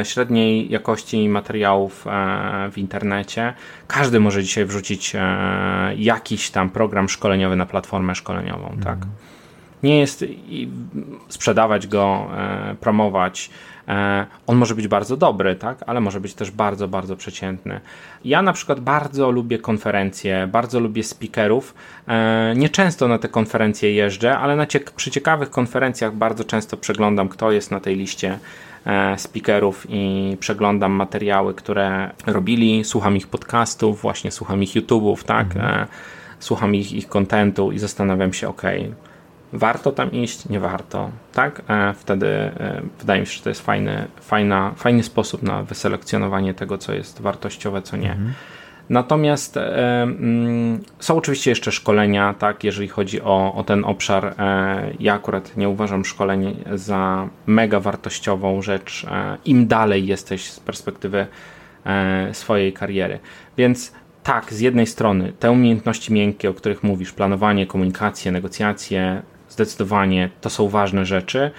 e, 0.00 0.04
średniej 0.04 0.70
jakości 0.70 1.28
materiałów 1.28 2.06
e, 2.06 2.10
w 2.72 2.78
internecie. 2.78 3.54
Każdy 3.86 4.20
może 4.20 4.42
dzisiaj 4.42 4.64
wrzucić 4.64 5.12
e, 5.14 5.20
jakiś 5.96 6.50
tam 6.50 6.70
program 6.70 7.08
szkoleniowy 7.08 7.56
na 7.56 7.66
platformę 7.66 8.14
szkoleniową, 8.14 8.68
tak? 8.68 8.76
mhm. 8.76 9.00
tak? 9.00 9.08
Nie 9.82 9.98
jest 9.98 10.24
sprzedawać 11.28 11.86
go, 11.86 12.28
promować 12.80 13.50
on 14.46 14.56
może 14.56 14.74
być 14.74 14.88
bardzo 14.88 15.16
dobry, 15.16 15.54
tak, 15.54 15.78
ale 15.86 16.00
może 16.00 16.20
być 16.20 16.34
też 16.34 16.50
bardzo, 16.50 16.88
bardzo 16.88 17.16
przeciętny. 17.16 17.80
Ja 18.24 18.42
na 18.42 18.52
przykład 18.52 18.80
bardzo 18.80 19.30
lubię 19.30 19.58
konferencje, 19.58 20.48
bardzo 20.52 20.80
lubię 20.80 21.02
speakerów. 21.02 21.74
E, 22.08 22.54
nieczęsto 22.56 23.08
na 23.08 23.18
te 23.18 23.28
konferencje 23.28 23.94
jeżdżę, 23.94 24.38
ale 24.38 24.56
na 24.56 24.66
ciek 24.66 24.90
przy 24.90 25.10
ciekawych 25.10 25.50
konferencjach 25.50 26.14
bardzo 26.14 26.44
często 26.44 26.76
przeglądam, 26.76 27.28
kto 27.28 27.52
jest 27.52 27.70
na 27.70 27.80
tej 27.80 27.96
liście 27.96 28.38
e, 28.86 29.18
speakerów 29.18 29.86
i 29.88 30.36
przeglądam 30.40 30.92
materiały, 30.92 31.54
które 31.54 32.10
robili, 32.26 32.84
słucham 32.84 33.16
ich 33.16 33.26
podcastów, 33.26 34.00
właśnie 34.02 34.30
słucham 34.30 34.62
ich 34.62 34.74
YouTube'ów, 34.74 35.24
tak, 35.24 35.46
mhm. 35.46 35.86
słucham 36.38 36.74
ich, 36.74 36.92
ich 36.92 37.08
kontentu 37.08 37.72
i 37.72 37.78
zastanawiam 37.78 38.32
się, 38.32 38.48
ok, 38.48 38.62
warto 39.52 39.92
tam 39.92 40.12
iść, 40.12 40.48
nie 40.48 40.60
warto, 40.60 41.10
tak? 41.32 41.62
E, 41.68 41.94
wtedy 41.94 42.26
e, 42.26 42.82
wydaje 43.00 43.20
mi 43.20 43.26
się, 43.26 43.32
że 43.36 43.42
to 43.42 43.48
jest 43.48 43.60
fajny, 43.60 44.08
fajna, 44.20 44.72
fajny 44.76 45.02
sposób 45.02 45.42
na 45.42 45.62
wyselekcjonowanie 45.62 46.54
tego, 46.54 46.78
co 46.78 46.92
jest 46.92 47.20
wartościowe, 47.20 47.82
co 47.82 47.96
nie. 47.96 48.12
Mhm. 48.12 48.32
Natomiast 48.90 49.56
e, 49.56 50.02
mm, 50.02 50.80
są 50.98 51.16
oczywiście 51.16 51.50
jeszcze 51.50 51.72
szkolenia, 51.72 52.34
tak, 52.34 52.64
jeżeli 52.64 52.88
chodzi 52.88 53.22
o, 53.22 53.54
o 53.54 53.64
ten 53.64 53.84
obszar. 53.84 54.34
Ja 55.00 55.14
akurat 55.14 55.56
nie 55.56 55.68
uważam 55.68 56.04
szkoleń 56.04 56.56
za 56.74 57.28
mega 57.46 57.80
wartościową 57.80 58.62
rzecz, 58.62 59.06
im 59.44 59.66
dalej 59.66 60.06
jesteś 60.06 60.50
z 60.50 60.60
perspektywy 60.60 61.26
swojej 62.32 62.72
kariery. 62.72 63.18
Więc 63.56 63.92
tak, 64.22 64.52
z 64.52 64.60
jednej 64.60 64.86
strony 64.86 65.32
te 65.38 65.50
umiejętności 65.50 66.12
miękkie, 66.12 66.50
o 66.50 66.54
których 66.54 66.82
mówisz, 66.82 67.12
planowanie, 67.12 67.66
komunikację, 67.66 68.32
negocjacje, 68.32 69.22
zdecydowanie 69.64 70.30
to 70.40 70.50
są 70.50 70.68
ważne 70.68 71.06
rzeczy, 71.06 71.50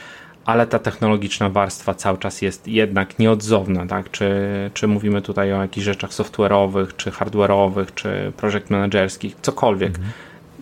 ale 0.45 0.67
ta 0.67 0.79
technologiczna 0.79 1.49
warstwa 1.49 1.93
cały 1.93 2.17
czas 2.17 2.41
jest 2.41 2.67
jednak 2.67 3.19
nieodzowna, 3.19 3.87
tak? 3.87 4.11
Czy, 4.11 4.31
czy 4.73 4.87
mówimy 4.87 5.21
tutaj 5.21 5.53
o 5.53 5.61
jakichś 5.61 5.85
rzeczach 5.85 6.09
software'owych, 6.09 6.87
czy 6.97 7.11
hardware'owych, 7.11 7.85
czy 7.95 8.31
project 8.37 8.69
managerskich, 8.69 9.35
cokolwiek. 9.41 9.89
Mhm. 9.89 10.11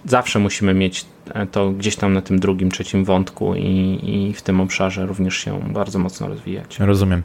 Zawsze 0.06 0.40
musimy 0.40 0.74
mieć 0.74 1.06
to 1.52 1.70
gdzieś 1.70 1.96
tam 1.96 2.14
na 2.14 2.22
tym 2.22 2.40
drugim, 2.40 2.72
trzecim 2.72 3.06
wątku 3.06 3.56
i, 3.56 4.00
i 4.04 4.34
w 4.34 4.42
tym 4.42 4.62
obszarze 4.62 5.06
również 5.06 5.38
się 5.38 5.60
bardzo 5.74 6.00
mocno 6.00 6.28
rozwijać. 6.28 6.80
Rozumiem. 6.80 7.24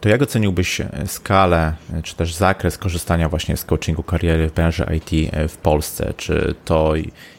To 0.00 0.08
jak 0.08 0.22
oceniłbyś 0.22 0.80
skalę, 1.06 1.74
czy 2.02 2.16
też 2.16 2.34
zakres 2.34 2.78
korzystania 2.78 3.28
właśnie 3.28 3.56
z 3.56 3.64
coachingu 3.64 4.02
kariery 4.02 4.48
w 4.48 4.54
branży 4.54 4.86
IT 4.96 5.32
w 5.48 5.56
Polsce? 5.56 6.14
Czy 6.16 6.54
to 6.64 6.92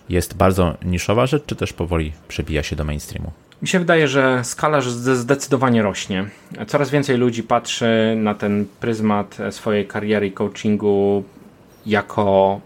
jest 0.10 0.38
bardzo 0.38 0.78
niszowa 0.86 1.26
rzecz, 1.26 1.46
czy 1.46 1.56
też 1.56 1.74
powoli 1.74 2.12
przebija 2.28 2.64
się 2.64 2.76
do 2.76 2.84
mainstreamu? 2.84 3.32
Mi 3.62 3.68
się 3.68 3.80
wydaje, 3.80 4.08
że 4.08 4.44
skala 4.44 4.82
zdecydowanie 4.82 5.82
rośnie. 5.82 6.26
Coraz 6.68 6.90
więcej 6.90 7.18
ludzi 7.18 7.44
patrzy 7.44 8.16
na 8.18 8.34
ten 8.36 8.66
pryzmat 8.80 9.38
swojej 9.52 9.88
kariery 9.88 10.28
i 10.28 10.32
coachingu 10.32 11.24
jako 11.86 12.60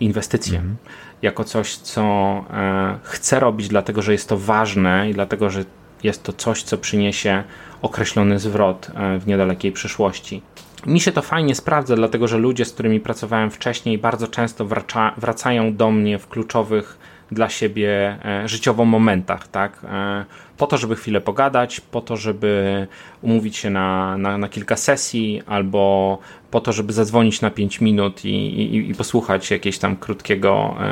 inwestycję. 0.00 0.58
Mm. 0.58 0.76
Jako 1.22 1.44
coś, 1.44 1.76
co 1.76 2.02
e, 2.50 2.98
chce 3.02 3.40
robić, 3.40 3.68
dlatego 3.68 4.02
że 4.02 4.12
jest 4.12 4.28
to 4.28 4.38
ważne 4.38 5.10
i 5.10 5.14
dlatego, 5.14 5.50
że 5.50 5.64
jest 6.02 6.22
to 6.22 6.32
coś, 6.32 6.62
co 6.62 6.78
przyniesie 6.78 7.44
określony 7.82 8.38
zwrot 8.38 8.90
e, 8.94 9.18
w 9.18 9.26
niedalekiej 9.26 9.72
przyszłości. 9.72 10.42
Mi 10.86 11.00
się 11.00 11.12
to 11.12 11.22
fajnie 11.22 11.54
sprawdza, 11.54 11.96
dlatego 11.96 12.28
że 12.28 12.38
ludzie, 12.38 12.64
z 12.64 12.72
którymi 12.72 13.00
pracowałem 13.00 13.50
wcześniej, 13.50 13.98
bardzo 13.98 14.28
często 14.28 14.64
wraca, 14.64 15.12
wracają 15.16 15.76
do 15.76 15.90
mnie 15.90 16.18
w 16.18 16.28
kluczowych 16.28 16.98
dla 17.32 17.48
siebie 17.48 18.18
e, 18.24 18.48
życiowo 18.48 18.84
momentach, 18.84 19.48
tak? 19.48 19.80
E, 19.84 20.24
po 20.58 20.66
to, 20.66 20.78
żeby 20.78 20.96
chwilę 20.96 21.20
pogadać, 21.20 21.80
po 21.80 22.00
to, 22.00 22.16
żeby 22.16 22.86
umówić 23.22 23.56
się 23.56 23.70
na, 23.70 24.18
na, 24.18 24.38
na 24.38 24.48
kilka 24.48 24.76
sesji, 24.76 25.42
albo 25.46 26.18
po 26.50 26.60
to, 26.60 26.72
żeby 26.72 26.92
zadzwonić 26.92 27.40
na 27.40 27.50
5 27.50 27.80
minut 27.80 28.24
i, 28.24 28.28
i, 28.28 28.90
i 28.90 28.94
posłuchać 28.94 29.50
jakiegoś 29.50 29.78
tam 29.78 29.96
krótkiego 29.96 30.74
e, 30.80 30.84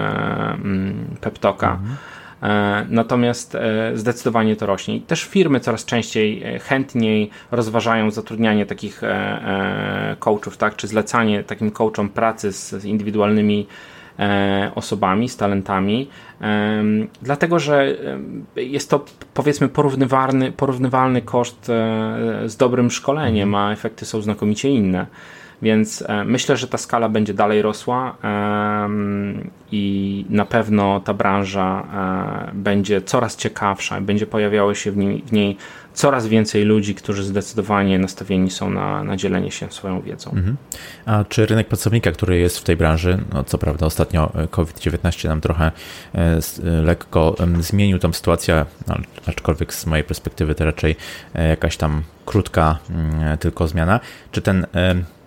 mm, 0.54 1.16
peptoka. 1.20 1.72
Mhm. 1.72 1.96
E, 2.42 2.86
natomiast 2.88 3.54
e, 3.54 3.92
zdecydowanie 3.94 4.56
to 4.56 4.66
rośnie. 4.66 5.00
Też 5.00 5.24
firmy 5.24 5.60
coraz 5.60 5.84
częściej, 5.84 6.42
e, 6.42 6.58
chętniej 6.58 7.30
rozważają 7.50 8.10
zatrudnianie 8.10 8.66
takich 8.66 9.02
coachów, 10.18 10.56
tak, 10.56 10.76
czy 10.76 10.86
zlecanie 10.86 11.44
takim 11.44 11.70
coachom 11.70 12.08
pracy 12.08 12.52
z 12.52 12.84
indywidualnymi 12.84 13.66
osobami, 14.74 15.28
z 15.28 15.36
talentami, 15.36 16.08
dlatego 17.22 17.58
że 17.58 17.96
jest 18.56 18.90
to 18.90 19.04
powiedzmy 19.34 19.68
porównywalny, 19.68 20.52
porównywalny 20.52 21.22
koszt 21.22 21.64
z 22.44 22.56
dobrym 22.56 22.90
szkoleniem, 22.90 23.54
a 23.54 23.72
efekty 23.72 24.06
są 24.06 24.22
znakomicie 24.22 24.68
inne. 24.68 25.06
Więc 25.62 26.04
e, 26.08 26.24
myślę, 26.24 26.56
że 26.56 26.68
ta 26.68 26.78
skala 26.78 27.08
będzie 27.08 27.34
dalej 27.34 27.62
rosła 27.62 28.16
i 29.72 30.24
na 30.30 30.44
pewno 30.44 31.00
ta 31.00 31.14
branża 31.14 31.84
e, 32.48 32.54
będzie 32.54 33.02
coraz 33.02 33.36
ciekawsza, 33.36 34.00
będzie 34.00 34.26
pojawiało 34.26 34.74
się 34.74 34.92
w 34.92 34.96
niej, 34.96 35.22
w 35.26 35.32
niej 35.32 35.56
coraz 35.94 36.26
więcej 36.26 36.64
ludzi, 36.64 36.94
którzy 36.94 37.24
zdecydowanie 37.24 37.98
nastawieni 37.98 38.50
są 38.50 38.70
na, 38.70 39.04
na 39.04 39.16
dzielenie 39.16 39.50
się 39.50 39.70
swoją 39.70 40.00
wiedzą. 40.00 40.30
Mhm. 40.30 40.56
A 41.06 41.24
czy 41.24 41.46
rynek 41.46 41.68
pracownika, 41.68 42.12
który 42.12 42.38
jest 42.38 42.58
w 42.58 42.64
tej 42.64 42.76
branży, 42.76 43.18
no 43.32 43.44
co 43.44 43.58
prawda 43.58 43.86
ostatnio 43.86 44.32
COVID-19 44.50 45.28
nam 45.28 45.40
trochę 45.40 45.72
e, 46.14 46.40
lekko 46.82 47.36
zmienił 47.60 47.98
tą 47.98 48.12
sytuację, 48.12 48.64
aczkolwiek 49.26 49.74
z 49.74 49.86
mojej 49.86 50.04
perspektywy 50.04 50.54
to 50.54 50.64
raczej 50.64 50.96
jakaś 51.34 51.76
tam 51.76 52.02
krótka 52.26 52.78
mm, 52.90 53.38
tylko 53.38 53.68
zmiana. 53.68 54.00
Czy 54.32 54.42
ten 54.42 54.66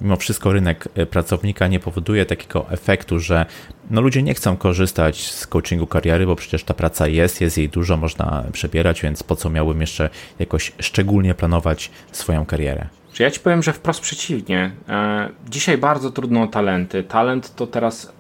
mimo 0.01 0.15
wszystko 0.15 0.53
rynek 0.53 0.87
pracownika 1.09 1.67
nie 1.67 1.79
powoduje 1.79 2.25
takiego 2.25 2.65
efektu, 2.69 3.19
że 3.19 3.45
no 3.89 4.01
ludzie 4.01 4.23
nie 4.23 4.33
chcą 4.33 4.57
korzystać 4.57 5.31
z 5.31 5.47
coachingu 5.47 5.87
kariery, 5.87 6.25
bo 6.25 6.35
przecież 6.35 6.63
ta 6.63 6.73
praca 6.73 7.07
jest, 7.07 7.41
jest 7.41 7.57
jej 7.57 7.69
dużo, 7.69 7.97
można 7.97 8.43
przebierać, 8.51 9.01
więc 9.01 9.23
po 9.23 9.35
co 9.35 9.49
miałbym 9.49 9.81
jeszcze 9.81 10.09
jakoś 10.39 10.71
szczególnie 10.79 11.33
planować 11.33 11.91
swoją 12.11 12.45
karierę? 12.45 12.87
Ja 13.19 13.31
ci 13.31 13.39
powiem, 13.39 13.63
że 13.63 13.73
wprost 13.73 14.01
przeciwnie. 14.01 14.71
E, 14.89 15.29
dzisiaj 15.49 15.77
bardzo 15.77 16.11
trudno 16.11 16.43
o 16.43 16.47
talenty. 16.47 17.03
Talent 17.03 17.55
to 17.55 17.67
teraz 17.67 18.13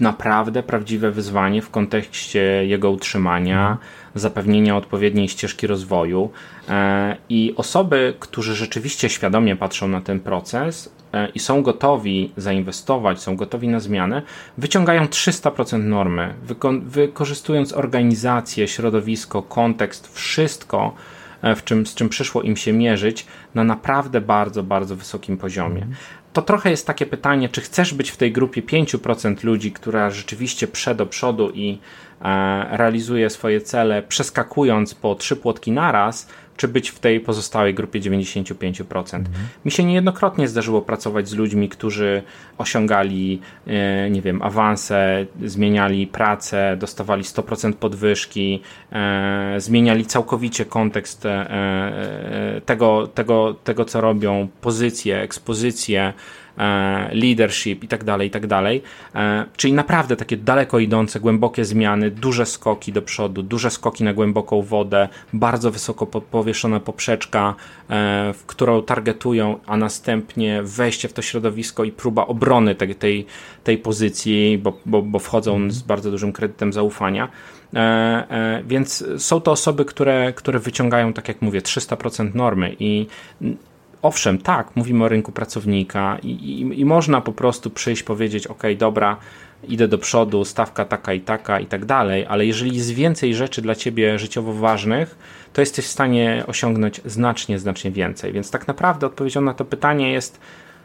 naprawdę 0.00 0.62
prawdziwe 0.62 1.10
wyzwanie 1.10 1.62
w 1.62 1.70
kontekście 1.70 2.66
jego 2.66 2.90
utrzymania, 2.90 3.78
zapewnienia 4.14 4.76
odpowiedniej 4.76 5.28
ścieżki 5.28 5.66
rozwoju. 5.66 6.30
E, 6.68 7.16
I 7.28 7.54
osoby, 7.56 8.14
którzy 8.20 8.54
rzeczywiście 8.54 9.08
świadomie 9.08 9.56
patrzą 9.56 9.88
na 9.88 10.00
ten 10.00 10.20
proces 10.20 10.92
e, 11.12 11.28
i 11.28 11.38
są 11.38 11.62
gotowi 11.62 12.32
zainwestować, 12.36 13.22
są 13.22 13.36
gotowi 13.36 13.68
na 13.68 13.80
zmianę, 13.80 14.22
wyciągają 14.58 15.04
300% 15.04 15.78
normy, 15.78 16.34
wykorzystując 16.82 17.72
organizację, 17.72 18.68
środowisko, 18.68 19.42
kontekst, 19.42 20.14
wszystko, 20.14 20.94
e, 21.42 21.54
w 21.54 21.64
czym, 21.64 21.86
z 21.86 21.94
czym 21.94 22.08
przyszło 22.08 22.42
im 22.42 22.56
się 22.56 22.72
mierzyć, 22.72 23.26
na 23.54 23.64
naprawdę 23.64 24.20
bardzo, 24.20 24.62
bardzo 24.62 24.96
wysokim 24.96 25.36
poziomie 25.36 25.86
to 26.36 26.42
trochę 26.42 26.70
jest 26.70 26.86
takie 26.86 27.06
pytanie, 27.06 27.48
czy 27.48 27.60
chcesz 27.60 27.94
być 27.94 28.10
w 28.10 28.16
tej 28.16 28.32
grupie 28.32 28.62
5% 28.62 29.44
ludzi, 29.44 29.72
która 29.72 30.10
rzeczywiście 30.10 30.68
prze 30.68 30.94
do 30.94 31.06
przodu 31.06 31.50
i 31.50 31.78
e, 32.22 32.76
realizuje 32.76 33.30
swoje 33.30 33.60
cele, 33.60 34.02
przeskakując 34.02 34.94
po 34.94 35.14
trzy 35.14 35.36
płotki 35.36 35.72
naraz, 35.72 36.28
czy 36.56 36.68
być 36.68 36.90
w 36.90 36.98
tej 36.98 37.20
pozostałej 37.20 37.74
grupie 37.74 38.00
95%. 38.00 39.16
Mhm. 39.16 39.24
Mi 39.64 39.70
się 39.70 39.84
niejednokrotnie 39.84 40.48
zdarzyło 40.48 40.82
pracować 40.82 41.28
z 41.28 41.34
ludźmi, 41.34 41.68
którzy 41.68 42.22
osiągali, 42.58 43.40
e, 43.66 44.10
nie 44.10 44.22
wiem, 44.22 44.42
awanse, 44.42 45.26
zmieniali 45.44 46.06
pracę, 46.06 46.76
dostawali 46.80 47.22
100% 47.22 47.72
podwyżki, 47.72 48.62
e, 48.92 49.54
zmieniali 49.58 50.06
całkowicie 50.06 50.64
kontekst 50.64 51.26
e, 51.26 52.60
tego, 52.66 53.06
tego, 53.06 53.54
tego, 53.64 53.84
co 53.84 54.00
robią, 54.00 54.48
pozycję, 54.60 55.20
ekspozycję 55.20 56.12
leadership 57.12 57.84
i 57.84 57.88
tak 57.88 58.04
dalej, 58.04 58.28
i 58.28 58.30
tak 58.30 58.46
dalej. 58.46 58.82
E, 59.14 59.44
czyli 59.56 59.72
naprawdę 59.72 60.16
takie 60.16 60.36
daleko 60.36 60.78
idące, 60.78 61.20
głębokie 61.20 61.64
zmiany, 61.64 62.10
duże 62.10 62.46
skoki 62.46 62.92
do 62.92 63.02
przodu, 63.02 63.42
duże 63.42 63.70
skoki 63.70 64.04
na 64.04 64.12
głęboką 64.12 64.62
wodę, 64.62 65.08
bardzo 65.32 65.70
wysoko 65.70 66.06
powieszona 66.06 66.80
poprzeczka, 66.80 67.54
e, 67.90 68.32
w 68.32 68.46
którą 68.46 68.82
targetują, 68.82 69.58
a 69.66 69.76
następnie 69.76 70.62
wejście 70.62 71.08
w 71.08 71.12
to 71.12 71.22
środowisko 71.22 71.84
i 71.84 71.92
próba 71.92 72.26
obrony 72.26 72.74
tej, 72.74 72.94
tej, 72.94 73.26
tej 73.64 73.78
pozycji, 73.78 74.58
bo, 74.62 74.78
bo, 74.86 75.02
bo 75.02 75.18
wchodzą 75.18 75.70
z 75.70 75.82
bardzo 75.82 76.10
dużym 76.10 76.32
kredytem 76.32 76.72
zaufania. 76.72 77.28
Więc 78.64 79.04
są 79.18 79.40
to 79.40 79.50
osoby, 79.52 79.84
które, 79.84 80.32
które 80.32 80.58
wyciągają, 80.58 81.12
tak 81.12 81.28
jak 81.28 81.42
mówię, 81.42 81.60
300% 81.60 82.34
normy 82.34 82.76
i 82.78 83.06
owszem, 84.02 84.38
tak, 84.38 84.76
mówimy 84.76 85.04
o 85.04 85.08
rynku 85.08 85.32
pracownika 85.32 86.18
i, 86.22 86.30
i, 86.30 86.80
i, 86.80 86.84
można 86.84 87.20
po 87.20 87.32
prostu 87.32 87.70
przyjść, 87.70 88.02
powiedzieć, 88.02 88.46
ok, 88.46 88.62
dobra, 88.78 89.16
idę 89.68 89.88
do 89.88 89.98
przodu, 89.98 90.44
stawka 90.44 90.84
taka 90.84 91.12
i 91.12 91.20
taka 91.20 91.60
i 91.60 91.66
tak 91.66 91.84
dalej, 91.84 92.26
ale 92.28 92.46
jeżeli 92.46 92.76
jest 92.76 92.90
więcej 92.90 93.34
rzeczy 93.34 93.62
dla 93.62 93.74
ciebie 93.74 94.18
życiowo 94.18 94.52
ważnych, 94.52 95.18
to 95.52 95.60
jesteś 95.60 95.84
w 95.84 95.88
stanie 95.88 96.44
osiągnąć 96.46 97.00
znacznie, 97.04 97.58
znacznie 97.58 97.90
więcej. 97.90 98.32
Więc 98.32 98.50
tak 98.50 98.68
naprawdę 98.68 99.06
odpowiedzią 99.06 99.40
na 99.40 99.54
to 99.54 99.64
pytanie 99.64 100.12
jest, 100.12 100.40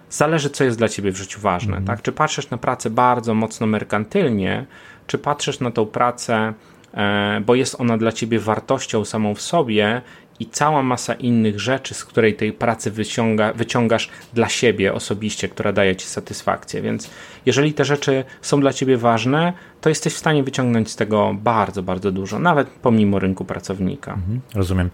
zależy 0.09 0.49
co 0.49 0.63
jest 0.63 0.77
dla 0.77 0.89
ciebie 0.89 1.11
w 1.11 1.17
życiu 1.17 1.39
ważne. 1.39 1.73
Mm. 1.73 1.85
Tak? 1.85 2.01
Czy 2.01 2.11
patrzysz 2.11 2.49
na 2.49 2.57
pracę 2.57 2.89
bardzo 2.89 3.33
mocno 3.33 3.67
merkantylnie, 3.67 4.65
czy 5.07 5.17
patrzysz 5.17 5.59
na 5.59 5.71
tą 5.71 5.85
pracę, 5.85 6.53
e, 6.93 7.41
bo 7.45 7.55
jest 7.55 7.81
ona 7.81 7.97
dla 7.97 8.11
ciebie 8.11 8.39
wartością 8.39 9.05
samą 9.05 9.35
w 9.35 9.41
sobie 9.41 10.01
i 10.41 10.45
cała 10.45 10.83
masa 10.83 11.13
innych 11.13 11.59
rzeczy, 11.59 11.93
z 11.93 12.05
której 12.05 12.35
tej 12.35 12.53
pracy 12.53 12.91
wyciąga, 12.91 13.53
wyciągasz 13.53 14.09
dla 14.33 14.49
siebie 14.49 14.93
osobiście, 14.93 15.49
która 15.49 15.73
daje 15.73 15.95
ci 15.95 16.07
satysfakcję. 16.07 16.81
Więc 16.81 17.09
jeżeli 17.45 17.73
te 17.73 17.85
rzeczy 17.85 18.23
są 18.41 18.61
dla 18.61 18.73
ciebie 18.73 18.97
ważne, 18.97 19.53
to 19.81 19.89
jesteś 19.89 20.13
w 20.13 20.17
stanie 20.17 20.43
wyciągnąć 20.43 20.91
z 20.91 20.95
tego 20.95 21.35
bardzo, 21.41 21.83
bardzo 21.83 22.11
dużo, 22.11 22.39
nawet 22.39 22.67
pomimo 22.67 23.19
rynku 23.19 23.45
pracownika. 23.45 24.13
Mhm, 24.13 24.41
rozumiem. 24.55 24.89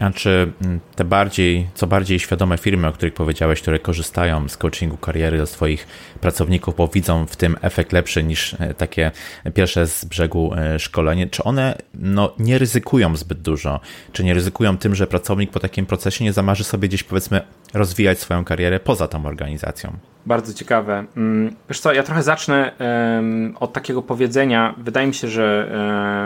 A 0.00 0.10
czy 0.10 0.52
mm, 0.64 0.80
te 0.96 1.04
bardziej, 1.04 1.68
co 1.74 1.86
bardziej 1.86 2.18
świadome 2.18 2.58
firmy, 2.58 2.88
o 2.88 2.92
których 2.92 3.14
powiedziałeś, 3.14 3.62
które 3.62 3.78
korzystają 3.78 4.48
z 4.48 4.56
coachingu 4.56 4.96
kariery 4.96 5.38
do 5.38 5.46
swoich 5.46 5.86
pracowników, 6.20 6.76
bo 6.76 6.88
widzą 6.88 7.26
w 7.26 7.36
tym 7.36 7.56
efekt 7.60 7.92
lepszy 7.92 8.22
niż 8.22 8.54
e, 8.54 8.74
takie 8.74 9.10
pierwsze 9.54 9.86
z 9.86 10.04
brzegu 10.04 10.54
e, 10.54 10.78
szkolenie, 10.78 11.26
czy 11.26 11.44
one 11.44 11.78
no, 11.94 12.34
nie 12.38 12.58
ryzykują 12.58 13.16
zbyt 13.16 13.42
dużo? 13.42 13.80
Czy 14.12 14.24
nie 14.24 14.34
ryzykują 14.34 14.78
tym, 14.78 14.94
że 14.94 15.06
pracownik 15.06 15.50
po 15.50 15.60
takim 15.60 15.86
procesie 15.86 16.24
nie 16.24 16.32
zamarzy 16.32 16.64
sobie 16.64 16.88
gdzieś 16.88 17.02
powiedzmy 17.02 17.40
rozwijać 17.74 18.18
swoją 18.18 18.44
karierę 18.44 18.80
poza 18.80 19.08
tą 19.08 19.26
organizacją? 19.26 19.96
Bardzo 20.26 20.54
ciekawe. 20.54 21.04
Mm, 21.16 21.54
wiesz 21.68 21.80
co, 21.80 21.92
ja 21.92 22.02
trochę 22.02 22.22
zacznę 22.22 22.72
um, 22.78 23.54
od 23.60 23.72
takiego 23.72 24.02
powiedzenia. 24.02 24.74
Wydaje 24.78 25.06
mi 25.06 25.14
się, 25.14 25.28
że 25.28 25.72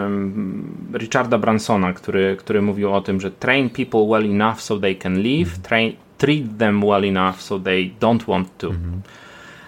um, 0.02 0.88
Richarda 0.94 1.38
Bransona, 1.38 1.92
który, 1.92 2.36
który 2.36 2.62
mówił 2.62 2.94
o 2.94 3.00
tym, 3.00 3.20
że 3.20 3.30
train 3.30 3.70
people 3.70 4.06
well 4.08 4.30
enough 4.30 4.60
so 4.60 4.78
they 4.78 4.94
can 4.94 5.14
leave, 5.14 5.48
mm 5.48 5.54
-hmm. 5.54 5.68
train, 5.68 5.92
treat 6.18 6.42
them 6.58 6.80
well 6.80 7.04
enough 7.04 7.40
so 7.40 7.58
they 7.58 7.94
don't 8.00 8.26
want 8.28 8.58
to. 8.58 8.68
Mm 8.68 8.78
-hmm. 8.78 8.98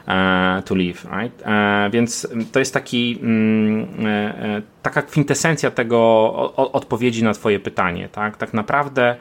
Uh, 0.07 0.63
to 0.63 0.75
live, 0.75 1.07
right? 1.21 1.43
Uh, 1.43 1.93
więc 1.93 2.29
to 2.53 2.59
jest 2.59 2.75
taki, 2.75 3.19
um, 3.23 3.83
uh, 3.83 3.87
taka 4.83 5.03
kwintesencja 5.03 5.71
tego 5.71 5.99
o, 6.57 6.73
odpowiedzi 6.73 7.25
na 7.25 7.35
Twoje 7.35 7.61
pytanie. 7.61 8.09
Tak? 8.09 8.37
tak 8.37 8.55
naprawdę 8.55 9.17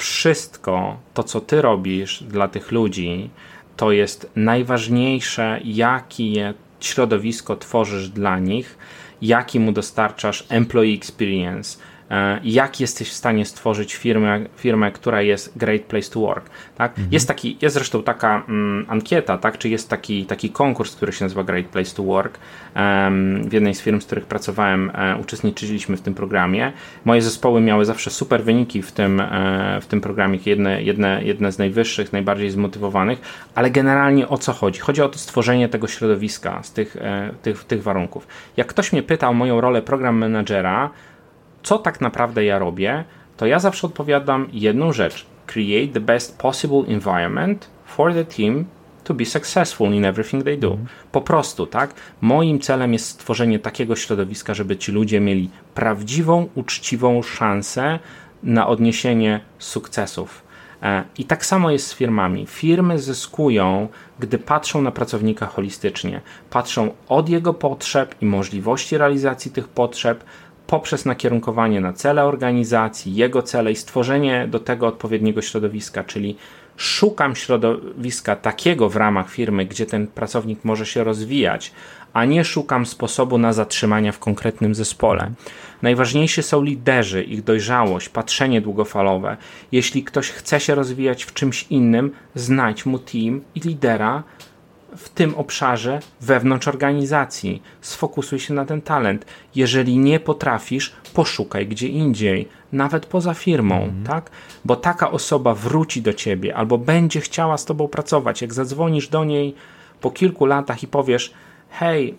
wszystko 0.00 0.96
to, 1.14 1.22
co 1.22 1.40
Ty 1.40 1.62
robisz 1.62 2.22
dla 2.22 2.48
tych 2.48 2.72
ludzi, 2.72 3.30
to 3.76 3.92
jest 3.92 4.30
najważniejsze, 4.36 5.60
jakie 5.64 6.54
środowisko 6.80 7.56
tworzysz 7.56 8.08
dla 8.08 8.38
nich, 8.38 8.78
jaki 9.22 9.60
mu 9.60 9.72
dostarczasz 9.72 10.46
employee 10.48 10.94
experience, 10.94 11.78
jak 12.42 12.80
jesteś 12.80 13.10
w 13.10 13.12
stanie 13.12 13.44
stworzyć 13.46 13.94
firmę, 13.94 14.40
firmę 14.56 14.92
która 14.92 15.22
jest 15.22 15.58
great 15.58 15.82
place 15.82 16.10
to 16.10 16.20
work. 16.20 16.50
Tak? 16.76 16.90
Mhm. 16.90 17.08
Jest, 17.12 17.28
taki, 17.28 17.58
jest 17.62 17.74
zresztą 17.74 18.02
taka 18.02 18.44
mm, 18.48 18.86
ankieta, 18.88 19.38
tak? 19.38 19.58
czy 19.58 19.68
jest 19.68 19.88
taki, 19.88 20.26
taki 20.26 20.50
konkurs, 20.50 20.96
który 20.96 21.12
się 21.12 21.24
nazywa 21.24 21.44
Great 21.44 21.66
Place 21.66 21.96
to 21.96 22.02
Work. 22.02 22.38
Um, 22.76 23.48
w 23.48 23.52
jednej 23.52 23.74
z 23.74 23.80
firm, 23.80 24.00
z 24.00 24.06
których 24.06 24.24
pracowałem, 24.24 24.90
e, 24.94 25.16
uczestniczyliśmy 25.16 25.96
w 25.96 26.00
tym 26.00 26.14
programie. 26.14 26.72
Moje 27.04 27.22
zespoły 27.22 27.60
miały 27.60 27.84
zawsze 27.84 28.10
super 28.10 28.44
wyniki 28.44 28.82
w 28.82 28.92
tym, 28.92 29.20
e, 29.20 29.78
w 29.80 29.86
tym 29.86 30.00
programie, 30.00 30.38
jedne, 30.46 30.82
jedne, 30.82 31.24
jedne 31.24 31.52
z 31.52 31.58
najwyższych, 31.58 32.12
najbardziej 32.12 32.50
zmotywowanych, 32.50 33.20
ale 33.54 33.70
generalnie 33.70 34.28
o 34.28 34.38
co 34.38 34.52
chodzi? 34.52 34.80
Chodzi 34.80 35.02
o 35.02 35.08
to 35.08 35.18
stworzenie 35.18 35.68
tego 35.68 35.88
środowiska 35.88 36.62
z 36.62 36.72
tych, 36.72 36.96
e, 36.96 37.30
tych, 37.42 37.64
tych 37.64 37.82
warunków. 37.82 38.26
Jak 38.56 38.66
ktoś 38.66 38.92
mnie 38.92 39.02
pyta 39.02 39.28
o 39.28 39.32
moją 39.32 39.60
rolę 39.60 39.82
program 39.82 40.16
managera, 40.16 40.90
co 41.62 41.78
tak 41.78 42.00
naprawdę 42.00 42.44
ja 42.44 42.58
robię, 42.58 43.04
to 43.36 43.46
ja 43.46 43.58
zawsze 43.58 43.86
odpowiadam 43.86 44.48
jedną 44.52 44.92
rzecz: 44.92 45.26
create 45.46 45.92
the 45.92 46.00
best 46.00 46.38
possible 46.38 46.84
environment 46.88 47.70
for 47.86 48.14
the 48.14 48.24
team 48.24 48.64
to 49.04 49.14
be 49.14 49.24
successful 49.24 49.92
in 49.92 50.04
everything 50.04 50.44
they 50.44 50.56
do. 50.56 50.70
Mhm. 50.70 50.88
Po 51.12 51.20
prostu, 51.20 51.66
tak? 51.66 51.94
Moim 52.20 52.60
celem 52.60 52.92
jest 52.92 53.06
stworzenie 53.06 53.58
takiego 53.58 53.96
środowiska, 53.96 54.54
żeby 54.54 54.76
ci 54.76 54.92
ludzie 54.92 55.20
mieli 55.20 55.50
prawdziwą, 55.74 56.48
uczciwą 56.54 57.22
szansę 57.22 57.98
na 58.42 58.66
odniesienie 58.66 59.40
sukcesów. 59.58 60.42
E, 60.82 61.04
I 61.18 61.24
tak 61.24 61.46
samo 61.46 61.70
jest 61.70 61.86
z 61.86 61.94
firmami. 61.94 62.46
Firmy 62.46 62.98
zyskują, 62.98 63.88
gdy 64.18 64.38
patrzą 64.38 64.82
na 64.82 64.90
pracownika 64.90 65.46
holistycznie. 65.46 66.20
Patrzą 66.50 66.90
od 67.08 67.28
jego 67.28 67.54
potrzeb 67.54 68.14
i 68.22 68.26
możliwości 68.26 68.98
realizacji 68.98 69.50
tych 69.50 69.68
potrzeb 69.68 70.24
poprzez 70.70 71.04
nakierunkowanie 71.04 71.80
na 71.80 71.92
cele 71.92 72.24
organizacji, 72.24 73.14
jego 73.14 73.42
cele 73.42 73.72
i 73.72 73.76
stworzenie 73.76 74.48
do 74.48 74.58
tego 74.58 74.86
odpowiedniego 74.86 75.42
środowiska, 75.42 76.04
czyli 76.04 76.36
szukam 76.76 77.36
środowiska 77.36 78.36
takiego 78.36 78.88
w 78.88 78.96
ramach 78.96 79.30
firmy, 79.30 79.66
gdzie 79.66 79.86
ten 79.86 80.06
pracownik 80.06 80.64
może 80.64 80.86
się 80.86 81.04
rozwijać, 81.04 81.72
a 82.12 82.24
nie 82.24 82.44
szukam 82.44 82.86
sposobu 82.86 83.38
na 83.38 83.52
zatrzymanie 83.52 84.12
w 84.12 84.18
konkretnym 84.18 84.74
zespole. 84.74 85.30
Najważniejsi 85.82 86.42
są 86.42 86.62
liderzy, 86.62 87.22
ich 87.22 87.44
dojrzałość, 87.44 88.08
patrzenie 88.08 88.60
długofalowe. 88.60 89.36
Jeśli 89.72 90.04
ktoś 90.04 90.30
chce 90.30 90.60
się 90.60 90.74
rozwijać 90.74 91.24
w 91.24 91.34
czymś 91.34 91.66
innym, 91.70 92.10
znajdź 92.34 92.86
mu 92.86 92.98
team 92.98 93.40
i 93.54 93.60
lidera, 93.60 94.22
w 94.96 95.08
tym 95.08 95.34
obszarze 95.34 96.00
wewnątrz 96.20 96.68
organizacji. 96.68 97.62
Sfokusuj 97.80 98.38
się 98.38 98.54
na 98.54 98.64
ten 98.64 98.82
talent. 98.82 99.26
Jeżeli 99.54 99.98
nie 99.98 100.20
potrafisz, 100.20 100.92
poszukaj 101.14 101.66
gdzie 101.66 101.88
indziej, 101.88 102.48
nawet 102.72 103.06
poza 103.06 103.34
firmą, 103.34 103.82
mhm. 103.82 104.04
tak? 104.04 104.30
Bo 104.64 104.76
taka 104.76 105.10
osoba 105.10 105.54
wróci 105.54 106.02
do 106.02 106.12
ciebie 106.12 106.56
albo 106.56 106.78
będzie 106.78 107.20
chciała 107.20 107.58
z 107.58 107.64
tobą 107.64 107.88
pracować. 107.88 108.42
Jak 108.42 108.54
zadzwonisz 108.54 109.08
do 109.08 109.24
niej 109.24 109.54
po 110.00 110.10
kilku 110.10 110.46
latach 110.46 110.82
i 110.82 110.86
powiesz: 110.86 111.32
Hej, 111.70 112.14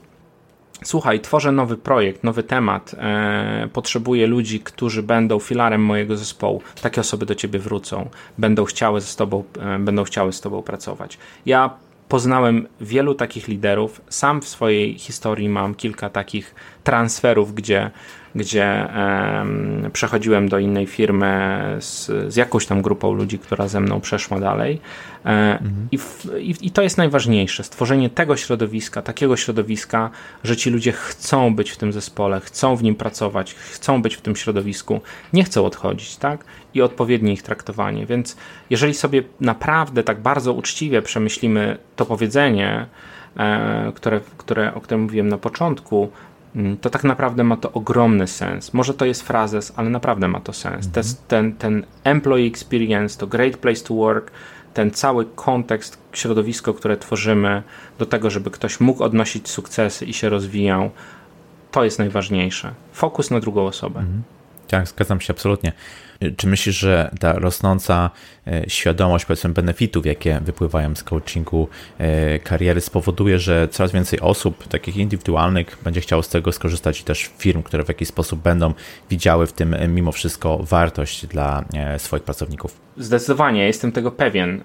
słuchaj, 0.84 1.20
tworzę 1.20 1.52
nowy 1.52 1.78
projekt, 1.78 2.24
nowy 2.24 2.44
temat, 2.44 2.96
e, 2.98 3.70
potrzebuję 3.74 4.28
ludzi, 4.28 4.60
którzy 4.60 5.04
będą 5.04 5.40
filarem 5.40 5.82
mojego 5.82 6.18
zespołu. 6.18 6.62
Takie 6.82 7.02
osoby 7.02 7.26
do 7.26 7.36
ciebie 7.36 7.60
wrócą, 7.60 8.10
będą 8.38 8.66
chciały 8.66 9.02
z 9.02 9.16
tobą, 9.16 9.44
e, 9.60 9.80
będą 9.80 10.04
chciały 10.04 10.34
z 10.34 10.42
tobą 10.42 10.62
pracować. 10.62 11.18
Ja 11.46 11.70
poznałem 12.12 12.68
wielu 12.82 13.16
takich 13.16 13.48
liderów. 13.48 14.02
Sam 14.10 14.42
w 14.42 14.48
swojej 14.48 14.98
historii 14.98 15.50
mam 15.50 15.76
kilka 15.76 16.10
takich 16.10 16.56
transferów, 16.84 17.54
gdzie 17.54 17.92
gdzie 18.36 18.88
przechodziłem 19.94 20.50
do 20.50 20.60
innej 20.60 20.88
firmy 20.88 21.62
z, 21.80 22.06
z, 22.34 22.36
jakąś 22.36 22.66
tam 22.66 22.82
grupą 22.82 23.14
ludzi, 23.14 23.40
która 23.40 23.68
ze 23.68 23.80
mną 23.80 24.02
przeszła 24.02 24.40
dalej. 24.40 24.82
E, 25.26 25.30
mhm. 25.30 25.88
I, 25.92 25.98
w, 25.98 26.26
i, 26.40 26.68
I 26.68 26.72
to 26.72 26.82
jest 26.82 26.98
najważniejsze, 26.98 27.64
stworzenie 27.64 28.10
tego 28.10 28.38
środowiska, 28.38 29.02
takiego 29.02 29.38
środowiska, 29.38 30.10
że 30.44 30.58
ci 30.58 30.70
ludzie 30.70 30.92
chcą 30.92 31.56
być 31.56 31.72
w 31.72 31.78
tym 31.78 31.94
zespole, 31.94 32.40
chcą 32.40 32.76
w 32.76 32.84
nim 32.84 32.96
pracować, 32.96 33.54
chcą 33.54 34.02
być 34.02 34.16
w 34.16 34.22
tym 34.22 34.36
środowisku, 34.36 35.02
nie 35.34 35.44
chcą 35.44 35.66
odchodzić, 35.66 36.18
tak? 36.18 36.46
I 36.74 36.82
odpowiednie 36.82 37.34
ich 37.34 37.44
traktowanie. 37.44 38.06
Więc 38.06 38.38
jeżeli 38.70 38.94
sobie 38.94 39.24
naprawdę 39.40 40.04
tak 40.04 40.22
bardzo 40.22 40.54
uczciwie 40.54 41.02
przemyślimy 41.02 41.78
to 41.96 42.06
powiedzenie, 42.06 42.86
e, 43.38 43.92
które, 43.96 44.22
które, 44.38 44.74
o 44.74 44.82
którym 44.82 45.02
mówiłem 45.02 45.30
na 45.30 45.38
początku, 45.38 46.12
to 46.82 46.90
tak 46.90 47.04
naprawdę 47.04 47.44
ma 47.44 47.58
to 47.58 47.72
ogromny 47.72 48.28
sens. 48.28 48.74
Może 48.74 48.94
to 48.94 49.06
jest 49.06 49.22
frazes, 49.22 49.74
ale 49.76 49.90
naprawdę 49.90 50.28
ma 50.28 50.40
to 50.40 50.54
sens. 50.54 50.88
Mhm. 50.88 51.06
Ten, 51.28 51.54
ten 51.54 51.86
employee 52.04 52.48
experience, 52.48 53.20
to 53.20 53.28
great 53.28 53.58
place 53.58 53.84
to 53.84 53.94
work, 53.94 54.32
ten 54.74 54.92
cały 54.92 55.26
kontekst, 55.36 55.98
środowisko, 56.14 56.74
które 56.74 56.98
tworzymy 56.98 57.64
do 58.00 58.06
tego, 58.06 58.30
żeby 58.30 58.52
ktoś 58.52 58.80
mógł 58.80 59.04
odnosić 59.04 59.50
sukcesy 59.50 60.06
i 60.06 60.14
się 60.14 60.30
rozwijał, 60.30 60.92
to 61.72 61.84
jest 61.84 62.00
najważniejsze. 62.00 62.74
Fokus 62.94 63.32
na 63.32 63.40
drugą 63.40 63.66
osobę. 63.66 64.00
Mhm. 64.00 64.24
Tak, 64.68 64.88
zgadzam 64.88 65.22
się 65.22 65.34
absolutnie. 65.34 65.74
Czy 66.38 66.48
myślisz, 66.48 66.78
że 66.78 67.12
ta 67.20 67.34
rosnąca 67.34 68.10
e, 68.48 68.70
świadomość, 68.70 69.26
powiedzmy, 69.26 69.50
benefitów, 69.50 70.06
jakie 70.06 70.40
wypływają 70.46 70.96
z 70.96 71.04
coachingu 71.04 71.68
e, 71.98 72.40
kariery, 72.40 72.82
spowoduje, 72.82 73.40
że 73.40 73.68
coraz 73.72 73.92
więcej 73.92 74.20
osób, 74.20 74.68
takich 74.68 74.98
indywidualnych, 74.98 75.78
będzie 75.84 76.02
chciało 76.02 76.24
z 76.24 76.30
tego 76.30 76.52
skorzystać 76.52 77.02
i 77.02 77.04
też 77.04 77.30
firm, 77.38 77.64
które 77.64 77.84
w 77.84 77.88
jakiś 77.88 78.08
sposób 78.08 78.42
będą 78.42 78.74
widziały 79.10 79.48
w 79.48 79.54
tym 79.54 79.74
e, 79.74 79.88
mimo 79.88 80.12
wszystko 80.12 80.58
wartość 80.58 81.28
dla 81.28 81.66
swoich 81.98 82.24
pracowników? 82.24 82.78
Zdecydowanie, 82.98 83.68
jestem 83.68 83.92
tego 83.92 84.12
pewien. 84.12 84.64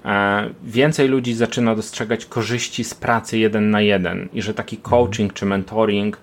Więcej 0.65 1.09
ludzi 1.09 1.35
zaczyna 1.35 1.75
dostrzegać 1.75 2.27
korzyści 2.27 2.85
z 2.85 2.95
pracy 2.95 3.39
jeden 3.39 3.71
na 3.71 3.81
jeden 3.81 4.29
i 4.33 4.43
że 4.43 4.55
taki 4.55 4.77
coaching 4.77 5.33
czy 5.33 5.47
mentoring 5.47 6.19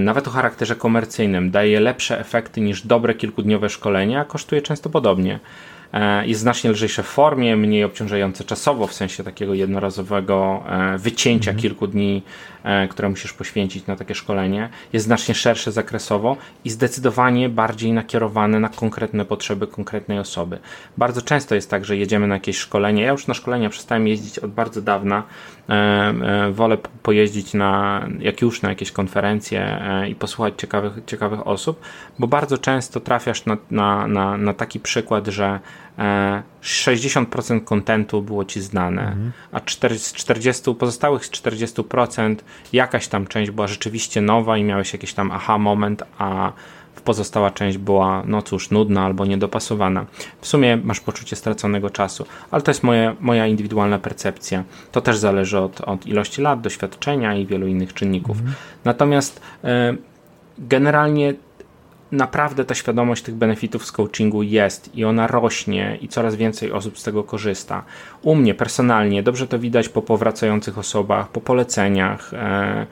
nawet 0.00 0.28
o 0.28 0.30
charakterze 0.30 0.76
komercyjnym, 0.76 1.50
daje 1.50 1.80
lepsze 1.80 2.20
efekty 2.20 2.60
niż 2.60 2.86
dobre 2.86 3.14
kilkudniowe 3.14 3.68
szkolenia, 3.68 4.20
a 4.20 4.24
kosztuje 4.24 4.62
często 4.62 4.90
podobnie. 4.90 5.40
E, 5.94 6.26
jest 6.26 6.40
znacznie 6.40 6.70
lżejsze 6.70 7.02
w 7.02 7.06
formie, 7.06 7.56
mniej 7.56 7.84
obciążające 7.84 8.44
czasowo, 8.44 8.86
w 8.86 8.92
sensie 8.92 9.24
takiego 9.24 9.54
jednorazowego 9.54 10.64
e, 10.68 10.98
wycięcia 10.98 11.50
mhm. 11.50 11.62
kilku 11.62 11.86
dni, 11.86 12.22
e, 12.64 12.88
które 12.88 13.08
musisz 13.08 13.32
poświęcić 13.32 13.86
na 13.86 13.96
takie 13.96 14.14
szkolenie. 14.14 14.68
Jest 14.92 15.06
znacznie 15.06 15.34
szersze 15.34 15.72
zakresowo 15.72 16.36
i 16.64 16.70
zdecydowanie 16.70 17.48
bardziej 17.48 17.92
nakierowane 17.92 18.60
na 18.60 18.68
konkretne 18.68 19.24
potrzeby 19.24 19.66
konkretnej 19.66 20.18
osoby. 20.18 20.58
Bardzo 20.96 21.22
często 21.22 21.54
jest 21.54 21.70
tak, 21.70 21.84
że 21.84 21.96
jedziemy 21.96 22.26
na 22.26 22.34
jakieś 22.34 22.58
szkolenie. 22.58 23.02
Ja 23.02 23.12
już 23.12 23.26
na 23.26 23.34
szkolenia 23.34 23.70
przestałem 23.70 24.08
jeździć 24.08 24.38
od 24.38 24.50
bardzo 24.50 24.82
dawna. 24.82 25.22
Wolę 26.52 26.78
pojeździć 27.02 27.54
na, 27.54 28.06
jak 28.18 28.40
już 28.40 28.62
na 28.62 28.68
jakieś 28.68 28.92
konferencje 28.92 29.82
i 30.08 30.14
posłuchać 30.14 30.54
ciekawych, 30.56 30.92
ciekawych 31.06 31.46
osób, 31.46 31.80
bo 32.18 32.26
bardzo 32.26 32.58
często 32.58 33.00
trafiasz 33.00 33.46
na, 33.46 33.56
na, 33.70 34.06
na, 34.06 34.36
na 34.36 34.54
taki 34.54 34.80
przykład, 34.80 35.26
że 35.26 35.60
60% 36.62 37.64
kontentu 37.64 38.22
było 38.22 38.44
ci 38.44 38.60
znane, 38.60 39.02
mhm. 39.02 39.32
a 39.52 39.60
40, 39.60 40.74
pozostałych 40.74 41.26
z 41.26 41.30
40% 41.30 42.36
jakaś 42.72 43.08
tam 43.08 43.26
część 43.26 43.50
była 43.50 43.66
rzeczywiście 43.66 44.20
nowa 44.20 44.56
i 44.58 44.64
miałeś 44.64 44.92
jakiś 44.92 45.14
tam 45.14 45.30
aha 45.30 45.58
moment, 45.58 46.02
a 46.18 46.52
pozostała 47.04 47.50
część 47.50 47.78
była, 47.78 48.22
no 48.26 48.42
cóż, 48.42 48.70
nudna 48.70 49.04
albo 49.04 49.26
niedopasowana. 49.26 50.06
W 50.40 50.46
sumie 50.46 50.76
masz 50.76 51.00
poczucie 51.00 51.36
straconego 51.36 51.90
czasu, 51.90 52.26
ale 52.50 52.62
to 52.62 52.70
jest 52.70 52.82
moje, 52.82 53.16
moja 53.20 53.46
indywidualna 53.46 53.98
percepcja. 53.98 54.64
To 54.92 55.00
też 55.00 55.18
zależy 55.18 55.58
od, 55.58 55.80
od 55.80 56.06
ilości 56.06 56.42
lat, 56.42 56.60
doświadczenia 56.60 57.34
i 57.34 57.46
wielu 57.46 57.66
innych 57.66 57.94
czynników. 57.94 58.36
Mhm. 58.36 58.54
Natomiast 58.84 59.40
y, 59.64 59.68
generalnie 60.58 61.34
naprawdę 62.12 62.64
ta 62.64 62.74
świadomość 62.74 63.22
tych 63.22 63.34
benefitów 63.34 63.86
z 63.86 63.92
coachingu 63.92 64.42
jest 64.42 64.96
i 64.96 65.04
ona 65.04 65.26
rośnie 65.26 65.98
i 66.00 66.08
coraz 66.08 66.36
więcej 66.36 66.72
osób 66.72 66.98
z 66.98 67.02
tego 67.02 67.24
korzysta. 67.24 67.84
U 68.22 68.34
mnie 68.34 68.54
personalnie 68.54 69.22
dobrze 69.22 69.46
to 69.46 69.58
widać 69.58 69.88
po 69.88 70.02
powracających 70.02 70.78
osobach, 70.78 71.28
po 71.28 71.40
poleceniach. 71.40 72.34
E, 72.34 72.86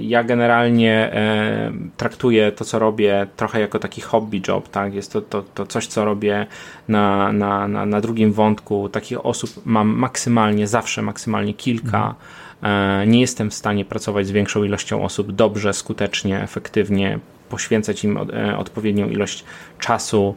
ja 0.00 0.24
generalnie 0.24 1.12
e, 1.12 1.72
traktuję 1.96 2.52
to, 2.52 2.64
co 2.64 2.78
robię, 2.78 3.26
trochę 3.36 3.60
jako 3.60 3.78
taki 3.78 4.00
hobby 4.00 4.42
job. 4.48 4.68
Tak? 4.68 4.94
Jest 4.94 5.12
to, 5.12 5.20
to, 5.20 5.42
to 5.42 5.66
coś, 5.66 5.86
co 5.86 6.04
robię 6.04 6.46
na, 6.88 7.32
na, 7.32 7.68
na, 7.68 7.86
na 7.86 8.00
drugim 8.00 8.32
wątku. 8.32 8.88
Takich 8.88 9.26
osób 9.26 9.50
mam 9.64 9.88
maksymalnie, 9.88 10.66
zawsze 10.66 11.02
maksymalnie 11.02 11.54
kilka. 11.54 12.14
Mhm. 12.62 13.10
Nie 13.10 13.20
jestem 13.20 13.50
w 13.50 13.54
stanie 13.54 13.84
pracować 13.84 14.26
z 14.26 14.30
większą 14.30 14.64
ilością 14.64 15.04
osób 15.04 15.32
dobrze, 15.32 15.72
skutecznie, 15.72 16.42
efektywnie 16.42 17.18
poświęcać 17.48 18.04
im 18.04 18.18
e, 18.18 18.58
odpowiednią 18.58 19.08
ilość 19.08 19.44
czasu, 19.78 20.34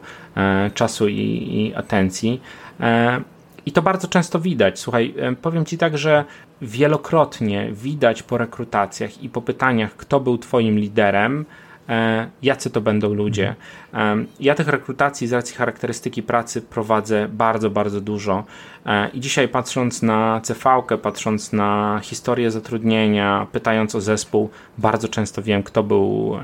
czasu 0.74 1.08
i, 1.08 1.48
i 1.54 1.74
atencji. 1.74 2.40
I 3.66 3.72
to 3.72 3.82
bardzo 3.82 4.08
często 4.08 4.40
widać. 4.40 4.78
Słuchaj, 4.80 5.14
powiem 5.42 5.64
Ci 5.64 5.78
tak, 5.78 5.98
że 5.98 6.24
wielokrotnie 6.62 7.68
widać 7.72 8.22
po 8.22 8.38
rekrutacjach 8.38 9.22
i 9.22 9.28
po 9.28 9.42
pytaniach, 9.42 9.96
kto 9.96 10.20
był 10.20 10.38
Twoim 10.38 10.78
liderem, 10.78 11.44
E, 11.88 12.30
jacy 12.42 12.70
to 12.70 12.80
będą 12.80 13.14
ludzie. 13.14 13.54
E, 13.94 14.24
ja 14.40 14.54
tych 14.54 14.68
rekrutacji 14.68 15.26
z 15.26 15.32
racji 15.32 15.56
charakterystyki 15.56 16.22
pracy 16.22 16.62
prowadzę 16.62 17.28
bardzo, 17.28 17.70
bardzo 17.70 18.00
dużo 18.00 18.44
e, 18.86 19.08
i 19.08 19.20
dzisiaj 19.20 19.48
patrząc 19.48 20.02
na 20.02 20.40
CV, 20.44 20.60
patrząc 21.02 21.52
na 21.52 22.00
historię 22.02 22.50
zatrudnienia, 22.50 23.46
pytając 23.52 23.94
o 23.94 24.00
zespół, 24.00 24.50
bardzo 24.78 25.08
często 25.08 25.42
wiem, 25.42 25.62
kto 25.62 25.82
był 25.82 26.36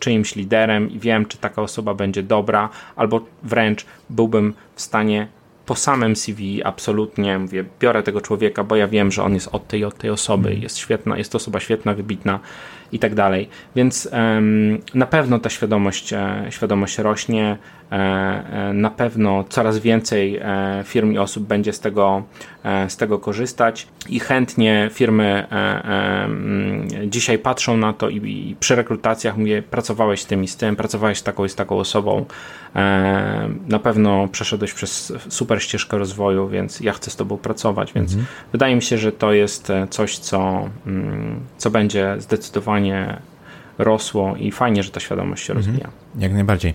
czyimś 0.00 0.36
liderem 0.36 0.90
i 0.90 0.98
wiem, 0.98 1.26
czy 1.26 1.38
taka 1.38 1.62
osoba 1.62 1.94
będzie 1.94 2.22
dobra, 2.22 2.68
albo 2.96 3.20
wręcz 3.42 3.86
byłbym 4.10 4.54
w 4.74 4.80
stanie 4.80 5.28
po 5.66 5.74
samym 5.74 6.16
CV 6.16 6.62
absolutnie 6.64 7.38
mówię, 7.38 7.64
biorę 7.80 8.02
tego 8.02 8.20
człowieka, 8.20 8.64
bo 8.64 8.76
ja 8.76 8.88
wiem, 8.88 9.12
że 9.12 9.22
on 9.22 9.34
jest 9.34 9.48
od 9.52 9.68
tej 9.68 9.84
od 9.84 9.98
tej 9.98 10.10
osoby, 10.10 10.48
mhm. 10.48 10.62
jest 10.62 10.78
świetna, 10.78 11.18
jest 11.18 11.32
to 11.32 11.36
osoba 11.36 11.60
świetna, 11.60 11.94
wybitna 11.94 12.40
i 12.92 12.98
tak 12.98 13.14
dalej. 13.14 13.48
Więc 13.76 14.08
na 14.94 15.06
pewno 15.06 15.38
ta 15.38 15.50
świadomość, 15.50 16.12
e, 16.12 16.46
świadomość 16.50 16.98
rośnie, 16.98 17.58
na 18.74 18.90
pewno 18.90 19.44
coraz 19.48 19.78
więcej 19.78 20.36
e, 20.36 20.82
firm 20.84 21.12
i 21.12 21.18
osób 21.18 21.46
będzie 21.46 21.72
z 21.72 21.80
tego, 21.80 22.22
e, 22.64 22.90
z 22.90 22.96
tego 22.96 23.18
korzystać 23.18 23.88
i 24.08 24.20
chętnie 24.20 24.90
firmy 24.92 25.46
e, 25.52 26.28
dzisiaj 27.06 27.38
patrzą 27.38 27.76
na 27.76 27.92
to 27.92 28.08
i, 28.08 28.56
przy 28.60 28.76
rekrutacjach 28.76 29.36
mówię, 29.36 29.62
pracowałeś 29.62 30.20
z 30.20 30.26
tym 30.26 30.44
i 30.44 30.48
z 30.48 30.56
tym, 30.56 30.76
pracowałeś 30.76 31.18
z 31.18 31.22
taką 31.22 31.44
i 31.44 31.48
z 31.48 31.54
taką 31.54 31.78
osobą, 31.78 32.26
na 33.68 33.78
pewno 33.78 34.28
przeszedłeś 34.28 34.72
przez 34.72 35.12
super 35.28 35.62
ścieżkę 35.62 35.98
rozwoju, 35.98 36.48
więc 36.48 36.80
ja 36.80 36.92
chcę 36.92 37.10
z 37.10 37.16
tobą 37.16 37.36
pracować, 37.36 37.92
więc 37.92 38.10
mhm. 38.10 38.26
wydaje 38.52 38.76
mi 38.76 38.82
się, 38.82 38.98
że 38.98 39.12
to 39.12 39.32
jest 39.32 39.72
coś, 39.90 40.18
co, 40.18 40.68
mm, 40.86 41.40
co 41.58 41.70
będzie 41.70 42.16
zdecydowanie 42.18 42.56
zdecydowanie 42.56 43.16
rosło 43.78 44.36
i 44.36 44.52
fajnie, 44.52 44.82
że 44.82 44.90
ta 44.90 45.00
świadomość 45.00 45.46
się 45.46 45.52
mhm. 45.52 45.66
rozwija. 45.66 45.90
Jak 46.18 46.32
najbardziej. 46.32 46.74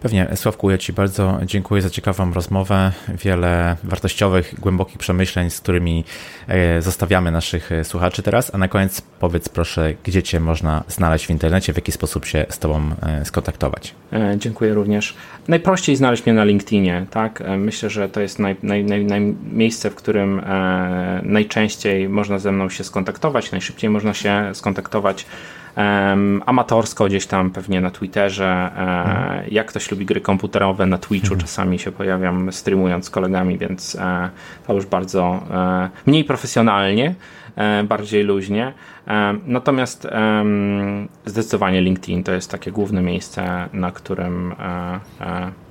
Pewnie, 0.00 0.28
Sławku, 0.34 0.70
ja 0.70 0.78
Ci 0.78 0.92
bardzo 0.92 1.38
dziękuję 1.44 1.82
za 1.82 1.90
ciekawą 1.90 2.32
rozmowę, 2.32 2.92
wiele 3.08 3.76
wartościowych, 3.84 4.54
głębokich 4.60 4.98
przemyśleń, 4.98 5.50
z 5.50 5.60
którymi 5.60 6.04
e, 6.48 6.82
zostawiamy 6.82 7.30
naszych 7.30 7.72
e, 7.72 7.84
słuchaczy 7.84 8.22
teraz. 8.22 8.54
A 8.54 8.58
na 8.58 8.68
koniec 8.68 9.00
powiedz 9.00 9.48
proszę, 9.48 9.94
gdzie 10.04 10.22
Cię 10.22 10.40
można 10.40 10.84
znaleźć 10.88 11.26
w 11.26 11.30
internecie, 11.30 11.72
w 11.72 11.76
jaki 11.76 11.92
sposób 11.92 12.26
się 12.26 12.46
z 12.48 12.58
Tobą 12.58 12.90
e, 13.02 13.24
skontaktować. 13.24 13.94
Dziękuję 14.36 14.74
również. 14.74 15.14
Najprościej 15.48 15.96
znaleźć 15.96 16.26
mnie 16.26 16.34
na 16.34 16.44
LinkedInie, 16.44 17.06
tak? 17.10 17.42
Myślę, 17.58 17.90
że 17.90 18.08
to 18.08 18.20
jest 18.20 18.38
naj, 18.38 18.56
naj, 18.62 18.84
naj, 18.84 19.04
naj 19.04 19.20
miejsce, 19.52 19.90
w 19.90 19.94
którym 19.94 20.42
najczęściej 21.22 22.08
można 22.08 22.38
ze 22.38 22.52
mną 22.52 22.68
się 22.68 22.84
skontaktować, 22.84 23.52
najszybciej 23.52 23.90
można 23.90 24.14
się 24.14 24.50
skontaktować 24.54 25.26
amatorsko 26.46 27.06
gdzieś 27.06 27.26
tam 27.26 27.50
pewnie 27.50 27.80
na 27.80 27.90
Twitterze. 27.90 28.70
Mhm. 28.76 29.44
Jak 29.50 29.66
ktoś 29.66 29.90
lubi 29.90 30.06
gry 30.06 30.20
komputerowe, 30.20 30.86
na 30.86 30.98
Twitchu 30.98 31.34
mhm. 31.34 31.40
czasami 31.40 31.78
się 31.78 31.92
pojawiam 31.92 32.52
streamując 32.52 33.04
z 33.04 33.10
kolegami, 33.10 33.58
więc 33.58 33.94
e, 33.94 34.30
to 34.66 34.74
już 34.74 34.86
bardzo 34.86 35.42
e, 35.50 35.90
mniej 36.06 36.24
profesjonalnie, 36.24 37.14
bardziej 37.84 38.24
luźnie. 38.24 38.72
Natomiast 39.46 40.08
zdecydowanie 41.26 41.80
LinkedIn 41.80 42.24
to 42.24 42.32
jest 42.32 42.50
takie 42.50 42.72
główne 42.72 43.02
miejsce, 43.02 43.68
na 43.72 43.92
którym 43.92 44.54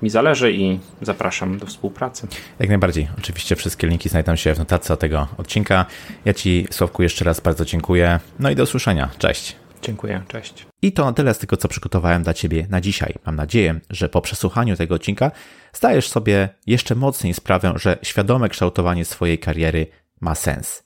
mi 0.01 0.09
zależy 0.09 0.51
i 0.51 0.79
zapraszam 1.01 1.57
do 1.57 1.65
współpracy. 1.65 2.27
Jak 2.59 2.69
najbardziej. 2.69 3.07
Oczywiście 3.17 3.55
wszystkie 3.55 3.87
linki 3.87 4.09
znajdą 4.09 4.35
się 4.35 4.53
w 4.53 4.59
notatce 4.59 4.97
tego 4.97 5.27
odcinka. 5.37 5.85
Ja 6.25 6.33
Ci, 6.33 6.67
Sławku, 6.71 7.03
jeszcze 7.03 7.25
raz 7.25 7.39
bardzo 7.39 7.65
dziękuję. 7.65 8.19
No 8.39 8.49
i 8.49 8.55
do 8.55 8.63
usłyszenia. 8.63 9.09
Cześć. 9.17 9.55
Dziękuję, 9.81 10.23
cześć. 10.27 10.67
I 10.81 10.91
to 10.91 11.05
na 11.05 11.13
tyle 11.13 11.33
z 11.33 11.37
tego, 11.37 11.57
co 11.57 11.67
przygotowałem 11.67 12.23
dla 12.23 12.33
Ciebie 12.33 12.67
na 12.69 12.81
dzisiaj. 12.81 13.13
Mam 13.25 13.35
nadzieję, 13.35 13.79
że 13.89 14.09
po 14.09 14.21
przesłuchaniu 14.21 14.75
tego 14.75 14.95
odcinka 14.95 15.31
zdajesz 15.73 16.09
sobie 16.09 16.49
jeszcze 16.67 16.95
mocniej 16.95 17.33
sprawę, 17.33 17.73
że 17.75 17.97
świadome 18.01 18.49
kształtowanie 18.49 19.05
swojej 19.05 19.39
kariery 19.39 19.87
ma 20.21 20.35
sens. 20.35 20.83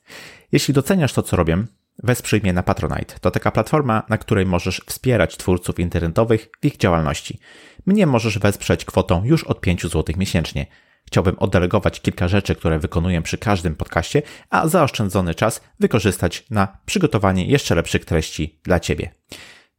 Jeśli 0.51 0.73
doceniasz 0.73 1.13
to, 1.13 1.23
co 1.23 1.35
robię, 1.35 1.63
wesprzyj 2.03 2.41
mnie 2.41 2.53
na 2.53 2.63
Patronite. 2.63 3.15
To 3.21 3.31
taka 3.31 3.51
platforma, 3.51 4.03
na 4.09 4.17
której 4.17 4.45
możesz 4.45 4.81
wspierać 4.85 5.37
twórców 5.37 5.79
internetowych 5.79 6.49
w 6.61 6.65
ich 6.65 6.77
działalności. 6.77 7.39
Mnie 7.85 8.07
możesz 8.07 8.39
wesprzeć 8.39 8.85
kwotą 8.85 9.25
już 9.25 9.43
od 9.43 9.61
5 9.61 9.81
zł 9.81 10.03
miesięcznie. 10.17 10.65
Chciałbym 11.07 11.35
oddelegować 11.39 12.01
kilka 12.01 12.27
rzeczy, 12.27 12.55
które 12.55 12.79
wykonuję 12.79 13.21
przy 13.21 13.37
każdym 13.37 13.75
podcaście, 13.75 14.21
a 14.49 14.67
zaoszczędzony 14.67 15.35
czas 15.35 15.61
wykorzystać 15.79 16.45
na 16.49 16.77
przygotowanie 16.85 17.45
jeszcze 17.45 17.75
lepszych 17.75 18.05
treści 18.05 18.59
dla 18.63 18.79
Ciebie. 18.79 19.11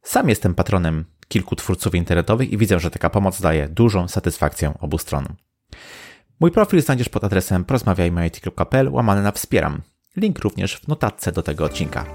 Sam 0.01 0.29
jestem 0.29 0.55
patronem 0.55 1.05
kilku 1.27 1.55
twórców 1.55 1.95
internetowych 1.95 2.51
i 2.51 2.57
widzę, 2.57 2.79
że 2.79 2.91
taka 2.91 3.09
pomoc 3.09 3.41
daje 3.41 3.69
dużą 3.69 4.07
satysfakcję 4.07 4.73
obu 4.79 4.97
stronom. 4.97 5.35
Mój 6.39 6.51
profil 6.51 6.81
znajdziesz 6.81 7.09
pod 7.09 7.23
adresem 7.23 7.65
porozmawiajmy.it.pl 7.65 8.89
łamane 8.89 9.21
na 9.21 9.31
wspieram. 9.31 9.81
Link 10.17 10.39
również 10.39 10.75
w 10.77 10.87
notatce 10.87 11.31
do 11.31 11.43
tego 11.43 11.65
odcinka. 11.65 12.05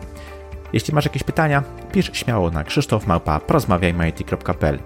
Jeśli 0.73 0.95
masz 0.95 1.05
jakieś 1.05 1.23
pytania, 1.23 1.63
pisz 1.93 2.11
śmiało 2.13 2.51
na 2.51 2.65
krzysztofmałpa 2.65 3.41
porozmawiajmy.it.pl. 3.41 4.79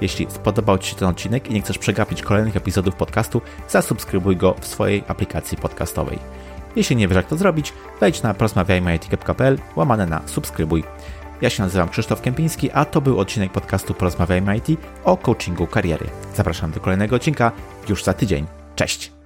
Jeśli 0.00 0.26
spodobał 0.30 0.78
Ci 0.78 0.90
się 0.90 0.96
ten 0.96 1.08
odcinek 1.08 1.50
i 1.50 1.54
nie 1.54 1.62
chcesz 1.62 1.78
przegapić 1.78 2.22
kolejnych 2.22 2.56
epizodów 2.56 2.94
podcastu, 2.94 3.40
zasubskrybuj 3.68 4.36
go 4.36 4.54
w 4.60 4.66
swojej 4.66 5.04
aplikacji 5.08 5.58
podcastowej. 5.58 6.18
Jeśli 6.76 6.96
nie 6.96 7.08
wiesz 7.08 7.16
jak 7.16 7.26
to 7.26 7.36
zrobić, 7.36 7.72
wejdź 8.00 8.22
na 8.22 8.34
porozmawiajmy.it.pl 8.34 9.58
łamane 9.76 10.06
na 10.06 10.22
subskrybuj. 10.26 10.84
Ja 11.40 11.50
się 11.50 11.62
nazywam 11.62 11.88
Krzysztof 11.88 12.20
Kępiński, 12.20 12.70
a 12.70 12.84
to 12.84 13.00
był 13.00 13.20
odcinek 13.20 13.52
podcastu 13.52 13.94
Porozmawiajmy 13.94 14.56
IT 14.56 14.80
o 15.04 15.16
coachingu 15.16 15.66
kariery. 15.66 16.06
Zapraszam 16.34 16.70
do 16.70 16.80
kolejnego 16.80 17.16
odcinka 17.16 17.52
już 17.88 18.04
za 18.04 18.12
tydzień. 18.12 18.46
Cześć! 18.76 19.23